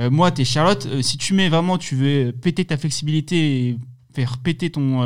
Euh, 0.00 0.10
moi, 0.10 0.30
t'es 0.30 0.44
Charlotte. 0.44 0.86
Euh, 0.86 1.02
si 1.02 1.18
tu 1.18 1.34
mets 1.34 1.48
vraiment, 1.48 1.78
tu 1.78 1.94
veux 1.94 2.32
péter 2.32 2.64
ta 2.64 2.76
flexibilité 2.76 3.68
et 3.68 3.78
faire 4.14 4.38
péter 4.38 4.70
ton, 4.70 5.02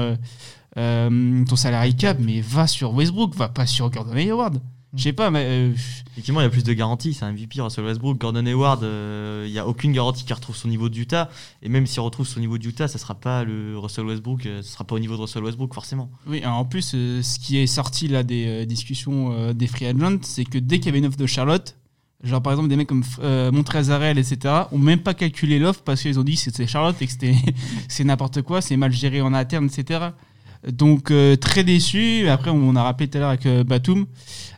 euh, 0.76 1.44
ton 1.44 1.56
salarié 1.56 1.94
cap, 1.94 2.18
mais 2.20 2.40
va 2.40 2.66
sur 2.66 2.94
Westbrook, 2.94 3.34
va 3.34 3.48
pas 3.48 3.66
sur 3.66 3.90
Gordon 3.90 4.16
Hayward. 4.16 4.62
Je 4.96 5.02
sais 5.02 5.12
pas, 5.12 5.28
mais. 5.32 5.72
Effectivement, 6.12 6.40
il 6.40 6.44
y 6.44 6.46
a 6.46 6.50
plus 6.50 6.62
de 6.62 6.72
garanties. 6.72 7.14
C'est 7.14 7.24
un 7.24 7.32
MVP, 7.32 7.60
Russell 7.60 7.84
Westbrook. 7.84 8.16
Gordon 8.16 8.46
Hayward, 8.46 8.82
il 8.84 9.50
n'y 9.50 9.58
a 9.58 9.66
aucune 9.66 9.92
garantie 9.92 10.24
qu'il 10.24 10.32
retrouve 10.32 10.54
son 10.54 10.68
niveau 10.68 10.88
d'Utah. 10.88 11.28
Et 11.62 11.68
même 11.68 11.84
s'il 11.88 11.98
retrouve 11.98 12.28
son 12.28 12.38
niveau 12.38 12.58
d'Utah, 12.58 12.86
ça 12.86 12.98
sera 12.98 13.16
pas 13.16 13.42
le 13.42 13.76
Russell 13.76 14.04
Westbrook. 14.04 14.42
ce 14.44 14.62
sera 14.62 14.84
pas 14.84 14.94
au 14.94 15.00
niveau 15.00 15.16
de 15.16 15.22
Russell 15.22 15.42
Westbrook, 15.42 15.74
forcément. 15.74 16.12
Oui, 16.28 16.46
en 16.46 16.64
plus, 16.64 16.90
ce 16.90 17.38
qui 17.40 17.56
est 17.58 17.66
sorti 17.66 18.06
là 18.06 18.22
des 18.22 18.66
discussions 18.66 19.52
des 19.52 19.66
free 19.66 19.86
agents, 19.86 20.18
c'est 20.22 20.44
que 20.44 20.58
dès 20.58 20.78
qu'il 20.78 20.86
y 20.86 20.88
avait 20.90 20.98
une 20.98 21.06
offre 21.06 21.16
de 21.16 21.26
Charlotte, 21.26 21.76
Genre, 22.24 22.42
par 22.42 22.54
exemple, 22.54 22.68
des 22.68 22.76
mecs 22.76 22.88
comme 22.88 23.04
euh, 23.22 23.52
Montrezarel, 23.52 24.18
etc., 24.18 24.54
ont 24.72 24.78
même 24.78 25.00
pas 25.00 25.14
calculé 25.14 25.58
l'offre 25.58 25.82
parce 25.84 26.02
qu'ils 26.02 26.18
ont 26.18 26.24
dit 26.24 26.36
c'était 26.36 26.66
Charlotte 26.66 26.96
et 27.00 27.06
que 27.06 27.12
c'est 27.88 28.04
n'importe 28.04 28.42
quoi, 28.42 28.60
c'est 28.60 28.76
mal 28.76 28.92
géré 28.92 29.20
en 29.20 29.34
interne, 29.34 29.66
etc. 29.66 30.10
Donc, 30.72 31.10
euh, 31.10 31.36
très 31.36 31.62
déçu. 31.64 32.28
Après, 32.28 32.50
on 32.50 32.74
a 32.76 32.82
rappelé 32.82 33.08
tout 33.08 33.18
à 33.18 33.20
l'heure 33.20 33.28
avec 33.30 33.46
euh, 33.46 33.64
Batum. 33.64 34.06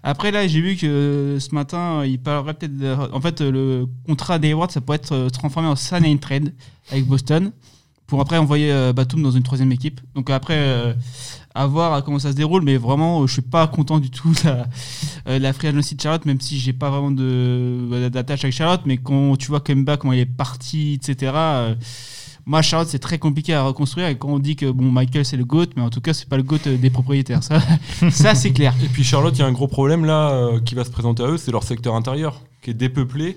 Après, 0.03 0.31
là, 0.31 0.47
j'ai 0.47 0.61
vu 0.61 0.77
que 0.77 0.87
euh, 0.87 1.41
ce 1.41 1.55
matin, 1.55 2.05
il 2.05 2.21
parlerait 2.21 2.55
peut-être. 2.55 3.11
En 3.13 3.21
fait, 3.21 3.41
le 3.41 3.87
contrat 4.07 4.39
d'Hayward, 4.39 4.71
ça 4.71 4.81
pourrait 4.81 4.97
être 4.99 5.29
transformé 5.31 5.69
en 5.69 5.77
sign 5.77 6.07
and 6.07 6.19
trade 6.19 6.55
avec 6.91 7.07
Boston 7.07 7.51
pour 8.07 8.21
après 8.21 8.39
envoyer 8.39 8.93
Batum 8.95 9.23
dans 9.23 9.31
une 9.31 9.43
troisième 9.43 9.73
équipe. 9.73 10.01
Donc 10.15 10.31
après, 10.31 10.95
à 11.55 11.67
voir 11.67 12.05
comment 12.05 12.19
ça 12.19 12.31
se 12.31 12.37
déroule, 12.37 12.63
mais 12.63 12.77
vraiment, 12.77 13.27
je 13.27 13.33
suis 13.33 13.43
pas 13.43 13.67
content 13.67 13.99
du 13.99 14.11
tout 14.11 14.33
de 15.27 15.39
la, 15.39 15.53
free 15.53 15.69
agency 15.69 15.95
de 15.97 16.01
Charlotte, 16.01 16.25
même 16.25 16.41
si 16.41 16.59
j'ai 16.59 16.73
pas 16.73 16.91
vraiment 16.91 17.11
d'attache 17.11 18.45
avec 18.45 18.55
Charlotte, 18.55 18.83
mais 18.85 18.99
quand 18.99 19.37
tu 19.37 19.49
vois 19.49 19.61
Kemba, 19.61 19.97
comment 19.97 20.13
il 20.13 20.21
est 20.21 20.27
parti, 20.27 21.01
etc. 21.03 21.33
Moi, 22.49 22.63
Charlotte, 22.63 22.89
c'est 22.89 23.01
très 23.01 23.19
compliqué 23.19 23.55
à 23.55 23.65
reconstruire. 23.65 24.07
Et 24.07 24.17
quand 24.17 24.29
on 24.29 24.39
dit 24.39 24.55
que 24.55 24.71
bon, 24.71 24.93
Michael, 24.93 25.25
c'est 25.25 25.37
le 25.37 25.45
GOAT, 25.45 25.67
mais 25.75 25.83
en 25.83 25.91
tout 25.91 26.01
cas, 26.01 26.15
c'est 26.15 26.29
pas 26.29 26.37
le 26.37 26.45
GOAT 26.45 26.59
des 26.79 26.91
propriétaires. 26.91 27.43
Ça, 27.43 27.61
ça 28.11 28.37
c'est 28.37 28.53
clair. 28.53 28.73
Et 28.85 28.89
puis, 28.89 29.03
Charlotte, 29.03 29.37
il 29.37 29.41
y 29.41 29.43
a 29.43 29.47
un 29.47 29.53
gros 29.53 29.67
problème 29.67 30.05
là 30.05 30.31
euh, 30.31 30.61
qui 30.61 30.77
va 30.77 30.85
se 30.85 30.91
présenter 30.91 31.25
à 31.25 31.27
eux 31.27 31.39
c'est 31.39 31.51
leur 31.51 31.65
secteur 31.65 31.97
intérieur 31.97 32.41
qui 32.63 32.71
est 32.71 32.75
dépeuplé. 32.75 33.37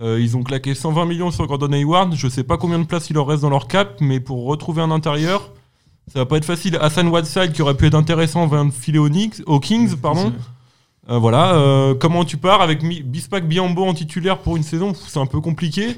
Euh, 0.00 0.20
ils 0.20 0.36
ont 0.36 0.42
claqué 0.42 0.74
120 0.74 1.04
millions 1.04 1.30
sur 1.30 1.46
Gordon 1.46 1.72
Hayward. 1.72 2.14
Je 2.14 2.28
sais 2.28 2.44
pas 2.44 2.56
combien 2.56 2.78
de 2.78 2.84
place 2.84 3.10
il 3.10 3.14
leur 3.14 3.26
reste 3.26 3.42
dans 3.42 3.50
leur 3.50 3.68
cap, 3.68 4.00
mais 4.00 4.20
pour 4.20 4.44
retrouver 4.46 4.82
un 4.82 4.90
intérieur, 4.90 5.52
ça 6.12 6.20
va 6.20 6.26
pas 6.26 6.36
être 6.38 6.44
facile. 6.44 6.78
Hassan 6.80 7.08
Whiteside, 7.08 7.52
qui 7.52 7.62
aurait 7.62 7.76
pu 7.76 7.86
être 7.86 7.94
intéressant, 7.94 8.46
va 8.46 8.64
de 8.64 8.70
filer 8.70 8.98
aux, 8.98 9.60
Kings. 9.60 9.96
Pardon. 9.96 10.32
Euh, 11.08 11.18
voilà, 11.18 11.94
comment 11.98 12.24
tu 12.24 12.36
pars 12.36 12.62
avec 12.62 12.82
Bispak 13.04 13.46
Biambo 13.46 13.84
en 13.84 13.94
titulaire 13.94 14.38
pour 14.38 14.56
une 14.56 14.62
saison, 14.62 14.92
c'est 14.94 15.18
un 15.18 15.26
peu 15.26 15.40
compliqué. 15.40 15.96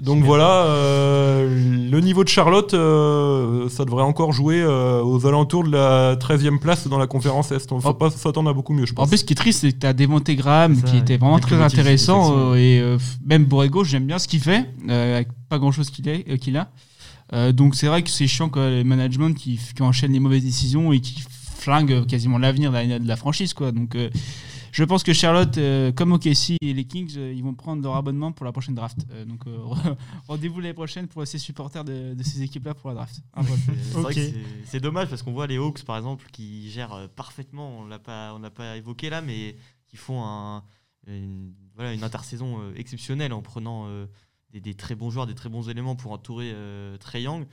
Donc 0.00 0.24
voilà, 0.24 0.64
euh, 0.64 1.90
le 1.90 2.00
niveau 2.00 2.24
de 2.24 2.28
Charlotte, 2.28 2.72
euh, 2.74 3.68
ça 3.68 3.84
devrait 3.84 4.02
encore 4.02 4.32
jouer 4.32 4.62
euh, 4.62 5.02
aux 5.02 5.26
alentours 5.26 5.64
de 5.64 5.70
la 5.70 6.16
13e 6.16 6.58
place 6.58 6.88
dans 6.88 6.98
la 6.98 7.06
conférence 7.06 7.52
Est. 7.52 7.70
On 7.70 7.76
ne 7.76 7.80
faut 7.80 7.90
oh. 7.90 7.94
pas 7.94 8.10
s'attendre 8.10 8.48
à 8.48 8.54
beaucoup 8.54 8.72
mieux, 8.72 8.86
je 8.86 8.94
pense. 8.94 9.06
En 9.06 9.08
plus, 9.08 9.18
ce 9.18 9.24
qui 9.24 9.34
est 9.34 9.36
triste, 9.36 9.60
c'est 9.60 9.72
que 9.72 9.78
tu 9.78 9.86
as 9.86 9.92
Devonte 9.92 10.30
Graham 10.30 10.80
qui 10.82 10.96
était 10.96 11.16
vraiment 11.16 11.38
très 11.38 11.60
intéressant. 11.60 12.54
et 12.54 12.82
même 13.24 13.44
Borrego, 13.44 13.84
j'aime 13.84 14.06
bien 14.06 14.18
ce 14.18 14.28
qu'il 14.28 14.40
fait, 14.40 14.68
avec 14.88 15.28
pas 15.48 15.58
grand-chose 15.58 15.90
qu'il 15.90 16.56
a. 16.56 17.52
donc 17.52 17.74
c'est 17.74 17.86
vrai 17.86 18.02
que 18.02 18.10
c'est 18.10 18.26
chiant 18.26 18.48
que 18.48 18.60
les 18.60 18.84
management 18.84 19.34
qui, 19.34 19.58
qui 19.76 19.82
enchaînent 19.82 20.12
les 20.12 20.20
mauvaises 20.20 20.44
décisions 20.44 20.92
et 20.92 21.00
qui 21.00 21.22
flinguent 21.58 22.06
quasiment 22.06 22.38
l'avenir 22.38 22.72
de, 22.72 22.98
de, 22.98 23.08
la 23.08 23.16
franchise. 23.16 23.54
Quoi. 23.54 23.70
Donc 23.70 23.96
je 24.72 24.84
pense 24.84 25.02
que 25.02 25.12
Charlotte, 25.12 25.58
euh, 25.58 25.92
comme 25.92 26.12
OKC 26.12 26.56
et 26.62 26.72
les 26.72 26.86
Kings, 26.86 27.12
euh, 27.18 27.30
ils 27.30 27.42
vont 27.42 27.54
prendre 27.54 27.82
leur 27.82 27.94
abonnement 27.94 28.32
pour 28.32 28.46
la 28.46 28.52
prochaine 28.52 28.74
draft. 28.74 28.96
Euh, 29.10 29.26
donc 29.26 29.44
rendez-vous 30.26 30.60
l'année 30.60 30.72
prochaine 30.72 31.08
pour 31.08 31.26
ces 31.26 31.38
supporters 31.38 31.84
de, 31.84 32.16
ces 32.22 32.42
équipes-là 32.42 32.72
pour 32.72 32.88
la 32.88 32.94
draft. 32.94 33.20
c'est 34.64 34.80
dommage 34.80 35.10
parce 35.10 35.22
qu'on 35.22 35.32
voit 35.32 35.46
les 35.46 35.58
Hawks 35.58 35.84
par 35.84 35.98
exemple 35.98 36.26
qui 36.32 36.70
gèrent 36.70 37.10
parfaitement, 37.14 37.80
on 37.80 37.86
l'a 37.86 37.98
pas, 37.98 38.32
on 38.34 38.38
l'a 38.38 38.50
pas 38.50 38.78
évoqué 38.78 39.10
là, 39.10 39.20
mais 39.20 39.56
qui 39.86 39.98
font 39.98 40.24
un, 40.24 40.64
une, 41.06 41.52
voilà, 41.74 41.92
une 41.92 42.02
intersaison 42.02 42.72
exceptionnelle 42.74 43.34
en 43.34 43.42
prenant 43.42 43.86
des, 44.52 44.60
des, 44.60 44.74
très 44.74 44.94
bons 44.94 45.10
joueurs, 45.10 45.26
des 45.26 45.34
très 45.34 45.50
bons 45.50 45.68
éléments 45.68 45.96
pour 45.96 46.12
entourer 46.12 46.54
Trey 46.98 47.22
Young. 47.22 47.46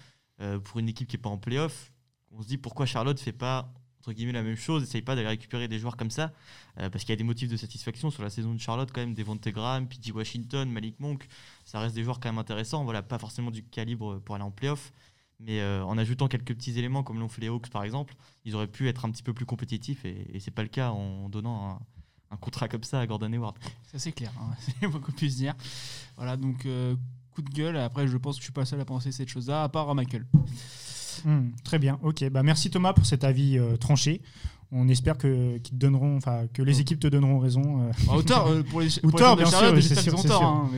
pour 0.63 0.79
une 0.79 0.88
équipe 0.88 1.10
qui 1.10 1.17
n'est 1.17 1.21
pas 1.21 1.29
en 1.29 1.38
playoff, 1.38 1.91
on 2.32 2.41
se 2.41 2.47
dit 2.47 2.58
pourquoi 2.58 2.86
Charlotte 2.86 3.19
fait 3.19 3.34
pas 3.34 3.73
entre 3.99 4.13
guillemets 4.13 4.31
la 4.31 4.43
même 4.43 4.55
chose, 4.55 4.83
essaye 4.83 5.01
pas 5.01 5.15
d'aller 5.15 5.27
récupérer 5.27 5.67
des 5.67 5.79
joueurs 5.79 5.97
comme 5.97 6.12
ça, 6.12 6.31
euh, 6.79 6.89
parce 6.89 7.03
qu'il 7.03 7.12
y 7.12 7.13
a 7.13 7.17
des 7.17 7.23
motifs 7.23 7.49
de 7.49 7.57
satisfaction 7.57 8.09
sur 8.09 8.23
la 8.23 8.29
saison 8.29 8.53
de 8.53 8.59
Charlotte 8.59 8.89
quand 8.93 9.01
même, 9.01 9.13
des 9.13 9.51
Graham, 9.51 9.88
P.J. 9.88 10.12
Washington, 10.12 10.69
Malik 10.71 10.99
Monk, 10.99 11.27
ça 11.65 11.79
reste 11.79 11.95
des 11.95 12.03
joueurs 12.03 12.19
quand 12.19 12.29
même 12.29 12.39
intéressants, 12.39 12.83
voilà, 12.83 13.01
pas 13.01 13.19
forcément 13.19 13.51
du 13.51 13.63
calibre 13.63 14.19
pour 14.19 14.35
aller 14.35 14.43
en 14.43 14.51
playoff, 14.51 14.93
mais 15.39 15.59
euh, 15.62 15.83
en 15.83 15.97
ajoutant 15.97 16.27
quelques 16.27 16.55
petits 16.55 16.77
éléments 16.77 17.03
comme 17.03 17.19
l'ont 17.19 17.29
fait 17.29 17.41
les 17.41 17.47
Hawks 17.47 17.69
par 17.69 17.83
exemple, 17.83 18.15
ils 18.45 18.55
auraient 18.55 18.67
pu 18.67 18.88
être 18.88 19.05
un 19.05 19.12
petit 19.12 19.23
peu 19.23 19.33
plus 19.33 19.45
compétitifs 19.45 20.05
et, 20.05 20.27
et 20.33 20.39
c'est 20.39 20.51
pas 20.51 20.63
le 20.63 20.69
cas 20.69 20.91
en 20.91 21.29
donnant 21.29 21.79
un, 22.31 22.38
contrat 22.38 22.67
comme 22.67 22.83
ça 22.83 22.99
à 22.99 23.07
Gordon 23.07 23.33
Hayward. 23.33 23.57
Ça 23.91 23.99
c'est 23.99 24.12
clair, 24.12 24.31
hein. 24.39 24.55
c'est 24.81 24.88
beaucoup 24.88 25.12
plus 25.12 25.38
dire. 25.38 25.55
Voilà 26.15 26.38
donc 26.38 26.65
euh, 26.65 26.95
coup 27.31 27.41
de 27.41 27.49
gueule, 27.49 27.77
après 27.77 28.07
je 28.07 28.17
pense 28.17 28.35
que 28.35 28.41
je 28.41 28.45
suis 28.45 28.53
pas 28.53 28.65
seul 28.65 28.79
à 28.79 28.85
penser 28.85 29.12
cette 29.12 29.29
chose-là, 29.29 29.63
à 29.63 29.69
part 29.69 29.93
Michael. 29.95 30.25
Hmm, 31.25 31.49
très 31.63 31.79
bien, 31.79 31.99
ok. 32.03 32.29
Bah, 32.29 32.43
merci 32.43 32.69
Thomas 32.69 32.93
pour 32.93 33.05
cet 33.05 33.23
avis 33.23 33.58
euh, 33.58 33.77
tranché. 33.77 34.21
On 34.71 34.88
espère 34.88 35.17
que, 35.17 35.58
te 35.58 35.73
donneront, 35.73 36.17
enfin, 36.17 36.43
que 36.53 36.62
les 36.62 36.79
équipes 36.79 36.99
te 36.99 37.08
donneront 37.08 37.39
raison. 37.39 37.82
Euh. 37.82 37.91
Bah, 38.05 38.13
euh, 38.47 38.63
pour 38.69 38.82
les, 38.82 38.88
bien 39.36 39.45
sûr, 39.45 39.82
c'est 39.82 39.95
sûr. 39.95 40.43
Hein, 40.43 40.69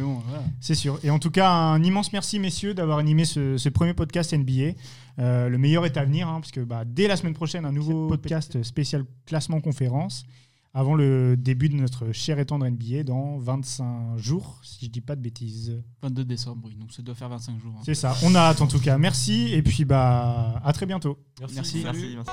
sûr. 0.73 0.99
Et 1.03 1.09
en 1.09 1.19
tout 1.19 1.31
cas, 1.31 1.49
un 1.49 1.83
immense 1.83 2.13
merci, 2.13 2.39
messieurs, 2.39 2.73
d'avoir 2.73 2.99
animé 2.99 3.25
ce, 3.25 3.69
premier 3.69 3.93
podcast 3.93 4.33
NBA. 4.33 4.75
le 5.17 5.57
meilleur 5.57 5.85
est 5.85 5.97
à 5.97 6.05
venir, 6.05 6.29
hein, 6.29 6.39
parce 6.39 6.51
que 6.51 6.61
bah, 6.61 6.83
dès 6.85 7.07
la 7.07 7.17
semaine 7.17 7.33
prochaine, 7.33 7.65
un 7.65 7.73
nouveau 7.73 8.07
podcast 8.07 8.63
spécial 8.63 9.03
classement 9.25 9.59
conférence 9.59 10.25
avant 10.73 10.95
le 10.95 11.35
début 11.37 11.69
de 11.69 11.75
notre 11.75 12.11
cher 12.11 12.39
et 12.39 12.45
tendre 12.45 12.67
NBA 12.67 13.03
dans 13.03 13.37
25 13.37 14.17
jours, 14.17 14.59
si 14.63 14.85
je 14.85 14.91
dis 14.91 15.01
pas 15.01 15.15
de 15.15 15.21
bêtises. 15.21 15.81
22 16.01 16.23
décembre, 16.23 16.61
oui, 16.65 16.75
donc 16.75 16.91
ça 16.91 17.01
doit 17.01 17.15
faire 17.15 17.29
25 17.29 17.59
jours. 17.59 17.73
Hein. 17.77 17.81
C'est 17.83 17.95
ça, 17.95 18.15
on 18.23 18.33
a 18.35 18.39
hâte 18.39 18.61
en 18.61 18.67
tout 18.67 18.79
cas. 18.79 18.97
Merci 18.97 19.53
et 19.53 19.61
puis 19.61 19.85
bah 19.85 20.61
à 20.63 20.73
très 20.73 20.85
bientôt. 20.85 21.17
Merci. 21.39 21.81
merci. 21.83 22.15
merci. 22.15 22.31